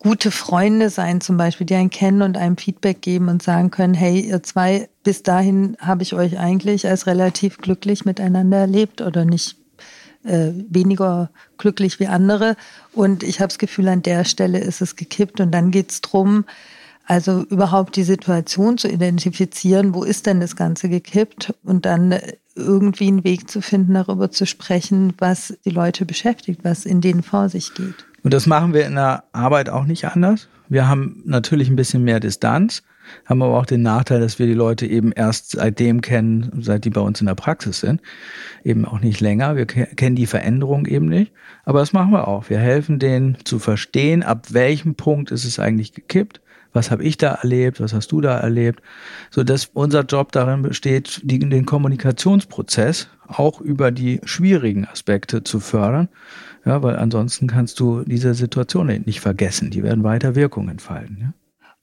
gute 0.00 0.30
Freunde 0.30 0.90
sein, 0.90 1.20
zum 1.20 1.36
Beispiel, 1.36 1.66
die 1.66 1.76
einen 1.76 1.90
kennen 1.90 2.22
und 2.22 2.36
einem 2.36 2.56
Feedback 2.56 3.00
geben 3.00 3.28
und 3.28 3.42
sagen 3.42 3.70
können, 3.70 3.94
hey, 3.94 4.20
ihr 4.20 4.42
zwei, 4.42 4.88
bis 5.04 5.22
dahin 5.22 5.76
habe 5.80 6.02
ich 6.02 6.14
euch 6.14 6.38
eigentlich 6.38 6.86
als 6.86 7.06
relativ 7.06 7.58
glücklich 7.58 8.04
miteinander 8.04 8.58
erlebt 8.58 9.00
oder 9.00 9.24
nicht 9.24 9.56
äh, 10.24 10.50
weniger 10.68 11.30
glücklich 11.58 12.00
wie 12.00 12.08
andere. 12.08 12.56
Und 12.92 13.22
ich 13.22 13.40
habe 13.40 13.48
das 13.48 13.58
Gefühl, 13.58 13.88
an 13.88 14.02
der 14.02 14.24
Stelle 14.24 14.58
ist 14.58 14.80
es 14.80 14.96
gekippt. 14.96 15.40
Und 15.40 15.52
dann 15.52 15.70
geht 15.70 15.92
es 15.92 16.00
darum, 16.00 16.44
also 17.06 17.44
überhaupt 17.44 17.96
die 17.96 18.02
Situation 18.02 18.78
zu 18.78 18.88
identifizieren, 18.88 19.94
wo 19.94 20.02
ist 20.02 20.26
denn 20.26 20.40
das 20.40 20.56
Ganze 20.56 20.88
gekippt 20.88 21.54
und 21.62 21.86
dann 21.86 22.18
irgendwie 22.56 23.06
einen 23.06 23.24
Weg 23.24 23.48
zu 23.48 23.60
finden, 23.60 23.94
darüber 23.94 24.30
zu 24.30 24.46
sprechen, 24.46 25.14
was 25.18 25.56
die 25.64 25.70
Leute 25.70 26.04
beschäftigt, 26.04 26.60
was 26.64 26.84
in 26.84 27.00
denen 27.00 27.22
vor 27.22 27.48
sich 27.48 27.74
geht. 27.74 28.06
Und 28.22 28.34
das 28.34 28.46
machen 28.46 28.74
wir 28.74 28.86
in 28.86 28.96
der 28.96 29.24
Arbeit 29.32 29.68
auch 29.68 29.84
nicht 29.84 30.04
anders. 30.06 30.48
Wir 30.68 30.88
haben 30.88 31.22
natürlich 31.24 31.68
ein 31.68 31.76
bisschen 31.76 32.02
mehr 32.02 32.18
Distanz, 32.18 32.82
haben 33.24 33.40
aber 33.40 33.56
auch 33.56 33.66
den 33.66 33.82
Nachteil, 33.82 34.18
dass 34.18 34.40
wir 34.40 34.46
die 34.46 34.54
Leute 34.54 34.84
eben 34.86 35.12
erst 35.12 35.50
seitdem 35.50 36.00
kennen, 36.00 36.50
seit 36.60 36.84
die 36.84 36.90
bei 36.90 37.00
uns 37.00 37.20
in 37.20 37.28
der 37.28 37.36
Praxis 37.36 37.78
sind. 37.78 38.00
Eben 38.64 38.84
auch 38.84 38.98
nicht 38.98 39.20
länger. 39.20 39.54
Wir 39.54 39.66
kennen 39.66 40.16
die 40.16 40.26
Veränderung 40.26 40.86
eben 40.86 41.06
nicht. 41.06 41.30
Aber 41.64 41.78
das 41.78 41.92
machen 41.92 42.10
wir 42.10 42.26
auch. 42.26 42.50
Wir 42.50 42.58
helfen 42.58 42.98
denen 42.98 43.36
zu 43.44 43.60
verstehen, 43.60 44.24
ab 44.24 44.46
welchem 44.50 44.96
Punkt 44.96 45.30
ist 45.30 45.44
es 45.44 45.60
eigentlich 45.60 45.92
gekippt. 45.92 46.40
Was 46.76 46.90
habe 46.90 47.04
ich 47.04 47.16
da 47.16 47.32
erlebt? 47.32 47.80
Was 47.80 47.94
hast 47.94 48.12
du 48.12 48.20
da 48.20 48.38
erlebt? 48.38 48.82
So 49.30 49.42
dass 49.42 49.70
unser 49.72 50.02
Job 50.02 50.30
darin 50.30 50.60
besteht, 50.60 51.22
den 51.24 51.64
Kommunikationsprozess 51.64 53.08
auch 53.26 53.62
über 53.62 53.90
die 53.90 54.20
schwierigen 54.24 54.86
Aspekte 54.86 55.42
zu 55.42 55.58
fördern. 55.58 56.08
Ja, 56.66 56.82
weil 56.82 56.96
ansonsten 56.96 57.46
kannst 57.46 57.80
du 57.80 58.04
diese 58.04 58.34
Situation 58.34 58.88
nicht 59.06 59.20
vergessen. 59.20 59.70
Die 59.70 59.82
werden 59.82 60.04
weiter 60.04 60.34
Wirkung 60.34 60.68
entfalten. 60.68 61.18
Ja? 61.20 61.32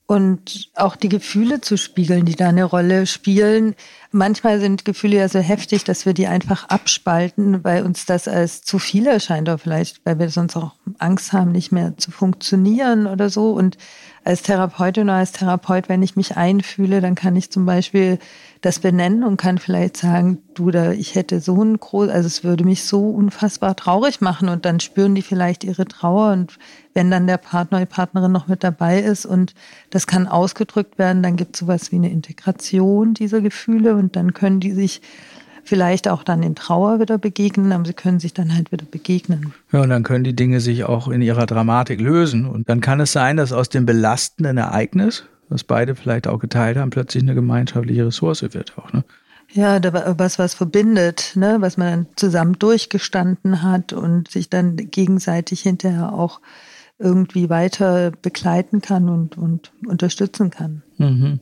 und 0.06 0.70
auch 0.74 0.96
die 0.96 1.08
Gefühle 1.08 1.62
zu 1.62 1.78
spiegeln, 1.78 2.26
die 2.26 2.36
da 2.36 2.48
eine 2.48 2.64
Rolle 2.64 3.06
spielen. 3.06 3.74
Manchmal 4.12 4.60
sind 4.60 4.84
Gefühle 4.84 5.16
ja 5.16 5.28
so 5.28 5.38
heftig, 5.38 5.84
dass 5.84 6.04
wir 6.04 6.12
die 6.12 6.26
einfach 6.26 6.68
abspalten, 6.68 7.64
weil 7.64 7.84
uns 7.84 8.04
das 8.04 8.28
als 8.28 8.62
zu 8.62 8.78
viel 8.78 9.06
erscheint 9.06 9.48
oder 9.48 9.56
vielleicht, 9.56 10.04
weil 10.04 10.18
wir 10.18 10.28
sonst 10.28 10.56
auch 10.56 10.74
Angst 10.98 11.32
haben, 11.32 11.52
nicht 11.52 11.72
mehr 11.72 11.96
zu 11.96 12.10
funktionieren 12.10 13.06
oder 13.06 13.30
so. 13.30 13.52
Und 13.52 13.78
als 14.24 14.42
Therapeutin 14.42 15.04
oder 15.04 15.18
als 15.18 15.32
Therapeut, 15.32 15.90
wenn 15.90 16.02
ich 16.02 16.16
mich 16.16 16.36
einfühle, 16.36 17.02
dann 17.02 17.14
kann 17.14 17.36
ich 17.36 17.50
zum 17.50 17.66
Beispiel 17.66 18.18
das 18.62 18.78
benennen 18.78 19.22
und 19.22 19.36
kann 19.36 19.58
vielleicht 19.58 19.98
sagen, 19.98 20.38
du 20.54 20.70
da, 20.70 20.92
ich 20.92 21.14
hätte 21.14 21.40
so 21.40 21.62
ein 21.62 21.76
groß, 21.78 22.08
also 22.08 22.26
es 22.26 22.42
würde 22.42 22.64
mich 22.64 22.84
so 22.84 23.10
unfassbar 23.10 23.76
traurig 23.76 24.22
machen 24.22 24.48
und 24.48 24.64
dann 24.64 24.80
spüren 24.80 25.14
die 25.14 25.20
vielleicht 25.20 25.62
ihre 25.62 25.84
Trauer 25.84 26.32
und 26.32 26.58
wenn 26.94 27.10
dann 27.10 27.26
der 27.26 27.36
Partner, 27.36 27.80
die 27.80 27.86
Partnerin 27.86 28.32
noch 28.32 28.48
mit 28.48 28.64
dabei 28.64 29.00
ist 29.00 29.26
und 29.26 29.54
das 29.90 30.06
kann 30.06 30.26
ausgedrückt 30.26 30.98
werden, 30.98 31.22
dann 31.22 31.36
gibt 31.36 31.56
es 31.56 31.60
sowas 31.60 31.92
wie 31.92 31.96
eine 31.96 32.10
Integration 32.10 33.12
dieser 33.12 33.42
Gefühle 33.42 33.94
und 33.94 34.16
dann 34.16 34.32
können 34.32 34.60
die 34.60 34.72
sich 34.72 35.02
vielleicht 35.64 36.08
auch 36.08 36.22
dann 36.22 36.42
in 36.42 36.54
Trauer 36.54 37.00
wieder 37.00 37.18
begegnen, 37.18 37.72
aber 37.72 37.84
sie 37.84 37.94
können 37.94 38.20
sich 38.20 38.34
dann 38.34 38.54
halt 38.54 38.70
wieder 38.70 38.84
begegnen. 38.84 39.52
Ja, 39.72 39.82
und 39.82 39.90
dann 39.90 40.02
können 40.02 40.24
die 40.24 40.36
Dinge 40.36 40.60
sich 40.60 40.84
auch 40.84 41.08
in 41.08 41.22
ihrer 41.22 41.46
Dramatik 41.46 42.00
lösen. 42.00 42.46
Und 42.46 42.68
dann 42.68 42.80
kann 42.80 43.00
es 43.00 43.12
sein, 43.12 43.36
dass 43.36 43.52
aus 43.52 43.68
dem 43.68 43.86
belastenden 43.86 44.58
Ereignis, 44.58 45.24
was 45.48 45.64
beide 45.64 45.94
vielleicht 45.94 46.26
auch 46.26 46.38
geteilt 46.38 46.76
haben, 46.76 46.90
plötzlich 46.90 47.22
eine 47.22 47.34
gemeinschaftliche 47.34 48.06
Ressource 48.06 48.42
wird 48.42 48.76
auch. 48.78 48.92
Ne? 48.92 49.04
Ja, 49.52 49.80
was 50.18 50.38
was 50.38 50.54
verbindet, 50.54 51.32
ne? 51.34 51.56
was 51.60 51.76
man 51.76 51.88
dann 51.88 52.06
zusammen 52.16 52.58
durchgestanden 52.58 53.62
hat 53.62 53.92
und 53.92 54.30
sich 54.30 54.50
dann 54.50 54.76
gegenseitig 54.76 55.62
hinterher 55.62 56.12
auch 56.12 56.40
irgendwie 56.98 57.50
weiter 57.50 58.10
begleiten 58.10 58.80
kann 58.80 59.08
und, 59.08 59.36
und 59.36 59.72
unterstützen 59.86 60.50
kann. 60.50 60.82
Mhm. 60.98 61.40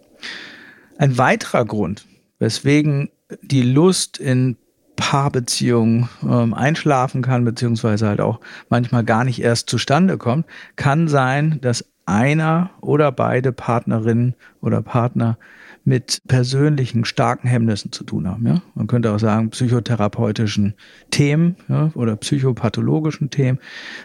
Ein 0.98 1.18
weiterer 1.18 1.64
Grund, 1.64 2.06
weswegen 2.38 3.10
die 3.42 3.62
Lust 3.62 4.18
in 4.18 4.56
Paarbeziehungen 4.96 6.08
ähm, 6.22 6.54
einschlafen 6.54 7.22
kann, 7.22 7.44
beziehungsweise 7.44 8.06
halt 8.08 8.20
auch 8.20 8.40
manchmal 8.68 9.04
gar 9.04 9.24
nicht 9.24 9.40
erst 9.42 9.68
zustande 9.70 10.18
kommt, 10.18 10.46
kann 10.76 11.08
sein, 11.08 11.58
dass 11.60 11.84
einer 12.06 12.70
oder 12.80 13.12
beide 13.12 13.52
Partnerinnen 13.52 14.34
oder 14.60 14.82
Partner 14.82 15.38
mit 15.84 16.22
persönlichen 16.28 17.04
starken 17.04 17.48
Hemmnissen 17.48 17.90
zu 17.90 18.04
tun 18.04 18.28
haben. 18.28 18.46
Ja? 18.46 18.62
Man 18.74 18.86
könnte 18.86 19.12
auch 19.12 19.18
sagen 19.18 19.50
psychotherapeutischen 19.50 20.74
Themen 21.10 21.56
ja? 21.68 21.90
oder 21.94 22.14
psychopathologischen 22.16 23.30
Themen. 23.30 23.58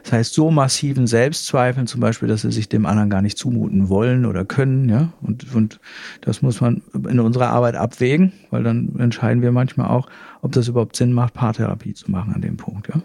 Das 0.04 0.14
heißt 0.14 0.34
so 0.34 0.50
massiven 0.50 1.06
Selbstzweifeln 1.06 1.86
zum 1.86 2.02
Beispiel, 2.02 2.28
dass 2.28 2.42
sie 2.42 2.52
sich 2.52 2.68
dem 2.70 2.86
anderen 2.86 3.10
gar 3.10 3.22
nicht 3.22 3.38
zumuten 3.38 3.90
wollen 3.90 4.26
oder 4.26 4.44
können. 4.44 4.90
Ja? 4.90 5.14
Und, 5.22 5.54
und 5.54 5.80
das 6.22 6.42
muss 6.42 6.62
man 6.62 6.82
in 7.08 7.20
unserer 7.20 7.50
Arbeit 7.50 7.76
abwägen, 7.76 8.34
weil 8.50 8.64
dann 8.64 8.96
entscheiden 8.98 9.42
wir 9.44 9.52
manchmal 9.52 9.90
auch, 9.90 10.10
ob 10.42 10.54
das 10.54 10.68
überhaupt 10.68 10.96
Sinn 10.96 11.14
macht, 11.14 11.34
Paartherapie 11.34 11.94
zu 11.94 12.10
machen 12.10 12.34
an 12.34 12.42
dem 12.42 12.58
Punkt. 12.58 12.88
Ja, 12.88 13.02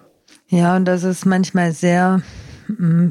ja 0.49 0.77
und 0.77 0.87
das 0.87 1.05
ist 1.05 1.27
manchmal 1.27 1.73
sehr 1.73 2.23
mm, 2.69 3.11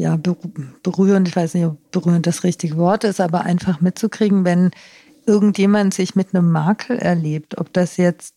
ja, 0.00 0.16
berührend, 0.16 1.28
ich 1.28 1.36
weiß 1.36 1.54
nicht, 1.54 1.66
ob 1.66 1.90
berührend 1.90 2.26
das 2.26 2.42
richtige 2.42 2.76
Wort 2.76 3.04
ist, 3.04 3.20
aber 3.20 3.42
einfach 3.42 3.80
mitzukriegen, 3.80 4.44
wenn 4.44 4.70
irgendjemand 5.26 5.92
sich 5.92 6.14
mit 6.14 6.34
einem 6.34 6.50
Makel 6.50 6.98
erlebt, 6.98 7.58
ob 7.58 7.72
das 7.72 7.98
jetzt 7.98 8.34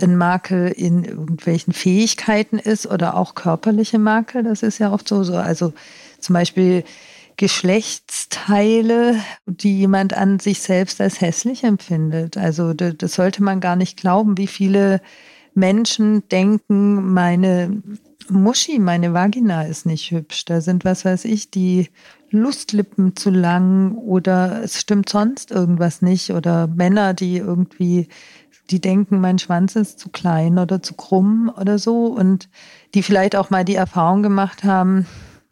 ein 0.00 0.16
Makel 0.16 0.68
in 0.68 1.04
irgendwelchen 1.04 1.72
Fähigkeiten 1.72 2.58
ist 2.58 2.86
oder 2.86 3.16
auch 3.16 3.34
körperliche 3.34 3.98
Makel, 3.98 4.44
das 4.44 4.62
ist 4.62 4.78
ja 4.78 4.92
oft 4.92 5.08
so, 5.08 5.24
so 5.24 5.36
also 5.36 5.72
zum 6.20 6.34
Beispiel 6.34 6.84
Geschlechtsteile, 7.36 9.16
die 9.46 9.78
jemand 9.78 10.16
an 10.16 10.38
sich 10.38 10.60
selbst 10.60 11.00
als 11.00 11.20
hässlich 11.20 11.64
empfindet. 11.64 12.36
Also 12.36 12.72
das, 12.72 12.94
das 12.98 13.14
sollte 13.14 13.42
man 13.42 13.60
gar 13.60 13.76
nicht 13.76 13.96
glauben, 13.96 14.38
wie 14.38 14.46
viele 14.46 15.00
Menschen 15.54 16.28
denken, 16.28 17.12
meine 17.12 17.82
Muschi, 18.30 18.78
meine 18.78 19.12
Vagina 19.12 19.62
ist 19.62 19.86
nicht 19.86 20.10
hübsch. 20.10 20.44
Da 20.44 20.60
sind, 20.60 20.84
was 20.84 21.04
weiß 21.04 21.24
ich, 21.24 21.50
die 21.50 21.88
Lustlippen 22.30 23.16
zu 23.16 23.30
lang 23.30 23.96
oder 23.96 24.62
es 24.62 24.80
stimmt 24.80 25.08
sonst 25.08 25.50
irgendwas 25.50 26.02
nicht. 26.02 26.30
Oder 26.30 26.66
Männer, 26.66 27.14
die 27.14 27.38
irgendwie, 27.38 28.08
die 28.70 28.80
denken, 28.80 29.20
mein 29.20 29.38
Schwanz 29.38 29.76
ist 29.76 29.98
zu 29.98 30.08
klein 30.08 30.58
oder 30.58 30.82
zu 30.82 30.94
krumm 30.94 31.52
oder 31.56 31.78
so. 31.78 32.06
Und 32.06 32.48
die 32.94 33.02
vielleicht 33.02 33.36
auch 33.36 33.50
mal 33.50 33.64
die 33.64 33.74
Erfahrung 33.74 34.22
gemacht 34.22 34.64
haben, 34.64 35.06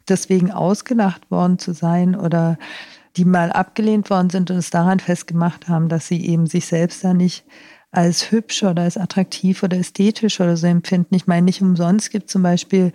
deswegen 0.07 0.51
ausgelacht 0.51 1.29
worden 1.29 1.59
zu 1.59 1.73
sein 1.73 2.15
oder 2.15 2.57
die 3.17 3.25
mal 3.25 3.51
abgelehnt 3.51 4.09
worden 4.09 4.29
sind 4.29 4.51
und 4.51 4.57
es 4.57 4.69
daran 4.69 4.99
festgemacht 4.99 5.67
haben, 5.67 5.89
dass 5.89 6.07
sie 6.07 6.25
eben 6.25 6.47
sich 6.47 6.65
selbst 6.65 7.03
da 7.03 7.13
nicht 7.13 7.43
als 7.91 8.31
hübsch 8.31 8.61
oder 8.61 8.83
als 8.83 8.97
attraktiv 8.97 9.63
oder 9.63 9.77
ästhetisch 9.77 10.39
oder 10.39 10.55
so 10.55 10.67
empfinden. 10.67 11.15
Ich 11.15 11.25
meine, 11.25 11.45
nicht 11.45 11.61
umsonst 11.61 12.11
gibt 12.11 12.27
es 12.27 12.31
zum 12.31 12.43
Beispiel 12.43 12.93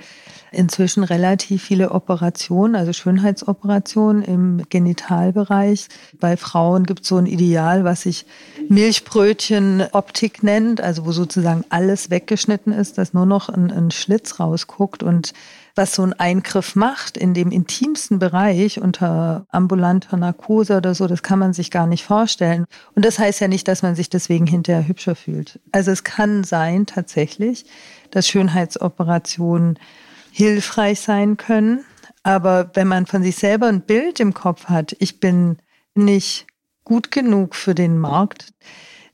inzwischen 0.53 1.03
relativ 1.03 1.65
viele 1.65 1.91
Operationen, 1.91 2.77
also 2.77 2.93
Schönheitsoperationen 2.93 4.23
im 4.23 4.63
Genitalbereich. 4.69 5.89
Bei 6.21 6.37
Frauen 6.37 6.85
gibt 6.85 7.03
es 7.03 7.09
so 7.09 7.17
ein 7.17 7.27
Ideal, 7.27 7.83
was 7.83 8.03
sich 8.03 8.25
Milchbrötchen-Optik 8.69 10.45
nennt, 10.45 10.81
also 10.81 11.05
wo 11.07 11.11
sozusagen 11.11 11.65
alles 11.71 12.11
weggeschnitten 12.11 12.73
ist, 12.73 12.97
dass 12.97 13.15
nur 13.15 13.27
noch 13.27 13.49
ein, 13.49 13.73
ein 13.73 13.91
Schlitz 13.91 14.39
rausguckt 14.39 15.03
und 15.03 15.33
was 15.75 15.95
so 15.95 16.03
ein 16.03 16.13
Eingriff 16.13 16.77
macht 16.77 17.17
in 17.17 17.35
dem 17.35 17.51
intimsten 17.51 18.19
Bereich 18.19 18.81
unter 18.81 19.47
ambulanter 19.51 20.17
Narkose 20.17 20.77
oder 20.77 20.95
so, 20.95 21.07
das 21.07 21.23
kann 21.23 21.39
man 21.39 21.53
sich 21.53 21.71
gar 21.71 21.87
nicht 21.87 22.05
vorstellen. 22.05 22.67
Und 22.95 23.05
das 23.05 23.19
heißt 23.19 23.41
ja 23.41 23.49
nicht, 23.49 23.67
dass 23.67 23.83
man 23.83 23.97
sich 23.97 24.09
deswegen 24.09 24.47
hinterher 24.47 24.87
hübscher 24.87 25.17
fühlt. 25.17 25.59
Also 25.73 25.91
es 25.91 26.05
kann 26.05 26.45
sein 26.45 26.87
tatsächlich, 26.87 27.65
dass 28.11 28.29
Schönheitsoperationen 28.29 29.79
hilfreich 30.31 31.01
sein 31.01 31.37
können. 31.37 31.85
Aber 32.23 32.71
wenn 32.75 32.89
man 32.89 33.07
von 33.07 33.23
sich 33.23 33.37
selber 33.37 33.67
ein 33.67 33.83
Bild 33.83 34.21
im 34.21 34.33
Kopf 34.33 34.67
hat, 34.67 34.95
ich 34.99 35.21
bin 35.21 35.59
nicht 35.95 36.47
gut 36.85 37.11
genug 37.11 37.55
für 37.55 37.75
den 37.75 37.99
Markt, 37.99 38.53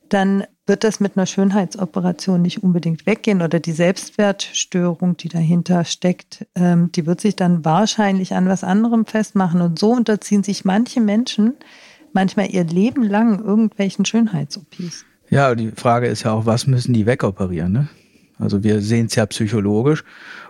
dann 0.09 0.44
wird 0.71 0.85
das 0.85 1.01
mit 1.01 1.17
einer 1.17 1.27
Schönheitsoperation 1.27 2.41
nicht 2.41 2.63
unbedingt 2.63 3.05
weggehen 3.05 3.43
oder 3.43 3.59
die 3.59 3.73
Selbstwertstörung, 3.73 5.17
die 5.17 5.29
dahinter 5.29 5.85
steckt, 5.85 6.47
ähm, 6.55 6.93
die 6.93 7.07
wird 7.07 7.21
sich 7.21 7.35
dann 7.35 7.65
wahrscheinlich 7.65 8.35
an 8.35 8.47
was 8.47 8.63
anderem 8.63 9.05
festmachen. 9.05 9.63
Und 9.63 9.81
so 9.81 9.91
unterziehen 9.91 10.45
sich 10.45 10.65
manche 10.65 11.01
Menschen 11.01 11.55
manchmal 12.13 12.53
ihr 12.53 12.63
Leben 12.63 13.03
lang 13.03 13.41
irgendwelchen 13.41 14.05
Schönheits-OPs. 14.05 15.05
Ja, 15.29 15.57
die 15.57 15.73
Frage 15.73 16.07
ist 16.07 16.23
ja 16.23 16.33
auch, 16.33 16.47
was 16.47 16.69
müssen 16.69 16.93
die 16.93 17.05
wegoperieren? 17.05 17.73
Ne? 17.73 17.89
Also 18.39 18.63
wir 18.63 18.81
sehen 18.81 19.07
es 19.07 19.17
ja 19.17 19.27
psychologisch 19.27 20.05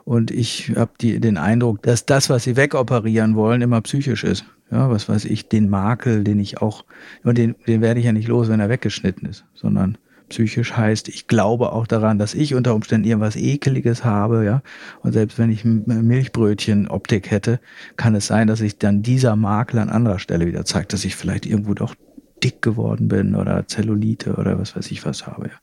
und 0.05 0.31
ich 0.31 0.73
habe 0.77 0.93
den 1.01 1.39
Eindruck, 1.39 1.83
dass 1.83 2.05
das, 2.05 2.29
was 2.29 2.45
sie 2.45 2.57
wegoperieren 2.57 3.37
wollen, 3.37 3.63
immer 3.63 3.81
psychisch 3.81 4.25
ist. 4.25 4.45
Ja, 4.71 4.91
was 4.91 5.09
weiß 5.09 5.25
ich, 5.25 5.49
den 5.49 5.71
Makel, 5.71 6.25
den 6.25 6.39
ich 6.41 6.61
auch, 6.61 6.85
den, 7.25 7.57
den 7.67 7.81
werde 7.81 8.01
ich 8.01 8.07
ja 8.07 8.13
nicht 8.13 8.29
los, 8.29 8.51
wenn 8.51 8.61
er 8.61 8.69
weggeschnitten 8.69 9.27
ist, 9.27 9.47
sondern 9.55 9.97
psychisch 10.31 10.77
heißt, 10.77 11.09
ich 11.09 11.27
glaube 11.27 11.73
auch 11.73 11.87
daran, 11.87 12.19
dass 12.19 12.35
ich 12.35 12.55
unter 12.55 12.75
Umständen 12.75 13.07
irgendwas 13.07 13.37
Ekeliges 13.37 14.05
habe, 14.05 14.45
ja. 14.45 14.63
Und 15.03 15.13
selbst 15.13 15.39
wenn 15.39 15.51
ich 15.51 15.65
Milchbrötchen-Optik 15.65 17.31
hätte, 17.31 17.61
kann 17.97 18.15
es 18.15 18.27
sein, 18.27 18.47
dass 18.47 18.61
sich 18.61 18.79
dann 18.79 19.03
dieser 19.03 19.37
Makel 19.37 19.79
an 19.79 19.91
anderer 19.91 20.19
Stelle 20.19 20.47
wieder 20.47 20.65
zeigt, 20.65 20.93
dass 20.93 21.05
ich 21.05 21.17
vielleicht 21.17 21.45
irgendwo 21.45 21.75
doch 21.75 21.95
dick 22.43 22.63
geworden 22.63 23.09
bin 23.09 23.35
oder 23.35 23.67
Zellulite 23.67 24.35
oder 24.35 24.59
was 24.59 24.75
weiß 24.75 24.91
ich 24.91 25.05
was 25.05 25.27
habe. 25.27 25.49
Ja. 25.49 25.55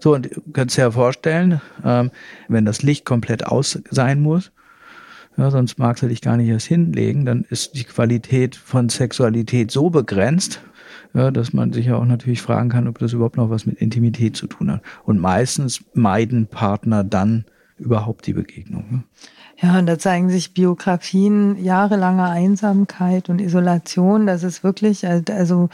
So, 0.00 0.14
und 0.14 0.34
du 0.34 0.40
kannst 0.52 0.76
dir 0.76 0.82
ja 0.82 0.90
vorstellen, 0.90 1.60
ähm, 1.84 2.10
wenn 2.48 2.64
das 2.64 2.82
Licht 2.82 3.04
komplett 3.04 3.46
aus 3.46 3.78
sein 3.90 4.20
muss, 4.20 4.50
ja, 5.36 5.50
sonst 5.50 5.78
magst 5.78 6.02
du 6.02 6.08
dich 6.08 6.20
gar 6.20 6.36
nicht 6.36 6.48
erst 6.48 6.66
hinlegen, 6.66 7.24
dann 7.24 7.44
ist 7.48 7.76
die 7.76 7.84
Qualität 7.84 8.56
von 8.56 8.88
Sexualität 8.88 9.70
so 9.70 9.90
begrenzt, 9.90 10.60
ja, 11.14 11.30
dass 11.30 11.52
man 11.52 11.72
sich 11.72 11.86
ja 11.86 11.96
auch 11.96 12.04
natürlich 12.04 12.42
fragen 12.42 12.68
kann, 12.68 12.88
ob 12.88 12.98
das 12.98 13.12
überhaupt 13.12 13.36
noch 13.36 13.50
was 13.50 13.66
mit 13.66 13.78
Intimität 13.78 14.36
zu 14.36 14.46
tun 14.46 14.70
hat. 14.70 14.82
Und 15.04 15.18
meistens 15.18 15.84
meiden 15.94 16.46
Partner 16.46 17.04
dann 17.04 17.44
überhaupt 17.78 18.26
die 18.26 18.34
Begegnung. 18.34 18.84
Ne? 18.90 19.02
Ja, 19.62 19.78
und 19.78 19.86
da 19.86 19.98
zeigen 19.98 20.30
sich 20.30 20.54
Biografien 20.54 21.62
jahrelanger 21.62 22.30
Einsamkeit 22.30 23.28
und 23.28 23.40
Isolation. 23.40 24.26
Das 24.26 24.42
ist 24.42 24.64
wirklich, 24.64 25.06
also 25.06 25.68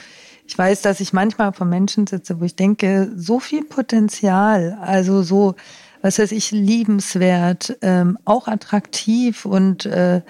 ich 0.47 0.57
weiß, 0.57 0.83
dass 0.83 1.01
ich 1.01 1.13
manchmal 1.13 1.53
vor 1.53 1.67
Menschen 1.67 2.07
sitze, 2.07 2.41
wo 2.41 2.45
ich 2.45 2.57
denke, 2.57 3.13
so 3.15 3.39
viel 3.39 3.65
Potenzial, 3.65 4.79
also 4.81 5.23
so, 5.23 5.55
was 6.03 6.19
weiß 6.19 6.33
ich, 6.33 6.51
liebenswert, 6.51 7.77
ähm, 7.83 8.19
auch 8.25 8.49
attraktiv 8.49 9.45
und 9.45 9.87
äh, 9.87 10.23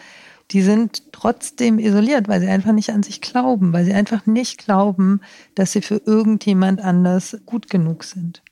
die 0.52 0.62
sind 0.62 1.12
trotzdem 1.12 1.78
isoliert, 1.78 2.28
weil 2.28 2.40
sie 2.40 2.48
einfach 2.48 2.72
nicht 2.72 2.90
an 2.90 3.02
sich 3.02 3.20
glauben, 3.20 3.72
weil 3.72 3.85
sie 3.85 3.94
einfach 3.94 4.26
nicht 4.26 4.59
glauben, 4.59 5.20
dass 5.54 5.72
sie 5.72 5.82
für 5.82 6.00
irgendjemand 6.04 6.80
anders 6.80 7.38
gut 7.46 7.68
genug 7.68 8.04
sind. 8.04 8.42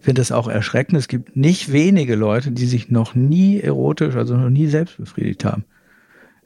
Ich 0.00 0.04
finde 0.04 0.20
das 0.20 0.32
auch 0.32 0.48
erschreckend. 0.48 0.98
Es 0.98 1.08
gibt 1.08 1.36
nicht 1.36 1.72
wenige 1.72 2.16
Leute, 2.16 2.50
die 2.50 2.66
sich 2.66 2.90
noch 2.90 3.14
nie 3.14 3.60
erotisch, 3.60 4.16
also 4.16 4.36
noch 4.36 4.50
nie 4.50 4.66
selbst 4.66 4.98
befriedigt 4.98 5.44
haben. 5.44 5.64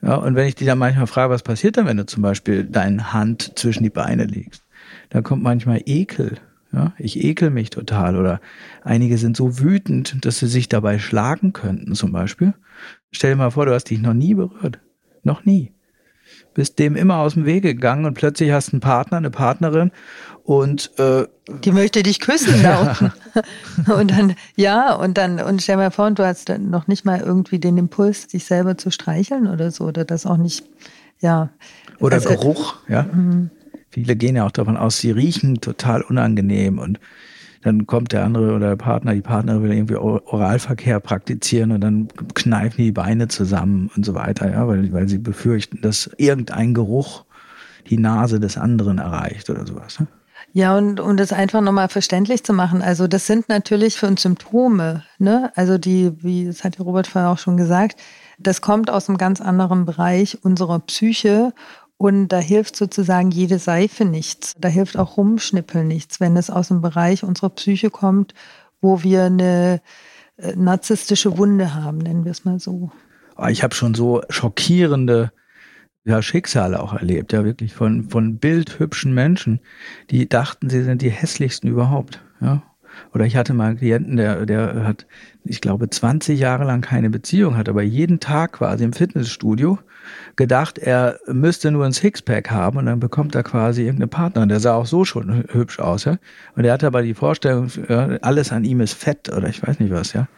Ja, 0.00 0.14
und 0.14 0.36
wenn 0.36 0.46
ich 0.46 0.54
die 0.54 0.64
dann 0.64 0.78
manchmal 0.78 1.08
frage, 1.08 1.32
was 1.32 1.42
passiert 1.42 1.76
dann, 1.76 1.86
wenn 1.86 1.96
du 1.96 2.06
zum 2.06 2.22
Beispiel 2.22 2.64
deine 2.64 3.12
Hand 3.12 3.54
zwischen 3.56 3.82
die 3.82 3.90
Beine 3.90 4.26
legst, 4.26 4.62
dann 5.10 5.24
kommt 5.24 5.42
manchmal 5.42 5.82
Ekel. 5.86 6.38
Ja, 6.72 6.92
ich 6.98 7.24
ekel 7.24 7.50
mich 7.50 7.70
total. 7.70 8.16
Oder 8.16 8.40
einige 8.84 9.16
sind 9.16 9.36
so 9.36 9.58
wütend, 9.58 10.24
dass 10.24 10.38
sie 10.38 10.46
sich 10.46 10.68
dabei 10.68 10.98
schlagen 10.98 11.52
könnten, 11.52 11.94
zum 11.94 12.12
Beispiel. 12.12 12.54
Stell 13.10 13.32
dir 13.32 13.36
mal 13.36 13.50
vor, 13.50 13.66
du 13.66 13.72
hast 13.72 13.84
dich 13.84 14.00
noch 14.00 14.14
nie 14.14 14.34
berührt. 14.34 14.78
Noch 15.22 15.44
nie. 15.44 15.72
Bist 16.54 16.78
dem 16.78 16.96
immer 16.96 17.18
aus 17.18 17.34
dem 17.34 17.46
Wege 17.46 17.74
gegangen 17.74 18.04
und 18.04 18.14
plötzlich 18.14 18.50
hast 18.52 18.68
du 18.68 18.72
einen 18.72 18.80
Partner, 18.80 19.16
eine 19.16 19.30
Partnerin 19.30 19.92
und 20.44 20.98
äh, 20.98 21.26
die 21.64 21.72
möchte 21.72 22.02
dich 22.02 22.20
küssen 22.20 22.60
ja. 22.62 22.96
da 23.86 23.94
und 23.94 24.10
dann 24.10 24.34
ja 24.56 24.94
und 24.94 25.16
dann 25.16 25.40
und 25.40 25.62
stell 25.62 25.76
mal 25.76 25.90
vor, 25.90 26.10
du 26.10 26.24
hast 26.24 26.48
dann 26.48 26.70
noch 26.70 26.86
nicht 26.86 27.04
mal 27.04 27.20
irgendwie 27.20 27.58
den 27.58 27.78
Impuls, 27.78 28.26
dich 28.26 28.44
selber 28.44 28.76
zu 28.76 28.90
streicheln 28.90 29.46
oder 29.46 29.70
so 29.70 29.84
oder 29.84 30.04
das 30.04 30.26
auch 30.26 30.36
nicht 30.36 30.64
ja 31.20 31.50
oder 32.00 32.16
also, 32.16 32.30
Geruch, 32.30 32.76
ja. 32.88 33.04
Mhm. 33.04 33.50
Viele 33.90 34.16
gehen 34.16 34.36
ja 34.36 34.46
auch 34.46 34.50
davon 34.50 34.76
aus, 34.76 34.98
sie 34.98 35.10
riechen 35.10 35.60
total 35.60 36.02
unangenehm 36.02 36.78
und 36.78 37.00
dann 37.62 37.86
kommt 37.86 38.12
der 38.12 38.24
andere 38.24 38.54
oder 38.54 38.70
der 38.70 38.76
Partner, 38.76 39.14
die 39.14 39.20
Partnerin 39.20 39.62
will 39.62 39.72
irgendwie 39.72 39.96
Oralverkehr 39.96 41.00
praktizieren 41.00 41.72
und 41.72 41.80
dann 41.80 42.08
kneifen 42.34 42.84
die 42.84 42.92
Beine 42.92 43.28
zusammen 43.28 43.90
und 43.96 44.04
so 44.04 44.14
weiter, 44.14 44.50
ja, 44.50 44.66
weil, 44.68 44.92
weil 44.92 45.08
sie 45.08 45.18
befürchten, 45.18 45.80
dass 45.80 46.10
irgendein 46.16 46.74
Geruch 46.74 47.24
die 47.90 47.98
Nase 47.98 48.38
des 48.38 48.56
anderen 48.56 48.98
erreicht 48.98 49.50
oder 49.50 49.66
sowas. 49.66 50.00
Ne? 50.00 50.06
Ja, 50.52 50.76
und 50.76 50.98
um 51.00 51.16
das 51.16 51.32
einfach 51.32 51.60
nochmal 51.60 51.88
verständlich 51.88 52.42
zu 52.42 52.52
machen, 52.52 52.80
also 52.80 53.06
das 53.06 53.26
sind 53.26 53.48
natürlich 53.48 53.96
für 53.96 54.06
uns 54.06 54.22
Symptome, 54.22 55.04
ne? 55.18 55.52
Also 55.56 55.78
die, 55.78 56.12
wie 56.22 56.46
das 56.46 56.64
hat 56.64 56.80
Robert 56.80 57.06
vorher 57.06 57.30
auch 57.30 57.38
schon 57.38 57.56
gesagt, 57.56 58.00
das 58.38 58.60
kommt 58.60 58.88
aus 58.88 59.08
einem 59.08 59.18
ganz 59.18 59.40
anderen 59.40 59.84
Bereich 59.84 60.38
unserer 60.42 60.78
Psyche 60.80 61.52
und 61.98 62.28
da 62.28 62.38
hilft 62.38 62.76
sozusagen 62.76 63.30
jede 63.30 63.58
Seife 63.58 64.04
nichts. 64.04 64.54
Da 64.58 64.68
hilft 64.68 64.96
auch 64.96 65.16
Rumschnippeln 65.16 65.86
nichts, 65.86 66.20
wenn 66.20 66.36
es 66.36 66.48
aus 66.48 66.68
dem 66.68 66.80
Bereich 66.80 67.24
unserer 67.24 67.50
Psyche 67.50 67.90
kommt, 67.90 68.34
wo 68.80 69.02
wir 69.02 69.24
eine 69.24 69.82
äh, 70.36 70.54
narzisstische 70.54 71.36
Wunde 71.36 71.74
haben, 71.74 71.98
nennen 71.98 72.24
wir 72.24 72.30
es 72.30 72.44
mal 72.44 72.60
so. 72.60 72.92
Ah, 73.34 73.50
ich 73.50 73.64
habe 73.64 73.74
schon 73.74 73.94
so 73.94 74.22
schockierende 74.30 75.32
ja, 76.04 76.22
Schicksale 76.22 76.80
auch 76.80 76.94
erlebt, 76.94 77.32
ja, 77.32 77.44
wirklich 77.44 77.74
von, 77.74 78.08
von 78.08 78.38
bildhübschen 78.38 79.12
Menschen, 79.12 79.60
die 80.10 80.28
dachten, 80.28 80.70
sie 80.70 80.82
sind 80.82 81.02
die 81.02 81.10
hässlichsten 81.10 81.68
überhaupt, 81.68 82.22
ja. 82.40 82.62
Oder 83.14 83.24
ich 83.24 83.36
hatte 83.36 83.54
mal 83.54 83.68
einen 83.68 83.78
Klienten, 83.78 84.16
der, 84.16 84.46
der 84.46 84.84
hat, 84.84 85.06
ich 85.44 85.60
glaube, 85.60 85.88
20 85.88 86.38
Jahre 86.38 86.64
lang 86.64 86.80
keine 86.80 87.10
Beziehung, 87.10 87.56
hat 87.56 87.68
aber 87.68 87.82
jeden 87.82 88.20
Tag 88.20 88.52
quasi 88.52 88.84
im 88.84 88.92
Fitnessstudio 88.92 89.78
gedacht, 90.36 90.78
er 90.78 91.18
müsste 91.26 91.70
nur 91.70 91.84
ein 91.84 91.92
Sixpack 91.92 92.50
haben 92.50 92.78
und 92.78 92.86
dann 92.86 93.00
bekommt 93.00 93.34
er 93.34 93.42
quasi 93.42 93.82
irgendeine 93.82 94.08
Partnerin. 94.08 94.48
Der 94.48 94.60
sah 94.60 94.74
auch 94.74 94.86
so 94.86 95.04
schon 95.04 95.44
hübsch 95.50 95.78
aus, 95.78 96.04
ja. 96.04 96.16
Und 96.56 96.64
er 96.64 96.72
hatte 96.72 96.86
aber 96.86 97.02
die 97.02 97.14
Vorstellung, 97.14 97.70
alles 98.22 98.52
an 98.52 98.64
ihm 98.64 98.80
ist 98.80 98.94
fett 98.94 99.28
oder 99.28 99.48
ich 99.48 99.66
weiß 99.66 99.80
nicht 99.80 99.92
was, 99.92 100.12
ja. 100.12 100.28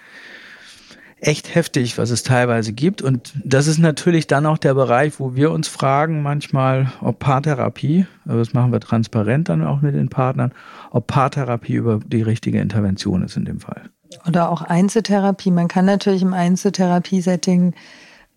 Echt 1.20 1.54
heftig, 1.54 1.98
was 1.98 2.10
es 2.10 2.22
teilweise 2.22 2.72
gibt. 2.72 3.02
Und 3.02 3.32
das 3.44 3.66
ist 3.66 3.78
natürlich 3.78 4.26
dann 4.26 4.46
auch 4.46 4.58
der 4.58 4.74
Bereich, 4.74 5.20
wo 5.20 5.34
wir 5.34 5.50
uns 5.50 5.68
fragen 5.68 6.22
manchmal, 6.22 6.92
ob 7.00 7.18
Paartherapie, 7.18 8.06
also 8.24 8.38
das 8.38 8.54
machen 8.54 8.72
wir 8.72 8.80
transparent 8.80 9.48
dann 9.48 9.62
auch 9.64 9.82
mit 9.82 9.94
den 9.94 10.08
Partnern, 10.08 10.52
ob 10.90 11.06
Paartherapie 11.06 11.74
über 11.74 12.00
die 12.04 12.22
richtige 12.22 12.60
Intervention 12.60 13.22
ist 13.22 13.36
in 13.36 13.44
dem 13.44 13.60
Fall. 13.60 13.82
Oder 14.26 14.50
auch 14.50 14.62
Einzeltherapie. 14.62 15.50
Man 15.50 15.68
kann 15.68 15.84
natürlich 15.84 16.22
im 16.22 16.32
Einzeltherapie-Setting 16.32 17.74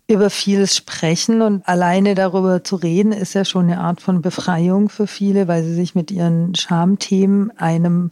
über 0.07 0.29
vieles 0.29 0.75
sprechen 0.75 1.41
und 1.41 1.67
alleine 1.67 2.13
darüber 2.15 2.63
zu 2.63 2.75
reden 2.75 3.13
ist 3.13 3.33
ja 3.33 3.45
schon 3.45 3.65
eine 3.65 3.79
Art 3.79 4.01
von 4.01 4.21
Befreiung 4.21 4.89
für 4.89 5.07
viele, 5.07 5.47
weil 5.47 5.63
sie 5.63 5.73
sich 5.73 5.95
mit 5.95 6.11
ihren 6.11 6.53
Schamthemen 6.55 7.51
einem 7.57 8.11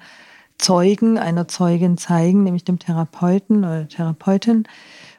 Zeugen, 0.62 1.17
einer 1.17 1.47
Zeugin 1.47 1.97
zeigen, 1.97 2.43
nämlich 2.43 2.63
dem 2.63 2.80
Therapeuten 2.80 3.60
oder 3.60 3.88
Therapeutin. 3.88 4.65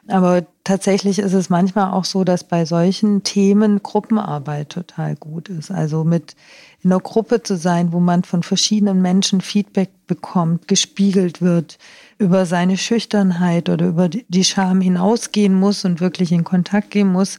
Aber 0.07 0.45
tatsächlich 0.65 1.19
ist 1.19 1.33
es 1.33 1.49
manchmal 1.49 1.93
auch 1.93 2.03
so, 2.03 2.23
dass 2.25 2.43
bei 2.43 2.65
solchen 2.65 3.23
Themen 3.23 3.81
Gruppenarbeit 3.81 4.69
total 4.69 5.15
gut 5.15 5.47
ist. 5.47 5.71
Also 5.71 6.03
mit 6.03 6.35
in 6.81 6.91
einer 6.91 6.99
Gruppe 6.99 7.41
zu 7.43 7.55
sein, 7.55 7.93
wo 7.93 7.99
man 8.01 8.23
von 8.23 8.43
verschiedenen 8.43 9.01
Menschen 9.01 9.39
Feedback 9.39 9.89
bekommt, 10.07 10.67
gespiegelt 10.67 11.41
wird, 11.41 11.77
über 12.17 12.45
seine 12.45 12.77
Schüchternheit 12.77 13.69
oder 13.69 13.87
über 13.87 14.09
die 14.09 14.43
Scham 14.43 14.81
hinausgehen 14.81 15.53
muss 15.53 15.85
und 15.85 16.01
wirklich 16.01 16.33
in 16.33 16.43
Kontakt 16.43 16.91
gehen 16.91 17.11
muss, 17.11 17.37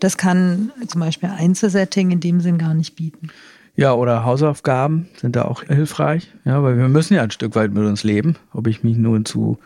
das 0.00 0.16
kann 0.16 0.72
zum 0.88 1.00
Beispiel 1.00 1.30
Einzelsetting 1.30 2.10
in 2.10 2.20
dem 2.20 2.40
Sinn 2.40 2.58
gar 2.58 2.74
nicht 2.74 2.96
bieten. 2.96 3.28
Ja, 3.76 3.92
oder 3.92 4.24
Hausaufgaben 4.24 5.06
sind 5.16 5.36
da 5.36 5.42
auch 5.42 5.62
hilfreich, 5.62 6.32
ja, 6.46 6.62
weil 6.62 6.78
wir 6.78 6.88
müssen 6.88 7.12
ja 7.12 7.22
ein 7.22 7.30
Stück 7.30 7.54
weit 7.54 7.74
mit 7.74 7.84
uns 7.84 8.04
leben. 8.04 8.36
Ob 8.54 8.66
ich 8.68 8.82
mich 8.82 8.96
nun 8.96 9.26
zu, 9.26 9.58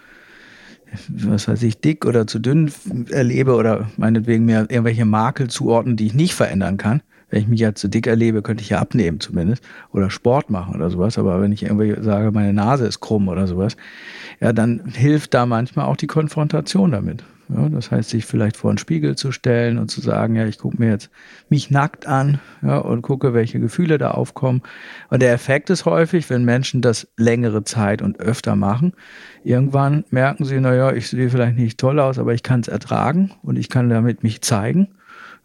was 1.09 1.47
weiß 1.47 1.63
ich, 1.63 1.81
dick 1.81 2.05
oder 2.05 2.27
zu 2.27 2.41
dünn 2.41 2.73
erlebe 3.11 3.55
oder 3.55 3.89
meinetwegen 3.97 4.45
mir 4.45 4.67
irgendwelche 4.69 5.05
Makel 5.05 5.49
zuordnen, 5.49 5.97
die 5.97 6.07
ich 6.07 6.15
nicht 6.15 6.35
verändern 6.35 6.77
kann. 6.77 7.03
Wenn 7.31 7.43
ich 7.43 7.47
mich 7.47 7.61
ja 7.61 7.77
zu 7.77 7.87
dick 7.87 8.09
erlebe, 8.09 8.43
könnte 8.43 8.63
ich 8.63 8.71
ja 8.71 8.81
abnehmen 8.81 9.21
zumindest 9.21 9.63
oder 9.93 10.11
Sport 10.11 10.51
machen 10.51 10.75
oder 10.75 10.91
sowas. 10.91 11.17
Aber 11.17 11.41
wenn 11.41 11.53
ich 11.53 11.63
irgendwie 11.63 11.95
sage, 12.03 12.33
meine 12.33 12.53
Nase 12.53 12.87
ist 12.87 12.99
krumm 12.99 13.29
oder 13.29 13.47
sowas, 13.47 13.77
ja, 14.41 14.53
dann 14.53 14.87
hilft 14.93 15.35
da 15.35 15.47
manchmal 15.47 15.87
auch 15.87 15.97
die 15.97 16.09
Konfrontation 16.09 16.91
damit. 16.91 17.23
Ja, 17.53 17.69
das 17.69 17.91
heißt, 17.91 18.11
sich 18.11 18.27
vielleicht 18.27 18.57
vor 18.57 18.71
einen 18.71 18.79
Spiegel 18.79 19.17
zu 19.17 19.33
stellen 19.33 19.79
und 19.79 19.91
zu 19.91 20.01
sagen, 20.01 20.37
ja, 20.37 20.47
ich 20.47 20.59
gucke 20.59 20.77
mir 20.79 20.91
jetzt 20.91 21.11
mich 21.49 21.71
nackt 21.71 22.07
an 22.07 22.39
ja, 22.63 22.79
und 22.79 23.03
gucke, 23.03 23.35
welche 23.35 23.59
Gefühle 23.59 23.99
da 23.99 24.13
aufkommen. 24.13 24.63
Und 25.09 25.21
der 25.21 25.33
Effekt 25.33 25.69
ist 25.71 25.85
häufig, 25.85 26.31
wenn 26.31 26.45
Menschen 26.45 26.81
das 26.81 27.09
längere 27.17 27.65
Zeit 27.65 28.03
und 28.03 28.21
öfter 28.21 28.55
machen, 28.55 28.93
irgendwann 29.43 30.05
merken 30.11 30.45
sie, 30.45 30.61
naja, 30.61 30.93
ich 30.93 31.09
sehe 31.09 31.31
vielleicht 31.31 31.57
nicht 31.57 31.79
toll 31.79 31.99
aus, 31.99 32.19
aber 32.19 32.35
ich 32.35 32.43
kann 32.43 32.61
es 32.61 32.69
ertragen 32.69 33.33
und 33.43 33.59
ich 33.59 33.69
kann 33.69 33.89
damit 33.89 34.23
mich 34.23 34.43
zeigen. 34.43 34.89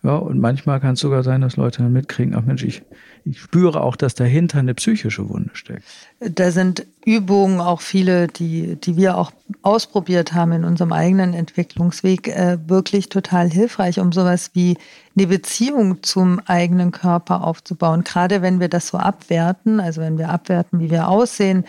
Ja, 0.04 0.18
und 0.18 0.40
manchmal 0.40 0.80
kann 0.80 0.94
es 0.94 1.00
sogar 1.00 1.24
sein, 1.24 1.42
dass 1.42 1.58
Leute 1.58 1.82
dann 1.82 1.92
mitkriegen, 1.92 2.36
ach 2.36 2.44
Mensch, 2.44 2.64
ich, 2.64 2.84
ich 3.26 3.42
spüre 3.42 3.82
auch, 3.82 3.96
dass 3.96 4.14
dahinter 4.14 4.60
eine 4.60 4.76
psychische 4.76 5.28
Wunde 5.30 5.50
steckt. 5.54 5.84
Da 6.20 6.52
sind 6.52 6.86
Übungen 7.06 7.60
auch 7.60 7.82
viele, 7.82 8.28
die, 8.28 8.76
die 8.76 8.98
wir 8.98 9.18
auch 9.18 9.32
ausprobiert 9.64 10.34
haben 10.34 10.52
in 10.52 10.64
unserem 10.64 10.94
eigenen 10.94 11.34
Entwicklungsweg, 11.34 12.28
äh, 12.28 12.60
wirklich 12.68 13.10
total 13.10 13.50
hilfreich, 13.50 14.00
um 14.00 14.12
sowas 14.12 14.52
wie 14.54 14.78
eine 15.18 15.26
Beziehung 15.26 16.04
zum 16.04 16.40
eigenen 16.46 16.92
Körper 16.92 17.44
aufzubauen. 17.44 18.04
Gerade 18.04 18.44
wenn 18.44 18.60
wir 18.60 18.70
das 18.70 18.88
so 18.90 18.98
abwerten, 19.00 19.80
also 19.80 20.02
wenn 20.02 20.20
wir 20.20 20.30
abwerten, 20.30 20.80
wie 20.80 20.92
wir 20.92 21.08
aussehen, 21.08 21.66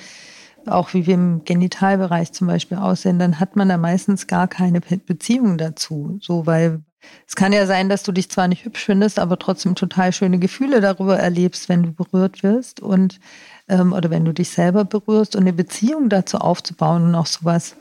auch 0.67 0.93
wie 0.93 1.07
wir 1.07 1.15
im 1.15 1.45
Genitalbereich 1.45 2.33
zum 2.33 2.49
Beispiel 2.49 2.77
aussehen, 2.77 3.19
dann 3.19 3.41
hat 3.41 3.57
man 3.57 3.69
da 3.69 3.79
meistens 3.79 4.27
gar 4.27 4.47
keine 4.49 4.81
Beziehung 4.81 5.57
dazu. 5.59 6.19
So, 6.21 6.45
weil 6.45 6.83
es 7.27 7.35
kann 7.35 7.53
ja 7.53 7.67
sein, 7.67 7.89
dass 7.89 8.03
du 8.03 8.13
dich 8.13 8.31
zwar 8.31 8.49
nicht 8.49 8.65
hübsch 8.65 8.85
findest, 8.85 9.19
aber 9.19 9.39
trotzdem 9.39 9.75
total 9.75 10.13
schöne 10.13 10.39
Gefühle 10.39 10.81
darüber 10.81 11.19
erlebst, 11.19 11.69
wenn 11.69 11.83
du 11.83 11.93
berührt 11.93 12.43
wirst 12.43 12.81
und 12.81 13.19
ähm, 13.69 13.93
oder 13.93 14.11
wenn 14.11 14.25
du 14.25 14.33
dich 14.33 14.51
selber 14.51 14.85
berührst 14.85 15.35
und 15.37 15.43
eine 15.43 15.53
Beziehung 15.53 16.09
dazu 16.09 16.39
aufzubauen 16.39 17.05
und 17.05 17.15
auch 17.15 17.27
sowas, 17.27 17.77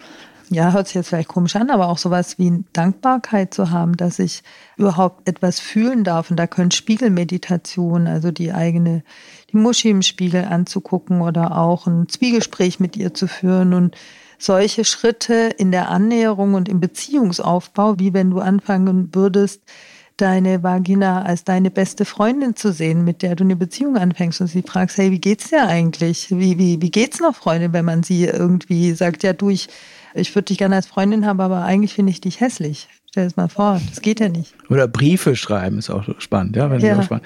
ja, 0.49 0.71
hört 0.71 0.87
sich 0.87 0.95
jetzt 0.95 1.09
vielleicht 1.09 1.27
komisch 1.27 1.55
an, 1.55 1.69
aber 1.69 1.87
auch 1.87 1.97
sowas 1.97 2.37
wie 2.37 2.63
Dankbarkeit 2.73 3.53
zu 3.53 3.71
haben, 3.71 3.97
dass 3.97 4.19
ich 4.19 4.43
überhaupt 4.77 5.27
etwas 5.27 5.59
fühlen 5.59 6.03
darf. 6.03 6.29
Und 6.29 6.37
da 6.37 6.45
können 6.47 6.71
Spiegelmeditationen, 6.71 8.07
also 8.07 8.31
die 8.31 8.53
eigene, 8.53 9.03
die 9.51 9.57
Muschi 9.57 9.89
im 9.89 10.01
Spiegel 10.01 10.45
anzugucken 10.45 11.21
oder 11.21 11.57
auch 11.57 11.87
ein 11.87 12.07
Zwiegespräch 12.09 12.79
mit 12.79 12.95
ihr 12.95 13.13
zu 13.13 13.27
führen 13.27 13.73
und 13.73 13.95
solche 14.37 14.85
Schritte 14.85 15.49
in 15.57 15.71
der 15.71 15.89
Annäherung 15.89 16.53
und 16.53 16.69
im 16.69 16.79
Beziehungsaufbau, 16.79 17.99
wie 17.99 18.13
wenn 18.13 18.31
du 18.31 18.39
anfangen 18.39 19.09
würdest, 19.13 19.61
deine 20.17 20.63
Vagina 20.63 21.23
als 21.23 21.43
deine 21.43 21.69
beste 21.69 22.05
Freundin 22.05 22.55
zu 22.55 22.71
sehen, 22.71 23.03
mit 23.03 23.21
der 23.21 23.35
du 23.35 23.43
eine 23.43 23.55
Beziehung 23.55 23.97
anfängst 23.97 24.39
und 24.39 24.47
sie 24.47 24.61
fragst, 24.61 24.97
hey, 24.97 25.11
wie 25.11 25.19
geht's 25.19 25.49
dir 25.49 25.67
eigentlich? 25.67 26.27
Wie, 26.31 26.57
wie, 26.57 26.81
wie 26.81 26.91
geht's 26.91 27.19
noch, 27.19 27.35
Freundin, 27.35 27.73
wenn 27.73 27.85
man 27.85 28.03
sie 28.03 28.25
irgendwie 28.25 28.93
sagt, 28.93 29.23
ja, 29.23 29.33
du, 29.33 29.49
ich, 29.49 29.67
ich 30.13 30.33
würde 30.33 30.45
dich 30.45 30.57
gerne 30.57 30.75
als 30.75 30.87
Freundin 30.87 31.25
haben, 31.25 31.41
aber 31.41 31.63
eigentlich 31.63 31.93
finde 31.93 32.11
ich 32.11 32.21
dich 32.21 32.39
hässlich. 32.39 32.87
Stell 33.09 33.27
es 33.27 33.35
mal 33.35 33.49
vor, 33.49 33.81
das 33.89 34.01
geht 34.01 34.19
ja 34.19 34.29
nicht. 34.29 34.53
Oder 34.69 34.87
Briefe 34.87 35.35
schreiben 35.35 35.79
ist 35.79 35.89
auch 35.89 36.03
spannend, 36.19 36.55
ja. 36.55 36.73
ja. 36.77 36.99
Auch 36.99 37.03
spannend. 37.03 37.25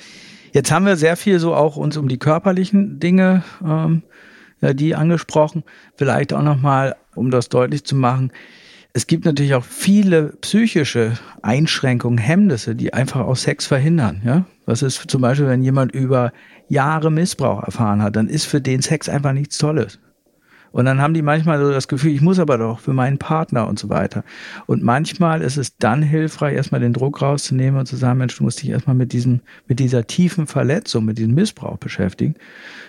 Jetzt 0.52 0.72
haben 0.72 0.86
wir 0.86 0.96
sehr 0.96 1.16
viel 1.16 1.40
so 1.40 1.54
auch 1.54 1.76
uns 1.78 1.96
um 1.98 2.08
die 2.08 2.18
körperlichen 2.18 3.00
Dinge, 3.00 3.44
ähm, 3.64 4.02
die 4.62 4.96
angesprochen. 4.96 5.64
Vielleicht 5.96 6.34
auch 6.34 6.44
nochmal, 6.44 6.96
um 7.16 7.32
das 7.32 7.50
deutlich 7.50 7.84
zu 7.84 7.96
machen. 7.96 8.32
Es 8.94 9.08
gibt 9.08 9.26
natürlich 9.26 9.54
auch 9.54 9.64
viele 9.64 10.34
psychische 10.42 11.14
Einschränkungen, 11.42 12.18
Hemmnisse, 12.18 12.76
die 12.76 12.94
einfach 12.94 13.22
auch 13.22 13.36
Sex 13.36 13.68
verhindern. 13.68 14.22
Ja? 14.26 14.46
Was 14.66 14.82
ist 14.82 15.10
zum 15.10 15.22
Beispiel, 15.22 15.48
wenn 15.48 15.64
jemand 15.64 15.92
über 15.94 16.34
Jahre 16.68 17.12
Missbrauch 17.12 17.64
erfahren 17.64 18.02
hat, 18.02 18.16
dann 18.16 18.28
ist 18.28 18.46
für 18.46 18.62
den 18.62 18.82
Sex 18.82 19.08
einfach 19.08 19.34
nichts 19.34 19.58
Tolles. 19.58 20.00
Und 20.72 20.86
dann 20.86 21.02
haben 21.02 21.14
die 21.14 21.22
manchmal 21.22 21.60
so 21.60 21.72
das 21.72 21.88
Gefühl, 21.88 22.12
ich 22.12 22.22
muss 22.22 22.40
aber 22.40 22.58
doch 22.58 22.80
für 22.80 22.94
meinen 22.94 23.18
Partner 23.18 23.68
und 23.68 23.80
so 23.80 23.90
weiter. 23.90 24.24
Und 24.68 24.84
manchmal 24.84 25.42
ist 25.42 25.58
es 25.58 25.78
dann 25.78 26.02
hilfreich, 26.02 26.56
erstmal 26.56 26.82
den 26.82 26.94
Druck 26.94 27.22
rauszunehmen 27.22 27.80
und 27.80 27.86
zu 27.86 27.96
sagen, 27.96 28.20
Mensch, 28.20 28.38
du 28.38 28.44
musst 28.44 28.62
dich 28.62 28.70
erstmal 28.70 28.96
mit 28.96 29.14
diesem, 29.14 29.42
mit 29.68 29.80
dieser 29.80 30.06
tiefen 30.08 30.48
Verletzung, 30.48 31.06
mit 31.06 31.18
diesem 31.18 31.34
Missbrauch 31.34 31.78
beschäftigen. 31.78 32.36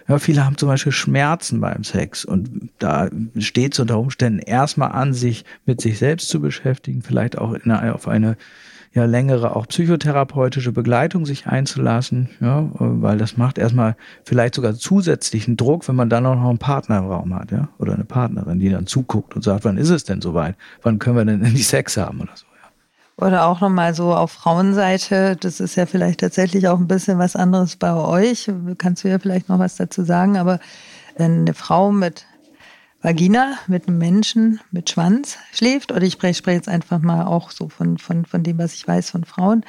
Ja, 0.09 0.19
viele 0.19 0.45
haben 0.45 0.57
zum 0.57 0.69
Beispiel 0.69 0.93
Schmerzen 0.93 1.61
beim 1.61 1.85
Sex 1.85 2.25
und 2.25 2.71
da 2.79 3.09
steht 3.39 3.75
es 3.75 3.81
unter 3.81 3.99
Umständen 3.99 4.41
erstmal 4.41 4.93
an, 4.93 5.15
sich 5.15 5.45
mit 5.67 5.81
sich 5.81 5.99
selbst 5.99 6.29
zu 6.29 6.41
beschäftigen, 6.41 7.03
vielleicht 7.03 7.39
auch 7.39 7.55
in 7.55 7.71
auf 7.71 8.09
eine 8.09 8.37
ja 8.93 9.05
längere 9.05 9.55
auch 9.55 9.67
psychotherapeutische 9.69 10.73
Begleitung 10.73 11.25
sich 11.25 11.47
einzulassen, 11.47 12.29
ja, 12.41 12.69
weil 12.75 13.19
das 13.19 13.37
macht 13.37 13.59
erstmal 13.59 13.97
vielleicht 14.25 14.55
sogar 14.55 14.75
zusätzlichen 14.75 15.57
Druck, 15.57 15.87
wenn 15.87 15.95
man 15.95 16.11
dann 16.11 16.27
auch 16.27 16.35
noch 16.35 16.49
einen 16.49 16.59
Partner 16.59 16.99
im 16.99 17.07
Raum 17.07 17.35
hat, 17.35 17.53
ja, 17.53 17.69
oder 17.79 17.95
eine 17.95 18.05
Partnerin, 18.05 18.59
die 18.59 18.69
dann 18.69 18.87
zuguckt 18.87 19.37
und 19.37 19.43
sagt, 19.43 19.65
wann 19.65 19.77
ist 19.77 19.91
es 19.91 20.05
denn 20.05 20.21
soweit? 20.21 20.57
Wann 20.83 20.99
können 20.99 21.17
wir 21.17 21.25
denn 21.25 21.45
endlich 21.45 21.69
Sex 21.69 21.97
haben 21.97 22.21
oder 22.21 22.33
so. 22.35 22.47
ja. 22.47 23.27
Oder 23.27 23.47
auch 23.47 23.61
nochmal 23.61 23.95
so 23.95 24.13
auf 24.13 24.33
Frauenseite, 24.33 25.37
das 25.37 25.61
ist 25.61 25.77
ja 25.77 25.87
vielleicht 25.87 26.21
tatsächlich 26.21 26.67
auch 26.67 26.79
ein 26.79 26.89
bisschen 26.89 27.19
was 27.19 27.37
anderes 27.37 27.77
bei 27.77 27.95
euch. 27.95 28.51
Kannst 28.79 29.05
du 29.05 29.09
ja 29.09 29.21
vielleicht 29.21 29.49
noch 29.49 29.61
was 29.61 29.77
dazu 29.77 30.03
sagen, 30.03 30.37
aber 30.37 30.59
wenn 31.17 31.43
eine 31.43 31.55
Frau 31.55 31.93
mit 31.93 32.27
Vagina 33.03 33.59
mit 33.67 33.89
einem 33.89 33.99
Menschen 33.99 34.61
mit 34.71 34.91
Schwanz 34.91 35.39
schläft, 35.53 35.91
oder 35.91 36.03
ich 36.03 36.13
spreche, 36.13 36.35
spreche 36.35 36.57
jetzt 36.57 36.69
einfach 36.69 37.01
mal 37.01 37.25
auch 37.25 37.51
so 37.51 37.69
von, 37.69 37.97
von, 37.97 38.27
von 38.27 38.43
dem, 38.43 38.59
was 38.59 38.75
ich 38.75 38.87
weiß 38.87 39.11
von 39.11 39.25
Frauen, 39.25 39.65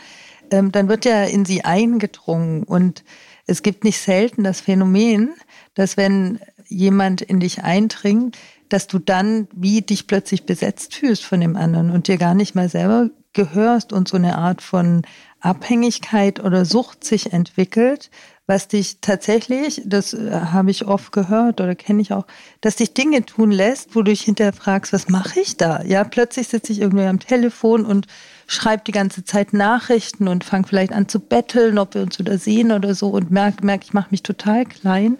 ähm, 0.51 0.71
dann 0.71 0.89
wird 0.89 1.05
ja 1.05 1.23
in 1.23 1.45
sie 1.45 1.63
eingedrungen. 1.63 2.63
Und 2.63 3.03
es 3.47 3.63
gibt 3.63 3.83
nicht 3.83 3.99
selten 3.99 4.43
das 4.43 4.61
Phänomen, 4.61 5.33
dass 5.73 5.95
wenn 5.95 6.39
jemand 6.67 7.21
in 7.21 7.39
dich 7.39 7.63
eindringt, 7.63 8.37
dass 8.67 8.87
du 8.87 8.99
dann 8.99 9.47
wie 9.53 9.81
dich 9.81 10.07
plötzlich 10.07 10.45
besetzt 10.45 10.95
fühlst 10.95 11.25
von 11.25 11.39
dem 11.39 11.55
anderen 11.55 11.89
und 11.89 12.07
dir 12.07 12.17
gar 12.17 12.35
nicht 12.35 12.55
mal 12.55 12.69
selber 12.69 13.09
gehörst 13.33 13.93
und 13.93 14.07
so 14.07 14.17
eine 14.17 14.37
Art 14.37 14.61
von 14.61 15.03
Abhängigkeit 15.39 16.43
oder 16.43 16.65
Sucht 16.65 17.03
sich 17.03 17.33
entwickelt, 17.33 18.09
was 18.51 18.67
dich 18.67 18.97
tatsächlich, 18.99 19.81
das 19.85 20.13
äh, 20.13 20.29
habe 20.29 20.71
ich 20.71 20.85
oft 20.85 21.13
gehört 21.13 21.61
oder 21.61 21.73
kenne 21.73 22.01
ich 22.01 22.11
auch, 22.11 22.25
dass 22.59 22.75
dich 22.75 22.93
Dinge 22.93 23.25
tun 23.25 23.49
lässt, 23.49 23.95
wo 23.95 24.01
du 24.01 24.11
dich 24.11 24.23
hinterher 24.23 24.51
fragst, 24.51 24.91
was 24.91 25.07
mache 25.07 25.39
ich 25.39 25.55
da? 25.55 25.81
Ja, 25.83 26.03
plötzlich 26.03 26.49
sitze 26.49 26.73
ich 26.73 26.81
irgendwie 26.81 27.05
am 27.05 27.19
Telefon 27.19 27.85
und 27.85 28.07
schreibe 28.47 28.83
die 28.85 28.91
ganze 28.91 29.23
Zeit 29.23 29.53
Nachrichten 29.53 30.27
und 30.27 30.43
fange 30.43 30.67
vielleicht 30.67 30.91
an 30.91 31.07
zu 31.07 31.21
betteln, 31.21 31.77
ob 31.77 31.95
wir 31.95 32.01
uns 32.01 32.19
wieder 32.19 32.37
sehen 32.37 32.73
oder 32.73 32.93
so 32.93 33.07
und 33.11 33.31
merke, 33.31 33.65
merk, 33.65 33.85
ich 33.85 33.93
mache 33.93 34.11
mich 34.11 34.21
total 34.21 34.65
klein. 34.65 35.17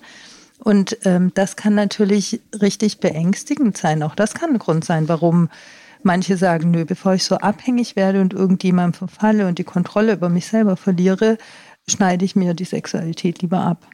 Und 0.59 0.97
ähm, 1.05 1.31
das 1.33 1.55
kann 1.55 1.73
natürlich 1.73 2.41
richtig 2.61 2.99
beängstigend 2.99 3.77
sein. 3.77 4.03
Auch 4.03 4.13
das 4.13 4.33
kann 4.33 4.49
ein 4.49 4.59
Grund 4.59 4.83
sein, 4.83 5.07
warum 5.07 5.47
manche 6.03 6.35
sagen, 6.35 6.71
nö, 6.71 6.83
bevor 6.83 7.13
ich 7.13 7.23
so 7.23 7.37
abhängig 7.37 7.95
werde 7.95 8.19
und 8.19 8.33
irgendjemandem 8.33 9.07
verfalle 9.07 9.47
und 9.47 9.57
die 9.57 9.63
Kontrolle 9.63 10.13
über 10.13 10.27
mich 10.27 10.47
selber 10.47 10.75
verliere, 10.75 11.37
schneide 11.91 12.25
ich 12.25 12.35
mir 12.35 12.53
die 12.53 12.65
Sexualität 12.65 13.41
lieber 13.41 13.59
ab. 13.59 13.87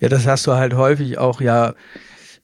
Ja, 0.00 0.08
das 0.08 0.26
hast 0.26 0.46
du 0.46 0.52
halt 0.52 0.74
häufig 0.74 1.18
auch 1.18 1.40
ja, 1.40 1.74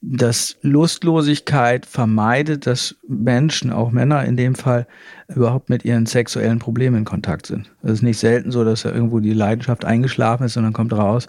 dass 0.01 0.57
Lustlosigkeit 0.61 1.85
vermeidet, 1.85 2.65
dass 2.65 2.95
Menschen, 3.07 3.71
auch 3.71 3.91
Männer 3.91 4.25
in 4.25 4.35
dem 4.35 4.55
Fall, 4.55 4.87
überhaupt 5.27 5.69
mit 5.69 5.85
ihren 5.85 6.07
sexuellen 6.07 6.59
Problemen 6.59 6.97
in 6.97 7.05
Kontakt 7.05 7.45
sind. 7.45 7.71
Es 7.83 7.91
ist 7.91 8.01
nicht 8.03 8.19
selten 8.19 8.51
so, 8.51 8.63
dass 8.63 8.83
da 8.83 8.91
irgendwo 8.91 9.19
die 9.19 9.33
Leidenschaft 9.33 9.85
eingeschlafen 9.85 10.45
ist 10.45 10.55
und 10.57 10.63
dann 10.63 10.73
kommt 10.73 10.93
raus, 10.93 11.27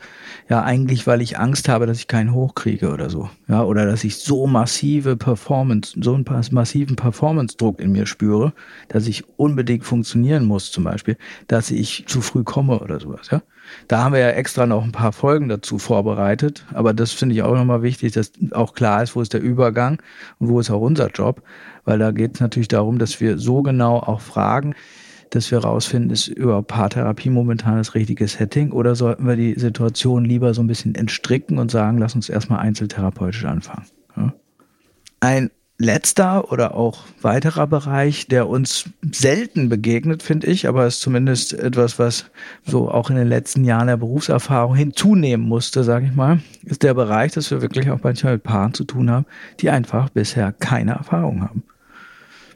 ja, 0.49 0.63
eigentlich, 0.63 1.07
weil 1.07 1.23
ich 1.23 1.39
Angst 1.39 1.69
habe, 1.69 1.87
dass 1.87 1.99
ich 1.99 2.09
keinen 2.09 2.35
hochkriege 2.35 2.91
oder 2.91 3.09
so. 3.09 3.31
Ja, 3.49 3.63
oder 3.65 3.87
dass 3.87 4.05
ich 4.05 4.19
so 4.19 4.47
massive 4.47 5.17
Performance, 5.17 5.97
so 6.01 6.15
einen 6.15 6.25
massiven 6.51 6.97
Performance-Druck 6.97 7.81
in 7.81 7.93
mir 7.93 8.07
spüre, 8.07 8.53
dass 8.89 9.07
ich 9.07 9.25
unbedingt 9.39 9.85
funktionieren 9.85 10.45
muss, 10.45 10.71
zum 10.71 10.85
Beispiel, 10.85 11.17
dass 11.49 11.71
ich 11.71 12.05
zu 12.07 12.21
früh 12.21 12.45
komme 12.45 12.81
oder 12.81 13.01
sowas, 13.01 13.29
ja. 13.31 13.43
Da 13.89 14.05
haben 14.05 14.13
wir 14.13 14.21
ja 14.21 14.31
extra 14.31 14.67
noch 14.67 14.85
ein 14.85 14.93
paar 14.93 15.13
Folgen 15.13 15.49
dazu 15.49 15.79
vorbereitet. 15.79 16.67
Aber 16.73 16.93
das 16.93 17.13
finde 17.13 17.35
ich 17.35 17.43
auch 17.43 17.55
nochmal 17.55 17.83
wichtig, 17.83 18.13
dass 18.13 18.33
auch 18.53 18.75
klar 18.75 19.03
ist, 19.03 19.17
wo 19.17 19.21
ist 19.21 19.33
der 19.33 19.41
Übergang 19.41 20.03
und 20.39 20.49
wo 20.49 20.61
ist 20.61 20.71
auch 20.71 20.81
unser 20.81 21.09
Job. 21.09 21.43
Weil 21.85 21.99
da 21.99 22.11
geht 22.11 22.35
es 22.35 22.41
natürlich 22.41 22.69
darum, 22.69 22.99
dass 22.99 23.21
wir 23.21 23.39
so 23.39 23.63
genau 23.63 23.99
auch 23.99 24.21
fragen, 24.21 24.75
dass 25.35 25.51
wir 25.51 25.63
herausfinden, 25.63 26.11
ist 26.11 26.29
über 26.29 26.63
Paartherapie 26.63 27.31
momentan 27.31 27.79
das 27.79 27.95
richtige 27.95 28.29
Setting 28.29 28.71
oder 28.71 28.95
sollten 28.95 29.27
wir 29.27 29.35
die 29.35 29.59
Situation 29.59 30.27
lieber 30.27 30.53
so 30.53 30.63
ein 30.63 30.67
bisschen 30.67 30.95
entstricken 30.95 31.59
und 31.59 31.71
sagen, 31.71 31.97
lass 31.99 32.15
uns 32.15 32.29
erstmal 32.29 32.61
einzeltherapeutisch 32.61 33.47
anfangen. 33.47 33.87
Ja? 34.15 34.35
Ein 35.21 35.51
letzter 35.79 36.53
oder 36.53 36.75
auch 36.75 37.05
weiterer 37.23 37.67
Bereich, 37.67 38.29
der 38.29 38.47
uns 38.47 38.91
selten 39.11 39.71
begegnet, 39.71 40.23
finde 40.23 40.49
ich, 40.49 40.69
aber 40.69 40.87
ist 40.87 41.01
zumindest 41.01 41.55
etwas, 41.55 41.99
was 41.99 42.27
so 42.65 42.91
auch 42.91 43.09
in 43.09 43.17
den 43.17 43.27
letzten 43.27 43.65
Jahren 43.65 43.87
der 43.87 43.97
Berufserfahrung 43.97 44.77
hinzunehmen 44.77 45.49
musste, 45.49 45.83
sage 45.83 46.07
ich 46.07 46.15
mal, 46.15 46.41
ist 46.65 46.83
der 46.83 46.93
Bereich, 46.93 47.33
dass 47.33 47.51
wir 47.51 47.63
wirklich 47.63 47.91
auch 47.91 48.01
manchmal 48.03 48.35
mit 48.35 48.43
Paaren 48.43 48.75
zu 48.75 48.85
tun 48.85 49.11
haben, 49.11 49.25
die 49.61 49.71
einfach 49.71 50.11
bisher 50.11 50.53
keine 50.53 50.93
Erfahrung 50.93 51.41
haben. 51.41 51.63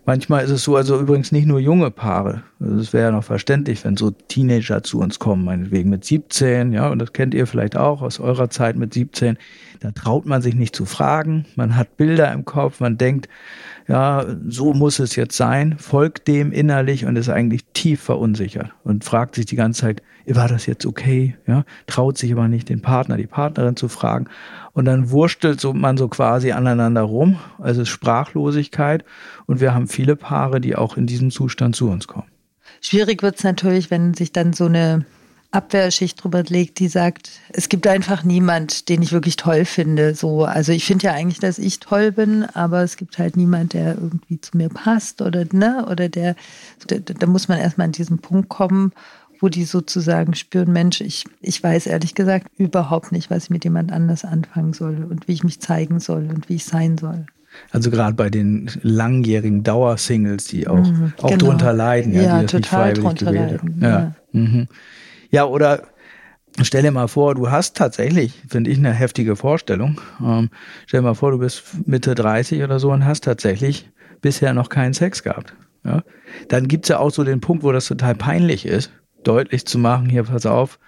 Manchmal 0.07 0.45
ist 0.45 0.51
es 0.51 0.63
so, 0.63 0.77
also 0.77 1.01
übrigens 1.01 1.33
nicht 1.33 1.47
nur 1.47 1.59
junge 1.59 1.91
Paare. 1.91 2.45
Also 2.61 2.77
es 2.77 2.93
wäre 2.93 3.07
ja 3.07 3.11
noch 3.11 3.25
verständlich, 3.25 3.85
wenn 3.85 3.97
so 3.97 4.13
Teenager 4.13 4.85
zu 4.85 5.01
uns 5.01 5.19
kommen, 5.19 5.45
meinetwegen 5.45 5.91
mit 5.91 6.05
17, 6.05 6.73
ja, 6.73 6.89
und 6.89 7.01
das 7.01 7.13
kennt 7.13 7.35
ihr 7.35 7.49
vielleicht 7.49 7.77
auch 7.77 8.03
aus 8.03 8.21
eurer 8.21 8.49
Zeit 8.49 8.77
mit 8.77 8.95
17. 8.95 9.37
Da 9.81 9.91
traut 9.91 10.25
man 10.25 10.43
sich 10.43 10.55
nicht 10.55 10.77
zu 10.77 10.85
fragen. 10.85 11.45
Man 11.57 11.75
hat 11.75 11.97
Bilder 11.97 12.33
im 12.33 12.45
Kopf, 12.45 12.79
man 12.79 12.99
denkt, 12.99 13.29
ja, 13.89 14.25
so 14.49 14.73
muss 14.73 14.99
es 14.99 15.15
jetzt 15.15 15.37
sein, 15.37 15.77
folgt 15.79 16.27
dem 16.27 16.51
innerlich 16.51 17.07
und 17.07 17.17
ist 17.17 17.29
eigentlich 17.29 17.65
tief 17.73 18.01
verunsichert 18.01 18.73
und 18.83 19.05
fragt 19.05 19.37
sich 19.37 19.47
die 19.47 19.57
ganze 19.57 19.83
Zeit, 19.83 20.03
war 20.35 20.49
das 20.49 20.67
jetzt 20.67 20.85
okay? 20.87 21.37
Ja, 21.47 21.65
traut 21.87 22.19
sich 22.19 22.33
aber 22.33 22.49
nicht, 22.49 22.69
den 22.69 22.83
Partner, 22.83 23.17
die 23.17 23.29
Partnerin 23.29 23.77
zu 23.77 23.89
fragen. 23.89 24.27
Und 24.73 24.87
dann 24.87 25.11
wurstelt 25.11 25.61
so, 25.61 25.73
man 25.73 25.97
so 25.97 26.09
quasi 26.09 26.51
aneinander 26.51 27.03
rum. 27.03 27.39
Also 27.59 27.83
es 27.83 27.89
ist 27.89 27.95
Sprachlosigkeit. 27.95 29.05
Und 29.47 29.61
wir 29.61 29.73
haben 29.73 29.87
viele 29.87 30.17
Paare, 30.17 30.61
die 30.61 30.75
auch 30.75 30.97
in 30.97 31.07
diesem 31.07 31.31
Zustand 31.31 31.77
zu 31.77 31.89
uns 31.89 32.09
kommen. 32.09 32.27
Schwierig 32.81 33.23
wird 33.23 33.37
es 33.37 33.45
natürlich, 33.45 33.91
wenn 33.91 34.15
sich 34.15 34.33
dann 34.33 34.53
so 34.53 34.67
eine 34.67 35.07
Abwehrschicht 35.51 36.23
drüber 36.23 36.43
legt, 36.43 36.79
die 36.79 36.89
sagt, 36.89 37.31
es 37.53 37.69
gibt 37.69 37.87
einfach 37.87 38.25
niemand, 38.25 38.89
den 38.89 39.03
ich 39.03 39.13
wirklich 39.13 39.37
toll 39.37 39.65
finde. 39.65 40.15
So, 40.15 40.45
also 40.45 40.73
ich 40.73 40.85
finde 40.85 41.07
ja 41.07 41.13
eigentlich, 41.13 41.39
dass 41.39 41.59
ich 41.59 41.81
toll 41.81 42.13
bin, 42.13 42.45
aber 42.45 42.83
es 42.83 42.97
gibt 42.97 43.19
halt 43.19 43.37
niemand, 43.37 43.73
der 43.73 43.95
irgendwie 43.95 44.41
zu 44.41 44.57
mir 44.57 44.69
passt 44.69 45.23
oder 45.23 45.45
ne, 45.53 45.87
oder 45.91 46.09
der, 46.09 46.37
da, 46.87 46.97
da 46.99 47.27
muss 47.27 47.49
man 47.49 47.59
erstmal 47.59 47.87
an 47.87 47.93
diesen 47.93 48.19
Punkt 48.19 48.49
kommen 48.49 48.93
wo 49.41 49.49
die 49.49 49.65
sozusagen 49.65 50.35
spüren, 50.35 50.73
Mensch, 50.73 51.01
ich, 51.01 51.25
ich 51.41 51.63
weiß 51.63 51.87
ehrlich 51.87 52.15
gesagt 52.15 52.47
überhaupt 52.57 53.13
nicht, 53.13 53.31
was 53.31 53.45
ich 53.45 53.51
mit 53.51 53.65
jemand 53.65 53.93
anders 53.93 54.25
anfangen 54.25 54.73
soll 54.73 55.05
und 55.05 55.29
wie 55.29 55.33
ich 55.33 55.45
mich 55.45 55.61
zeigen 55.61 56.01
soll 56.01 56.29
und 56.29 56.49
wie 56.49 56.55
ich 56.55 56.65
sein 56.65 56.97
soll. 56.99 57.27
Also 57.71 57.91
gerade 57.91 58.15
bei 58.15 58.31
den 58.31 58.71
langjährigen 58.83 59.63
Dauersingles, 59.63 60.45
die 60.45 60.69
auch, 60.69 60.87
mhm, 60.87 61.13
auch 61.23 61.31
genau. 61.31 61.47
drunter 61.47 61.73
leiden, 61.73 62.15
ja, 62.15 62.23
ja 62.23 62.41
die 62.41 62.47
total 62.47 62.93
drunter 62.93 63.33
leiden. 63.33 63.79
Ja. 63.81 63.89
Ja. 63.89 64.15
Mhm. 64.33 64.69
Ja, 65.31 65.45
oder 65.45 65.83
stell 66.63 66.83
dir 66.83 66.91
mal 66.91 67.09
vor, 67.09 67.35
du 67.35 67.51
hast 67.51 67.77
tatsächlich, 67.77 68.43
finde 68.49 68.71
ich, 68.71 68.79
eine 68.79 68.93
heftige 68.93 69.37
Vorstellung. 69.37 70.01
Ähm, 70.21 70.51
stell 70.87 71.01
dir 71.01 71.07
mal 71.07 71.15
vor, 71.15 71.33
du 71.33 71.39
bist 71.39 71.87
Mitte 71.87 72.15
30 72.15 72.63
oder 72.63 72.79
so 72.79 72.93
und 72.93 73.05
hast 73.05 73.25
tatsächlich 73.25 73.91
bisher 74.21 74.55
noch 74.55 74.69
keinen 74.69 74.95
Sex 74.95 75.23
gehabt. 75.23 75.55
Ja? 75.85 76.03
Dann 76.49 76.69
gibt 76.69 76.87
es 76.87 76.89
ja 76.89 76.99
auch 76.99 77.11
so 77.11 77.25
den 77.25 77.41
Punkt, 77.41 77.63
wo 77.63 77.73
das 77.73 77.87
total 77.87 78.15
peinlich 78.15 78.67
ist 78.67 78.91
deutlich 79.27 79.67
zu 79.67 79.79
machen, 79.79 80.09
hier, 80.09 80.25
pass 80.25 80.47
auf, 80.47 80.79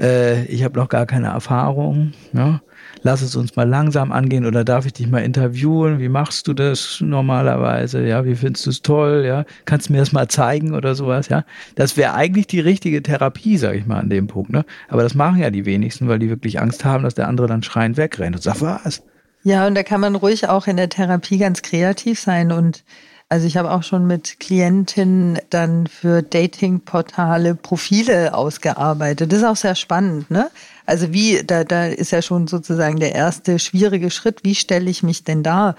äh, 0.00 0.44
ich 0.46 0.64
habe 0.64 0.78
noch 0.78 0.88
gar 0.88 1.06
keine 1.06 1.28
Erfahrung, 1.28 2.12
ja? 2.32 2.60
lass 3.02 3.22
es 3.22 3.36
uns 3.36 3.56
mal 3.56 3.68
langsam 3.68 4.12
angehen 4.12 4.46
oder 4.46 4.64
darf 4.64 4.86
ich 4.86 4.92
dich 4.92 5.06
mal 5.06 5.20
interviewen, 5.20 5.98
wie 5.98 6.08
machst 6.08 6.48
du 6.48 6.54
das 6.54 7.00
normalerweise, 7.00 8.06
ja, 8.06 8.24
wie 8.24 8.34
findest 8.34 8.66
du 8.66 8.70
es 8.70 8.82
toll, 8.82 9.24
ja, 9.26 9.44
kannst 9.64 9.88
du 9.88 9.92
mir 9.92 10.00
das 10.00 10.12
mal 10.12 10.28
zeigen 10.28 10.74
oder 10.74 10.94
sowas, 10.94 11.28
ja, 11.28 11.44
das 11.74 11.96
wäre 11.96 12.14
eigentlich 12.14 12.46
die 12.46 12.60
richtige 12.60 13.02
Therapie, 13.02 13.56
sage 13.56 13.78
ich 13.78 13.86
mal 13.86 14.00
an 14.00 14.10
dem 14.10 14.26
Punkt, 14.26 14.50
ne, 14.50 14.64
aber 14.88 15.02
das 15.02 15.14
machen 15.14 15.38
ja 15.38 15.50
die 15.50 15.64
wenigsten, 15.64 16.08
weil 16.08 16.18
die 16.18 16.28
wirklich 16.28 16.60
Angst 16.60 16.84
haben, 16.84 17.04
dass 17.04 17.14
der 17.14 17.28
andere 17.28 17.46
dann 17.46 17.62
schreiend 17.62 17.96
wegrennt. 17.96 18.36
Und 18.36 18.42
sagt, 18.42 18.60
was? 18.60 19.02
Ja, 19.42 19.66
und 19.66 19.74
da 19.74 19.82
kann 19.82 20.00
man 20.00 20.16
ruhig 20.16 20.48
auch 20.48 20.66
in 20.66 20.76
der 20.76 20.90
Therapie 20.90 21.38
ganz 21.38 21.62
kreativ 21.62 22.20
sein 22.20 22.52
und 22.52 22.84
Also 23.32 23.46
ich 23.46 23.56
habe 23.56 23.70
auch 23.70 23.84
schon 23.84 24.08
mit 24.08 24.40
Klientinnen 24.40 25.38
dann 25.50 25.86
für 25.86 26.20
Datingportale 26.20 27.54
Profile 27.54 28.34
ausgearbeitet. 28.34 29.30
Das 29.30 29.38
ist 29.38 29.44
auch 29.44 29.54
sehr 29.54 29.76
spannend, 29.76 30.32
ne? 30.32 30.50
Also 30.84 31.12
wie, 31.12 31.40
da, 31.46 31.62
da 31.62 31.86
ist 31.86 32.10
ja 32.10 32.22
schon 32.22 32.48
sozusagen 32.48 32.98
der 32.98 33.14
erste 33.14 33.60
schwierige 33.60 34.10
Schritt. 34.10 34.40
Wie 34.42 34.56
stelle 34.56 34.90
ich 34.90 35.04
mich 35.04 35.22
denn 35.22 35.44
da? 35.44 35.76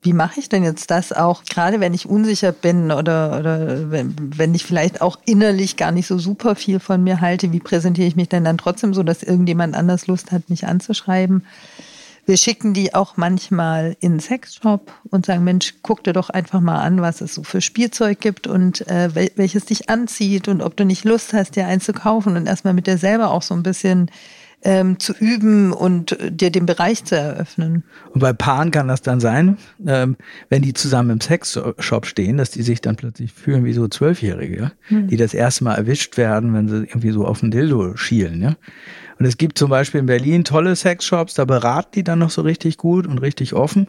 Wie 0.00 0.14
mache 0.14 0.40
ich 0.40 0.48
denn 0.48 0.64
jetzt 0.64 0.90
das 0.90 1.12
auch, 1.12 1.44
gerade 1.44 1.80
wenn 1.80 1.92
ich 1.92 2.08
unsicher 2.08 2.52
bin 2.52 2.90
oder, 2.90 3.38
oder 3.38 3.90
wenn, 3.90 4.14
wenn 4.18 4.54
ich 4.54 4.64
vielleicht 4.64 5.02
auch 5.02 5.18
innerlich 5.26 5.76
gar 5.76 5.92
nicht 5.92 6.06
so 6.06 6.18
super 6.18 6.54
viel 6.54 6.80
von 6.80 7.04
mir 7.04 7.20
halte, 7.20 7.52
wie 7.52 7.60
präsentiere 7.60 8.08
ich 8.08 8.16
mich 8.16 8.30
denn 8.30 8.44
dann 8.44 8.56
trotzdem 8.56 8.94
so, 8.94 9.02
dass 9.02 9.22
irgendjemand 9.22 9.74
anders 9.74 10.06
Lust 10.06 10.32
hat, 10.32 10.48
mich 10.48 10.66
anzuschreiben? 10.66 11.44
Wir 12.26 12.36
schicken 12.36 12.74
die 12.74 12.92
auch 12.92 13.16
manchmal 13.16 13.96
in 14.00 14.14
den 14.14 14.20
Sexshop 14.20 14.92
und 15.10 15.26
sagen, 15.26 15.44
Mensch, 15.44 15.74
guck 15.82 16.02
dir 16.02 16.12
doch 16.12 16.28
einfach 16.28 16.60
mal 16.60 16.80
an, 16.80 17.00
was 17.00 17.20
es 17.20 17.34
so 17.34 17.44
für 17.44 17.60
Spielzeug 17.60 18.20
gibt 18.20 18.48
und 18.48 18.86
äh, 18.88 19.30
welches 19.36 19.66
dich 19.66 19.88
anzieht 19.88 20.48
und 20.48 20.60
ob 20.60 20.76
du 20.76 20.84
nicht 20.84 21.04
Lust 21.04 21.32
hast, 21.32 21.54
dir 21.54 21.66
eins 21.68 21.84
zu 21.84 21.92
kaufen 21.92 22.36
und 22.36 22.46
erstmal 22.46 22.74
mit 22.74 22.88
dir 22.88 22.98
selber 22.98 23.30
auch 23.30 23.42
so 23.42 23.54
ein 23.54 23.62
bisschen 23.62 24.10
ähm, 24.62 24.98
zu 24.98 25.12
üben 25.12 25.72
und 25.72 26.16
dir 26.20 26.50
den 26.50 26.66
Bereich 26.66 27.04
zu 27.04 27.16
eröffnen. 27.16 27.84
Und 28.12 28.20
bei 28.20 28.32
Paaren 28.32 28.72
kann 28.72 28.88
das 28.88 29.02
dann 29.02 29.20
sein, 29.20 29.58
ähm, 29.86 30.16
wenn 30.48 30.62
die 30.62 30.74
zusammen 30.74 31.10
im 31.10 31.20
Sexshop 31.20 32.06
stehen, 32.06 32.38
dass 32.38 32.50
die 32.50 32.62
sich 32.62 32.80
dann 32.80 32.96
plötzlich 32.96 33.32
fühlen 33.32 33.64
wie 33.64 33.72
so 33.72 33.86
Zwölfjährige, 33.86 34.72
hm. 34.88 35.06
die 35.06 35.16
das 35.16 35.34
erste 35.34 35.62
Mal 35.62 35.76
erwischt 35.76 36.16
werden, 36.16 36.52
wenn 36.54 36.68
sie 36.68 36.78
irgendwie 36.78 37.12
so 37.12 37.24
auf 37.24 37.42
ein 37.42 37.52
Dildo 37.52 37.96
schielen. 37.96 38.42
Ja? 38.42 38.56
Und 39.18 39.24
es 39.24 39.38
gibt 39.38 39.56
zum 39.56 39.70
Beispiel 39.70 40.00
in 40.00 40.06
Berlin 40.06 40.44
tolle 40.44 40.76
Sexshops, 40.76 41.34
da 41.34 41.44
beraten 41.46 41.92
die 41.94 42.04
dann 42.04 42.18
noch 42.18 42.30
so 42.30 42.42
richtig 42.42 42.76
gut 42.76 43.06
und 43.06 43.18
richtig 43.18 43.54
offen. 43.54 43.88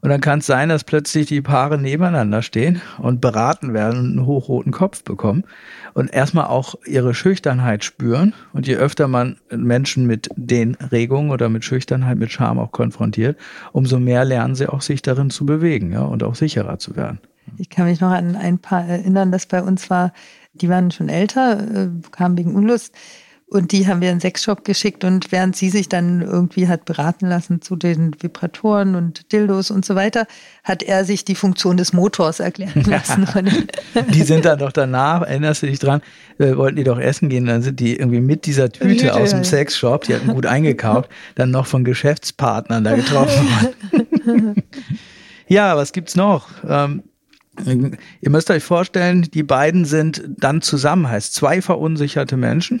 Und 0.00 0.10
dann 0.10 0.20
kann 0.20 0.40
es 0.40 0.46
sein, 0.46 0.68
dass 0.68 0.82
plötzlich 0.82 1.26
die 1.26 1.42
Paare 1.42 1.78
nebeneinander 1.78 2.42
stehen 2.42 2.82
und 2.98 3.20
beraten 3.20 3.72
werden 3.72 3.98
und 4.00 4.06
einen 4.06 4.26
hochroten 4.26 4.72
Kopf 4.72 5.04
bekommen 5.04 5.44
und 5.94 6.12
erstmal 6.12 6.46
auch 6.46 6.74
ihre 6.86 7.14
Schüchternheit 7.14 7.84
spüren. 7.84 8.34
Und 8.52 8.66
je 8.66 8.74
öfter 8.74 9.06
man 9.06 9.36
Menschen 9.50 10.06
mit 10.06 10.28
den 10.34 10.74
Regungen 10.74 11.30
oder 11.30 11.48
mit 11.48 11.64
Schüchternheit, 11.64 12.18
mit 12.18 12.32
Scham 12.32 12.58
auch 12.58 12.72
konfrontiert, 12.72 13.38
umso 13.72 14.00
mehr 14.00 14.24
lernen 14.24 14.56
sie 14.56 14.68
auch 14.68 14.80
sich 14.80 15.02
darin 15.02 15.30
zu 15.30 15.46
bewegen 15.46 15.92
ja, 15.92 16.02
und 16.02 16.24
auch 16.24 16.34
sicherer 16.34 16.78
zu 16.78 16.96
werden. 16.96 17.20
Ich 17.58 17.70
kann 17.70 17.86
mich 17.86 18.00
noch 18.00 18.10
an 18.10 18.34
ein 18.34 18.58
paar 18.58 18.84
erinnern, 18.84 19.30
das 19.30 19.46
bei 19.46 19.62
uns 19.62 19.88
war, 19.90 20.12
die 20.54 20.68
waren 20.68 20.90
schon 20.90 21.08
älter, 21.08 21.60
äh, 21.60 21.88
kamen 22.10 22.36
wegen 22.38 22.54
Unlust 22.54 22.94
und 23.54 23.70
die 23.70 23.86
haben 23.86 24.00
wir 24.00 24.10
in 24.10 24.16
den 24.16 24.20
Sexshop 24.20 24.64
geschickt 24.64 25.04
und 25.04 25.30
während 25.30 25.54
sie 25.54 25.70
sich 25.70 25.88
dann 25.88 26.22
irgendwie 26.22 26.66
hat 26.66 26.84
beraten 26.84 27.28
lassen 27.28 27.62
zu 27.62 27.76
den 27.76 28.14
Vibratoren 28.20 28.96
und 28.96 29.32
Dildos 29.32 29.70
und 29.70 29.84
so 29.84 29.94
weiter, 29.94 30.26
hat 30.64 30.82
er 30.82 31.04
sich 31.04 31.24
die 31.24 31.36
Funktion 31.36 31.76
des 31.76 31.92
Motors 31.92 32.40
erklären 32.40 32.82
lassen. 32.86 33.28
die 34.12 34.22
sind 34.22 34.44
dann 34.44 34.58
doch 34.58 34.72
danach, 34.72 35.22
erinnerst 35.22 35.62
du 35.62 35.66
dich 35.66 35.78
dran, 35.78 36.02
äh, 36.38 36.56
wollten 36.56 36.76
die 36.76 36.84
doch 36.84 36.98
essen 36.98 37.28
gehen, 37.28 37.46
dann 37.46 37.62
sind 37.62 37.78
die 37.78 37.96
irgendwie 37.96 38.20
mit 38.20 38.44
dieser 38.46 38.70
Tüte 38.70 39.14
aus 39.14 39.30
dem 39.30 39.44
Sexshop, 39.44 40.02
die 40.02 40.14
hatten 40.16 40.34
gut 40.34 40.46
eingekauft, 40.46 41.08
dann 41.36 41.52
noch 41.52 41.66
von 41.66 41.84
Geschäftspartnern 41.84 42.82
da 42.82 42.96
getroffen 42.96 43.46
worden. 43.46 44.62
ja, 45.46 45.76
was 45.76 45.92
gibt's 45.92 46.16
noch? 46.16 46.48
Ähm, 46.68 47.04
Ihr 47.64 48.30
müsst 48.30 48.50
euch 48.50 48.64
vorstellen, 48.64 49.22
die 49.22 49.42
beiden 49.42 49.84
sind 49.84 50.24
dann 50.38 50.60
zusammen, 50.60 51.08
heißt 51.08 51.34
zwei 51.34 51.62
verunsicherte 51.62 52.36
Menschen. 52.36 52.80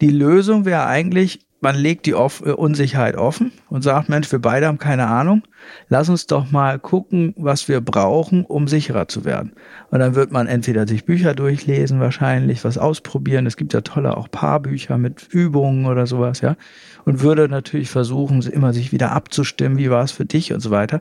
Die 0.00 0.10
Lösung 0.10 0.64
wäre 0.64 0.86
eigentlich, 0.86 1.46
man 1.60 1.76
legt 1.76 2.06
die 2.06 2.12
äh, 2.12 2.50
Unsicherheit 2.52 3.16
offen 3.16 3.52
und 3.68 3.82
sagt, 3.82 4.08
Mensch, 4.08 4.30
wir 4.30 4.38
beide 4.38 4.66
haben 4.66 4.78
keine 4.78 5.06
Ahnung. 5.06 5.42
Lass 5.88 6.10
uns 6.10 6.26
doch 6.26 6.50
mal 6.50 6.78
gucken, 6.78 7.32
was 7.36 7.68
wir 7.68 7.80
brauchen, 7.80 8.44
um 8.44 8.68
sicherer 8.68 9.08
zu 9.08 9.24
werden. 9.24 9.52
Und 9.90 10.00
dann 10.00 10.14
wird 10.14 10.30
man 10.30 10.46
entweder 10.46 10.86
sich 10.86 11.06
Bücher 11.06 11.34
durchlesen, 11.34 12.00
wahrscheinlich 12.00 12.64
was 12.64 12.76
ausprobieren. 12.76 13.46
Es 13.46 13.56
gibt 13.56 13.72
ja 13.72 13.80
tolle 13.80 14.16
auch 14.16 14.30
Paarbücher 14.30 14.98
mit 14.98 15.28
Übungen 15.30 15.86
oder 15.86 16.06
sowas, 16.06 16.42
ja 16.42 16.56
und 17.04 17.20
würde 17.20 17.48
natürlich 17.48 17.90
versuchen, 17.90 18.42
immer 18.42 18.72
sich 18.72 18.92
wieder 18.92 19.12
abzustimmen, 19.12 19.78
wie 19.78 19.90
war 19.90 20.04
es 20.04 20.12
für 20.12 20.24
dich 20.24 20.52
und 20.52 20.60
so 20.60 20.70
weiter. 20.70 21.00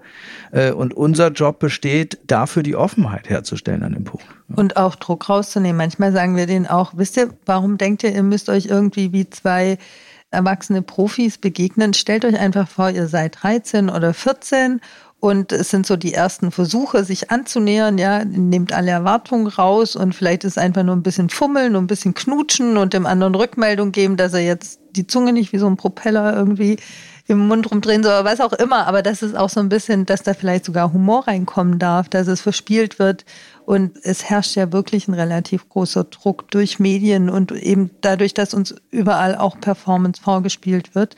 Äh, 0.51 0.72
und 0.72 0.93
unser 0.93 1.32
Job 1.32 1.60
besteht, 1.60 2.20
dafür 2.28 2.64
die 2.64 2.76
Offenheit 2.76 3.30
herzustellen 3.30 3.84
an 3.84 3.93
dem 3.93 4.04
Punkt. 4.04 4.26
Und 4.56 4.78
auch 4.78 4.95
Druck 4.95 5.30
rauszunehmen. 5.30 5.78
Manchmal 5.78 6.12
sagen 6.12 6.36
wir 6.36 6.45
denen 6.45 6.68
auch, 6.68 6.93
wisst 6.95 7.18
ihr, 7.18 7.30
warum 7.45 7.78
denkt 7.78 8.04
ihr, 8.04 8.14
ihr 8.14 8.24
müsst 8.24 8.49
euch 8.49 8.68
irgendwie 8.68 9.12
wie 9.14 9.30
zwei 9.30 9.78
erwachsene 10.32 10.82
Profis 10.82 11.38
begegnen? 11.38 11.93
Stellt 11.93 12.26
euch 12.26 12.38
einfach 12.38 12.68
vor, 12.68 12.89
ihr 12.89 13.08
seid 13.08 13.41
13 13.41 13.89
oder 13.89 14.14
14 14.14 14.82
und 15.24 15.53
es 15.53 15.69
sind 15.69 15.86
so 15.86 15.95
die 15.95 16.13
ersten 16.13 16.51
Versuche, 16.51 17.05
sich 17.05 17.32
anzunähern, 17.32 17.97
ja, 17.97 18.26
nehmt 18.26 18.74
alle 18.74 18.91
Erwartungen 18.91 19.47
raus 19.47 19.95
und 19.95 20.13
vielleicht 20.13 20.43
ist 20.43 20.57
einfach 20.57 20.84
nur 20.84 20.97
ein 20.97 21.01
bisschen 21.01 21.30
fummeln 21.30 21.78
und 21.78 21.86
ein 21.86 21.88
bisschen 21.88 22.13
knutschen 22.13 22.76
und 22.76 22.93
dem 22.93 23.05
anderen 23.05 23.34
Rückmeldung 23.34 23.93
geben, 23.93 24.17
dass 24.17 24.34
er 24.34 24.41
jetzt 24.41 24.82
die 24.91 25.07
Zunge 25.07 25.32
nicht 25.32 25.53
wie 25.53 25.59
so 25.59 25.67
ein 25.67 25.78
Propeller 25.78 26.36
irgendwie 26.36 26.76
im 27.28 27.47
Mund 27.47 27.71
rumdrehen 27.71 28.03
soll, 28.03 28.26
was 28.26 28.41
auch 28.41 28.51
immer. 28.51 28.86
Aber 28.86 29.01
das 29.01 29.21
ist 29.21 29.34
auch 29.34 29.47
so 29.47 29.61
ein 29.61 29.69
bisschen, 29.69 30.05
dass 30.05 30.24
da 30.24 30.34
vielleicht 30.34 30.65
sogar 30.65 30.91
Humor 30.91 31.26
reinkommen 31.26 31.80
darf, 31.80 32.09
dass 32.09 32.28
es 32.28 32.41
verspielt 32.41 32.99
wird. 32.99 33.24
Und 33.65 33.97
es 34.03 34.26
herrscht 34.26 34.57
ja 34.57 34.74
wirklich 34.74 35.07
ein 35.07 35.13
relativ 35.13 35.69
großer 35.69 36.03
Druck 36.03 36.51
durch 36.51 36.80
Medien 36.80 37.30
und 37.30 37.53
eben 37.53 37.91
dadurch, 38.01 38.34
dass 38.34 38.53
uns 38.53 38.76
überall 38.91 39.38
auch 39.38 39.57
Performance 39.57 40.21
vorgespielt 40.21 40.95
wird. 40.95 41.15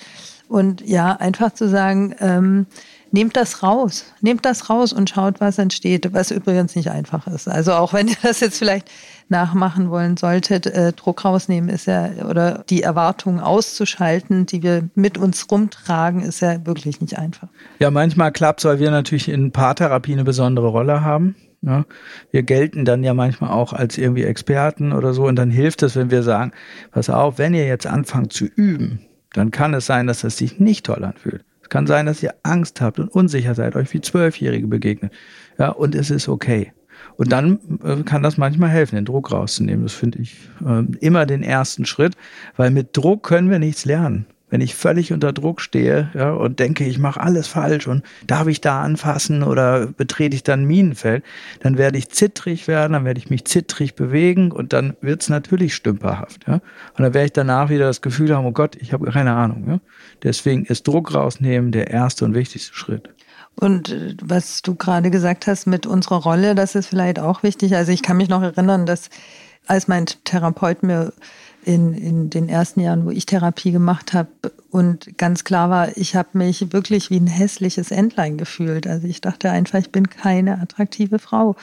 Und 0.47 0.87
ja, 0.87 1.13
einfach 1.13 1.55
zu 1.55 1.67
sagen, 1.67 2.13
ähm, 2.19 2.67
nehmt 3.15 3.37
das 3.37 3.63
raus. 3.63 4.13
Nehmt 4.19 4.45
das 4.45 4.69
raus 4.69 4.91
und 4.91 5.09
schaut, 5.09 5.39
was 5.39 5.57
entsteht, 5.57 6.13
was 6.13 6.31
übrigens 6.31 6.75
nicht 6.75 6.91
einfach 6.91 7.27
ist. 7.27 7.47
Also 7.47 7.71
auch 7.71 7.93
wenn 7.93 8.09
ihr 8.09 8.17
das 8.21 8.41
jetzt 8.41 8.59
vielleicht 8.59 8.91
nachmachen 9.29 9.89
wollen 9.89 10.17
solltet, 10.17 10.67
äh, 10.67 10.91
Druck 10.91 11.23
rausnehmen 11.23 11.69
ist 11.69 11.87
ja, 11.87 12.09
oder 12.29 12.65
die 12.69 12.83
Erwartungen 12.83 13.39
auszuschalten, 13.39 14.45
die 14.45 14.61
wir 14.61 14.89
mit 14.95 15.17
uns 15.17 15.49
rumtragen, 15.49 16.21
ist 16.21 16.41
ja 16.41 16.63
wirklich 16.65 17.01
nicht 17.01 17.17
einfach. 17.17 17.47
Ja, 17.79 17.89
manchmal 17.89 18.31
klappt 18.33 18.59
es, 18.59 18.65
weil 18.65 18.79
wir 18.79 18.91
natürlich 18.91 19.29
in 19.29 19.51
Paartherapie 19.51 20.13
eine 20.13 20.25
besondere 20.25 20.67
Rolle 20.67 21.01
haben. 21.01 21.35
Ja, 21.61 21.85
wir 22.31 22.43
gelten 22.43 22.85
dann 22.85 23.03
ja 23.03 23.15
manchmal 23.15 23.49
auch 23.49 23.73
als 23.73 23.97
irgendwie 23.97 24.23
Experten 24.23 24.91
oder 24.91 25.13
so 25.13 25.25
und 25.25 25.37
dann 25.37 25.49
hilft 25.49 25.81
es, 25.81 25.95
wenn 25.95 26.11
wir 26.11 26.21
sagen, 26.21 26.51
pass 26.91 27.09
auf, 27.09 27.39
wenn 27.39 27.55
ihr 27.55 27.65
jetzt 27.65 27.87
anfangt 27.87 28.33
zu 28.33 28.45
üben, 28.45 28.99
dann 29.33 29.49
kann 29.49 29.73
es 29.73 29.87
sein, 29.87 30.05
dass 30.05 30.23
es 30.23 30.37
sich 30.37 30.59
nicht 30.59 30.85
toll 30.85 31.03
anfühlt. 31.03 31.43
Es 31.65 31.69
kann 31.69 31.87
sein, 31.87 32.05
dass 32.05 32.21
ihr 32.21 32.35
Angst 32.43 32.79
habt 32.79 32.99
und 32.99 33.07
unsicher 33.07 33.55
seid, 33.55 33.75
euch 33.75 33.91
wie 33.91 33.99
Zwölfjährige 33.99 34.67
begegnen. 34.67 35.09
Ja, 35.57 35.69
und 35.69 35.95
es 35.95 36.11
ist 36.11 36.29
okay. 36.29 36.73
Und 37.17 37.31
dann 37.31 37.59
äh, 37.83 38.03
kann 38.03 38.21
das 38.21 38.37
manchmal 38.37 38.69
helfen, 38.69 38.97
den 38.97 39.05
Druck 39.05 39.31
rauszunehmen. 39.31 39.81
Das 39.81 39.93
finde 39.93 40.19
ich 40.19 40.37
äh, 40.63 40.83
immer 40.99 41.25
den 41.25 41.41
ersten 41.41 41.87
Schritt, 41.87 42.13
weil 42.55 42.69
mit 42.69 42.95
Druck 42.95 43.23
können 43.23 43.49
wir 43.49 43.57
nichts 43.57 43.83
lernen 43.83 44.27
wenn 44.55 44.61
ich 44.61 44.73
völlig 44.73 45.11
unter 45.11 45.33
Druck 45.33 45.59
stehe 45.59 46.09
ja, 46.13 46.31
und 46.31 46.59
denke, 46.59 46.85
ich 46.85 46.97
mache 46.97 47.19
alles 47.19 47.45
falsch 47.45 47.87
und 47.87 48.05
darf 48.25 48.47
ich 48.47 48.61
da 48.61 48.81
anfassen 48.81 49.43
oder 49.43 49.87
betrete 49.87 50.33
ich 50.33 50.43
dann 50.43 50.63
Minenfeld, 50.63 51.25
dann 51.59 51.77
werde 51.77 51.97
ich 51.97 52.07
zittrig 52.07 52.69
werden, 52.69 52.93
dann 52.93 53.03
werde 53.03 53.17
ich 53.17 53.29
mich 53.29 53.43
zittrig 53.43 53.95
bewegen 53.95 54.53
und 54.53 54.71
dann 54.71 54.95
wird 55.01 55.23
es 55.23 55.27
natürlich 55.27 55.75
stümperhaft. 55.75 56.47
Ja. 56.47 56.53
Und 56.53 56.99
dann 56.99 57.13
werde 57.13 57.25
ich 57.25 57.33
danach 57.33 57.69
wieder 57.69 57.87
das 57.87 57.99
Gefühl 58.01 58.33
haben, 58.33 58.45
oh 58.45 58.53
Gott, 58.53 58.77
ich 58.77 58.93
habe 58.93 59.11
keine 59.11 59.33
Ahnung. 59.33 59.65
Ja. 59.67 59.79
Deswegen 60.23 60.63
ist 60.63 60.87
Druck 60.87 61.13
rausnehmen 61.13 61.73
der 61.73 61.89
erste 61.89 62.23
und 62.23 62.33
wichtigste 62.33 62.73
Schritt. 62.73 63.09
Und 63.59 63.89
äh, 63.89 64.15
was 64.21 64.61
du 64.61 64.75
gerade 64.75 65.11
gesagt 65.11 65.47
hast 65.47 65.65
mit 65.67 65.85
unserer 65.85 66.23
Rolle, 66.23 66.55
das 66.55 66.75
ist 66.75 66.87
vielleicht 66.87 67.19
auch 67.19 67.43
wichtig. 67.43 67.75
Also 67.75 67.91
ich 67.91 68.03
kann 68.03 68.15
mich 68.15 68.29
noch 68.29 68.41
erinnern, 68.41 68.85
dass 68.85 69.09
als 69.67 69.87
mein 69.87 70.05
Therapeut 70.23 70.83
mir 70.83 71.13
in, 71.65 71.93
in 71.93 72.29
den 72.29 72.47
ersten 72.47 72.79
Jahren, 72.79 73.05
wo 73.05 73.09
ich 73.09 73.25
Therapie 73.25 73.71
gemacht 73.71 74.13
habe. 74.13 74.29
Und 74.69 75.17
ganz 75.17 75.43
klar 75.43 75.69
war, 75.69 75.97
ich 75.97 76.15
habe 76.15 76.29
mich 76.33 76.71
wirklich 76.71 77.09
wie 77.09 77.19
ein 77.19 77.27
hässliches 77.27 77.91
Entlein 77.91 78.37
gefühlt. 78.37 78.87
Also 78.87 79.07
ich 79.07 79.21
dachte 79.21 79.49
einfach, 79.49 79.79
ich 79.79 79.91
bin 79.91 80.09
keine 80.09 80.61
attraktive 80.61 81.17
Frau. 81.17 81.55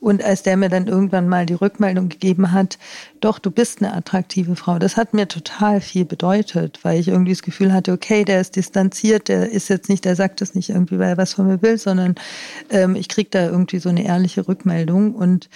Und 0.00 0.22
als 0.22 0.44
der 0.44 0.56
mir 0.56 0.68
dann 0.68 0.86
irgendwann 0.86 1.28
mal 1.28 1.44
die 1.44 1.54
Rückmeldung 1.54 2.08
gegeben 2.08 2.52
hat, 2.52 2.78
doch, 3.20 3.40
du 3.40 3.50
bist 3.50 3.82
eine 3.82 3.92
attraktive 3.94 4.54
Frau, 4.54 4.78
das 4.78 4.96
hat 4.96 5.12
mir 5.12 5.26
total 5.26 5.80
viel 5.80 6.04
bedeutet, 6.04 6.78
weil 6.84 7.00
ich 7.00 7.08
irgendwie 7.08 7.32
das 7.32 7.42
Gefühl 7.42 7.72
hatte, 7.72 7.90
okay, 7.92 8.24
der 8.24 8.40
ist 8.40 8.54
distanziert, 8.54 9.26
der 9.26 9.50
ist 9.50 9.68
jetzt 9.68 9.88
nicht, 9.88 10.04
der 10.04 10.14
sagt 10.14 10.40
es 10.40 10.54
nicht 10.54 10.70
irgendwie, 10.70 11.00
weil 11.00 11.10
er 11.10 11.16
was 11.16 11.32
von 11.32 11.48
mir 11.48 11.60
will, 11.62 11.78
sondern 11.78 12.14
ähm, 12.70 12.94
ich 12.94 13.08
krieg 13.08 13.32
da 13.32 13.46
irgendwie 13.46 13.80
so 13.80 13.88
eine 13.88 14.04
ehrliche 14.04 14.46
Rückmeldung. 14.46 15.16
Und 15.16 15.48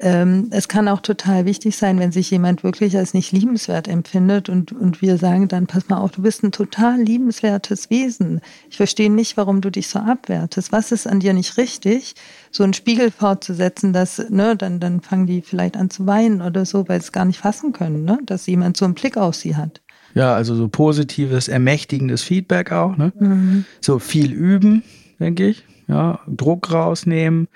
ähm, 0.00 0.48
es 0.50 0.68
kann 0.68 0.88
auch 0.88 1.00
total 1.00 1.44
wichtig 1.44 1.76
sein, 1.76 1.98
wenn 1.98 2.10
sich 2.10 2.30
jemand 2.30 2.64
wirklich 2.64 2.96
als 2.96 3.12
nicht 3.12 3.32
liebenswert 3.32 3.86
empfindet 3.86 4.48
und, 4.48 4.72
und 4.72 5.02
wir 5.02 5.18
sagen 5.18 5.46
dann, 5.46 5.66
pass 5.66 5.88
mal 5.88 5.98
auf, 5.98 6.12
du 6.12 6.22
bist 6.22 6.42
ein 6.42 6.52
total 6.52 7.00
liebenswertes 7.00 7.90
Wesen. 7.90 8.40
Ich 8.70 8.78
verstehe 8.78 9.10
nicht, 9.10 9.36
warum 9.36 9.60
du 9.60 9.68
dich 9.68 9.88
so 9.88 9.98
abwertest. 9.98 10.72
Was 10.72 10.90
ist 10.90 11.06
an 11.06 11.20
dir 11.20 11.34
nicht 11.34 11.58
richtig? 11.58 12.14
So 12.50 12.64
einen 12.64 12.72
Spiegel 12.72 13.10
fortzusetzen, 13.10 13.92
dass, 13.92 14.30
ne, 14.30 14.56
dann, 14.56 14.80
dann 14.80 15.02
fangen 15.02 15.26
die 15.26 15.42
vielleicht 15.42 15.76
an 15.76 15.90
zu 15.90 16.06
weinen 16.06 16.40
oder 16.40 16.64
so, 16.64 16.88
weil 16.88 17.00
sie 17.00 17.06
es 17.06 17.12
gar 17.12 17.26
nicht 17.26 17.38
fassen 17.38 17.72
können, 17.72 18.04
ne, 18.04 18.18
dass 18.24 18.46
jemand 18.46 18.78
so 18.78 18.86
einen 18.86 18.94
Blick 18.94 19.18
auf 19.18 19.34
sie 19.34 19.56
hat. 19.56 19.82
Ja, 20.14 20.34
also 20.34 20.54
so 20.54 20.66
positives, 20.68 21.46
ermächtigendes 21.46 22.22
Feedback 22.22 22.72
auch, 22.72 22.96
ne? 22.96 23.12
Mhm. 23.20 23.64
So 23.80 24.00
viel 24.00 24.32
üben, 24.32 24.82
denke 25.20 25.46
ich. 25.46 25.64
Ja, 25.86 26.20
Druck 26.26 26.72
rausnehmen 26.72 27.48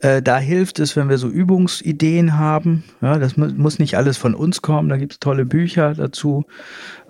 Äh, 0.00 0.22
da 0.22 0.38
hilft 0.38 0.78
es, 0.78 0.96
wenn 0.96 1.08
wir 1.10 1.18
so 1.18 1.28
Übungsideen 1.28 2.38
haben. 2.38 2.84
Ja, 3.02 3.18
das 3.18 3.36
mu 3.36 3.48
muss 3.56 3.78
nicht 3.78 3.96
alles 3.96 4.16
von 4.16 4.34
uns 4.34 4.62
kommen. 4.62 4.88
Da 4.88 4.96
gibt 4.96 5.12
es 5.12 5.20
tolle 5.20 5.44
Bücher 5.44 5.94
dazu. 5.94 6.44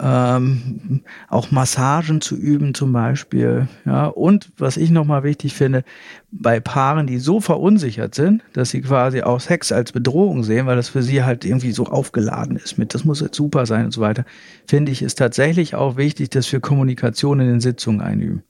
Ähm, 0.01 1.03
auch 1.28 1.51
Massagen 1.53 2.20
zu 2.20 2.36
üben 2.36 2.74
zum 2.74 2.93
Beispiel. 2.93 3.68
Ja, 3.84 4.07
und 4.07 4.51
was 4.59 4.76
ich 4.76 4.91
nochmal 4.91 5.22
wichtig 5.22 5.55
finde, 5.55 5.84
bei 6.32 6.59
Paaren, 6.59 7.07
die 7.07 7.18
so 7.18 7.41
verunsichert 7.41 8.14
sind, 8.14 8.43
dass 8.53 8.70
sie 8.70 8.80
quasi 8.80 9.22
auch 9.22 9.41
Sex 9.41 9.70
als 9.72 9.93
Bedrohung 9.93 10.43
sehen, 10.43 10.66
weil 10.66 10.76
das 10.76 10.88
für 10.88 11.03
sie 11.03 11.22
halt 11.22 11.45
irgendwie 11.45 11.72
so 11.72 11.86
aufgeladen 11.86 12.57
ist 12.57 12.78
mit, 12.78 12.95
das 12.95 13.05
muss 13.05 13.20
jetzt 13.20 13.36
super 13.36 13.66
sein 13.66 13.86
und 13.86 13.93
so 13.93 14.01
weiter, 14.01 14.24
finde 14.66 14.93
ich, 14.93 15.03
ist 15.03 15.18
tatsächlich 15.18 15.74
auch 15.74 15.97
wichtig, 15.97 16.30
dass 16.30 16.51
wir 16.53 16.61
Kommunikation 16.61 17.41
in 17.41 17.49
den 17.49 17.61
Sitzungen 17.61 18.01
einüben 18.01 18.43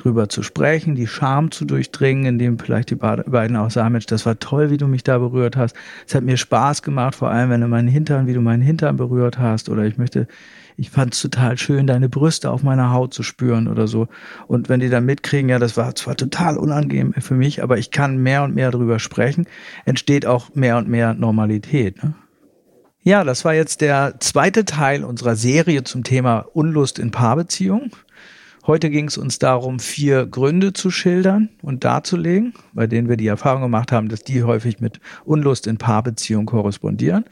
drüber 0.00 0.28
zu 0.28 0.42
sprechen, 0.42 0.94
die 0.94 1.06
Scham 1.06 1.50
zu 1.50 1.64
durchdringen, 1.64 2.26
indem 2.26 2.58
vielleicht 2.58 2.90
die 2.90 2.96
beiden 2.96 3.56
auch 3.56 3.70
sagen, 3.70 3.92
Mensch, 3.92 4.06
das 4.06 4.26
war 4.26 4.38
toll, 4.38 4.70
wie 4.70 4.76
du 4.76 4.86
mich 4.86 5.04
da 5.04 5.18
berührt 5.18 5.56
hast. 5.56 5.76
Es 6.06 6.14
hat 6.14 6.24
mir 6.24 6.36
Spaß 6.36 6.82
gemacht, 6.82 7.14
vor 7.14 7.30
allem 7.30 7.50
wenn 7.50 7.60
du 7.60 7.68
meinen 7.68 7.88
Hintern, 7.88 8.26
wie 8.26 8.34
du 8.34 8.40
meinen 8.40 8.62
Hintern 8.62 8.96
berührt 8.96 9.38
hast. 9.38 9.68
Oder 9.68 9.84
ich 9.84 9.98
möchte, 9.98 10.26
ich 10.76 10.90
fand 10.90 11.14
es 11.14 11.22
total 11.22 11.58
schön, 11.58 11.86
deine 11.86 12.08
Brüste 12.08 12.50
auf 12.50 12.62
meiner 12.62 12.92
Haut 12.92 13.12
zu 13.14 13.22
spüren 13.22 13.68
oder 13.68 13.86
so. 13.86 14.08
Und 14.46 14.68
wenn 14.68 14.80
die 14.80 14.88
dann 14.88 15.04
mitkriegen, 15.04 15.48
ja, 15.50 15.58
das 15.58 15.76
war 15.76 15.94
zwar 15.94 16.16
total 16.16 16.56
unangenehm 16.56 17.12
für 17.14 17.34
mich, 17.34 17.62
aber 17.62 17.78
ich 17.78 17.90
kann 17.90 18.18
mehr 18.18 18.42
und 18.42 18.54
mehr 18.54 18.70
drüber 18.70 18.98
sprechen, 18.98 19.46
entsteht 19.84 20.26
auch 20.26 20.54
mehr 20.54 20.78
und 20.78 20.88
mehr 20.88 21.14
Normalität. 21.14 22.02
Ne? 22.02 22.14
Ja, 23.02 23.24
das 23.24 23.46
war 23.46 23.54
jetzt 23.54 23.80
der 23.80 24.16
zweite 24.20 24.66
Teil 24.66 25.04
unserer 25.04 25.34
Serie 25.34 25.84
zum 25.84 26.04
Thema 26.04 26.46
Unlust 26.52 26.98
in 26.98 27.10
Paarbeziehungen. 27.10 27.90
Heute 28.66 28.90
ging 28.90 29.08
es 29.08 29.16
uns 29.16 29.38
darum, 29.38 29.78
vier 29.78 30.26
Gründe 30.26 30.72
zu 30.72 30.90
schildern 30.90 31.48
und 31.62 31.84
darzulegen, 31.84 32.52
bei 32.72 32.86
denen 32.86 33.08
wir 33.08 33.16
die 33.16 33.26
Erfahrung 33.26 33.62
gemacht 33.62 33.90
haben, 33.90 34.08
dass 34.08 34.22
die 34.22 34.42
häufig 34.42 34.80
mit 34.80 35.00
Unlust 35.24 35.66
in 35.66 35.78
Paarbeziehungen 35.78 36.46
korrespondieren. 36.46 37.24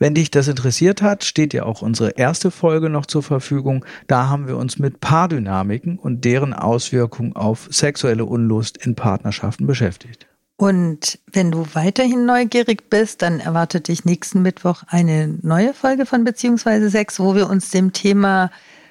Wenn 0.00 0.14
dich 0.14 0.30
das 0.30 0.48
interessiert 0.48 1.02
hat, 1.02 1.24
steht 1.24 1.52
ja 1.52 1.64
auch 1.64 1.82
unsere 1.82 2.12
erste 2.12 2.50
Folge 2.50 2.88
noch 2.88 3.04
zur 3.04 3.22
Verfügung. 3.22 3.84
Da 4.06 4.28
haben 4.28 4.48
wir 4.48 4.56
uns 4.56 4.78
mit 4.78 5.00
Paardynamiken 5.00 5.98
und 5.98 6.24
deren 6.24 6.54
Auswirkungen 6.54 7.36
auf 7.36 7.68
sexuelle 7.70 8.24
Unlust 8.24 8.78
in 8.84 8.94
Partnerschaften 8.94 9.66
beschäftigt. 9.66 10.26
Und 10.56 11.18
wenn 11.32 11.50
du 11.50 11.66
weiterhin 11.74 12.26
neugierig 12.26 12.90
bist, 12.90 13.22
dann 13.22 13.40
erwartet 13.40 13.88
dich 13.88 14.04
nächsten 14.04 14.42
Mittwoch 14.42 14.82
eine 14.88 15.38
neue 15.42 15.74
Folge 15.74 16.06
von 16.06 16.24
Beziehungsweise 16.24 16.90
Sex, 16.90 17.20
wo 17.20 17.34
wir 17.34 17.48
uns 17.48 17.70
dem 17.70 17.92
Thema 17.92 18.50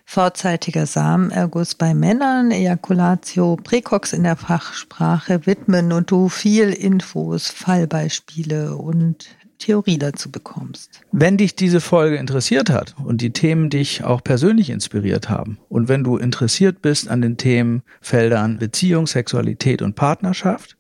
vorzeitiger 0.09 0.87
Samenerguss 0.87 1.75
bei 1.75 1.93
Männern, 1.93 2.49
Ejaculatio 2.49 3.57
precox 3.63 4.11
in 4.11 4.23
der 4.23 4.35
Fachsprache 4.35 5.45
widmen 5.45 5.91
und 5.91 6.09
du 6.09 6.29
viel 6.29 6.69
Infos, 6.73 7.49
Fallbeispiele 7.49 8.75
und 8.75 9.27
Theorie 9.59 9.99
dazu 9.99 10.31
bekommst. 10.31 11.01
Wenn 11.11 11.37
dich 11.37 11.55
diese 11.55 11.79
Folge 11.79 12.15
interessiert 12.15 12.71
hat 12.71 12.95
und 13.05 13.21
die 13.21 13.29
Themen 13.29 13.69
dich 13.69 14.03
auch 14.03 14.23
persönlich 14.23 14.71
inspiriert 14.71 15.29
haben 15.29 15.59
und 15.69 15.89
wenn 15.89 16.03
du 16.03 16.17
interessiert 16.17 16.81
bist 16.81 17.07
an 17.07 17.21
den 17.21 17.37
Themenfeldern 17.37 18.57
Beziehung, 18.57 19.05
Sexualität 19.05 19.83
und 19.83 19.95
Partnerschaft, 19.95 20.75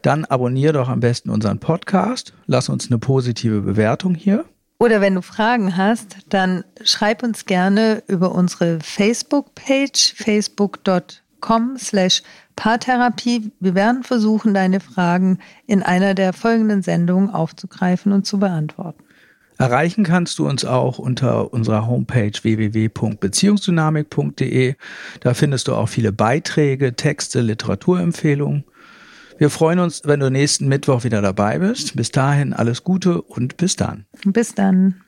dann 0.00 0.24
abonnier 0.24 0.72
doch 0.72 0.88
am 0.88 1.00
besten 1.00 1.28
unseren 1.28 1.58
Podcast, 1.58 2.32
lass 2.46 2.70
uns 2.70 2.90
eine 2.90 2.98
positive 2.98 3.60
Bewertung 3.60 4.14
hier 4.14 4.46
oder 4.80 5.00
wenn 5.02 5.14
du 5.14 5.22
Fragen 5.22 5.76
hast, 5.76 6.16
dann 6.30 6.64
schreib 6.82 7.22
uns 7.22 7.44
gerne 7.44 8.02
über 8.08 8.34
unsere 8.34 8.80
Facebook-Page, 8.80 10.14
facebook.com 10.16 11.76
slash 11.76 12.22
Paartherapie. 12.56 13.52
Wir 13.60 13.74
werden 13.74 14.02
versuchen, 14.02 14.54
deine 14.54 14.80
Fragen 14.80 15.38
in 15.66 15.82
einer 15.82 16.14
der 16.14 16.32
folgenden 16.32 16.80
Sendungen 16.82 17.28
aufzugreifen 17.28 18.12
und 18.12 18.24
zu 18.26 18.38
beantworten. 18.38 19.04
Erreichen 19.58 20.04
kannst 20.04 20.38
du 20.38 20.48
uns 20.48 20.64
auch 20.64 20.98
unter 20.98 21.52
unserer 21.52 21.86
Homepage 21.86 22.32
www.beziehungsdynamik.de. 22.40 24.76
Da 25.20 25.34
findest 25.34 25.68
du 25.68 25.74
auch 25.74 25.90
viele 25.90 26.12
Beiträge, 26.12 26.96
Texte, 26.96 27.42
Literaturempfehlungen. 27.42 28.64
Wir 29.40 29.48
freuen 29.48 29.78
uns, 29.78 30.02
wenn 30.04 30.20
du 30.20 30.30
nächsten 30.30 30.68
Mittwoch 30.68 31.02
wieder 31.02 31.22
dabei 31.22 31.60
bist. 31.60 31.96
Bis 31.96 32.10
dahin 32.10 32.52
alles 32.52 32.84
Gute 32.84 33.22
und 33.22 33.56
bis 33.56 33.74
dann. 33.74 34.04
Bis 34.22 34.54
dann. 34.54 35.00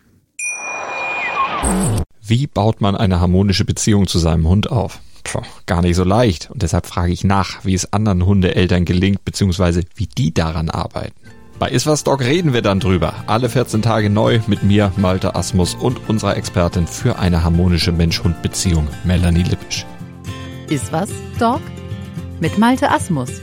Wie 2.22 2.47
baut 2.47 2.80
man 2.80 2.97
eine 2.97 3.20
harmonische 3.20 3.66
Beziehung 3.66 4.07
zu 4.07 4.18
seinem 4.18 4.49
Hund 4.49 4.70
auf? 4.70 5.01
Puh, 5.22 5.43
gar 5.66 5.83
nicht 5.83 5.97
so 5.97 6.05
leicht. 6.05 6.51
Und 6.51 6.62
deshalb 6.62 6.87
frage 6.87 7.12
ich 7.12 7.24
nach, 7.24 7.66
wie 7.66 7.74
es 7.74 7.93
anderen 7.93 8.24
Hundeeltern 8.24 8.87
gelingt, 8.87 9.22
beziehungsweise 9.22 9.83
wie 9.97 10.07
die 10.07 10.33
daran 10.33 10.70
arbeiten. 10.70 11.12
Bei 11.59 11.68
Iswas 11.68 12.03
Dog 12.03 12.22
reden 12.22 12.55
wir 12.55 12.62
dann 12.62 12.80
drüber. 12.80 13.12
Alle 13.26 13.51
14 13.51 13.83
Tage 13.83 14.09
neu 14.09 14.41
mit 14.47 14.62
mir, 14.62 14.93
Malte 14.97 15.35
Asmus 15.35 15.74
und 15.74 16.09
unserer 16.09 16.39
Expertin 16.39 16.87
für 16.87 17.18
eine 17.18 17.45
harmonische 17.45 17.93
Mensch-Hund-Beziehung, 17.93 18.89
Melanie 19.05 19.43
Lippisch. 19.43 19.85
Iswas 20.70 21.11
Dog? 21.39 21.61
Mit 22.41 22.57
Malte 22.57 22.91
Asmus 22.91 23.43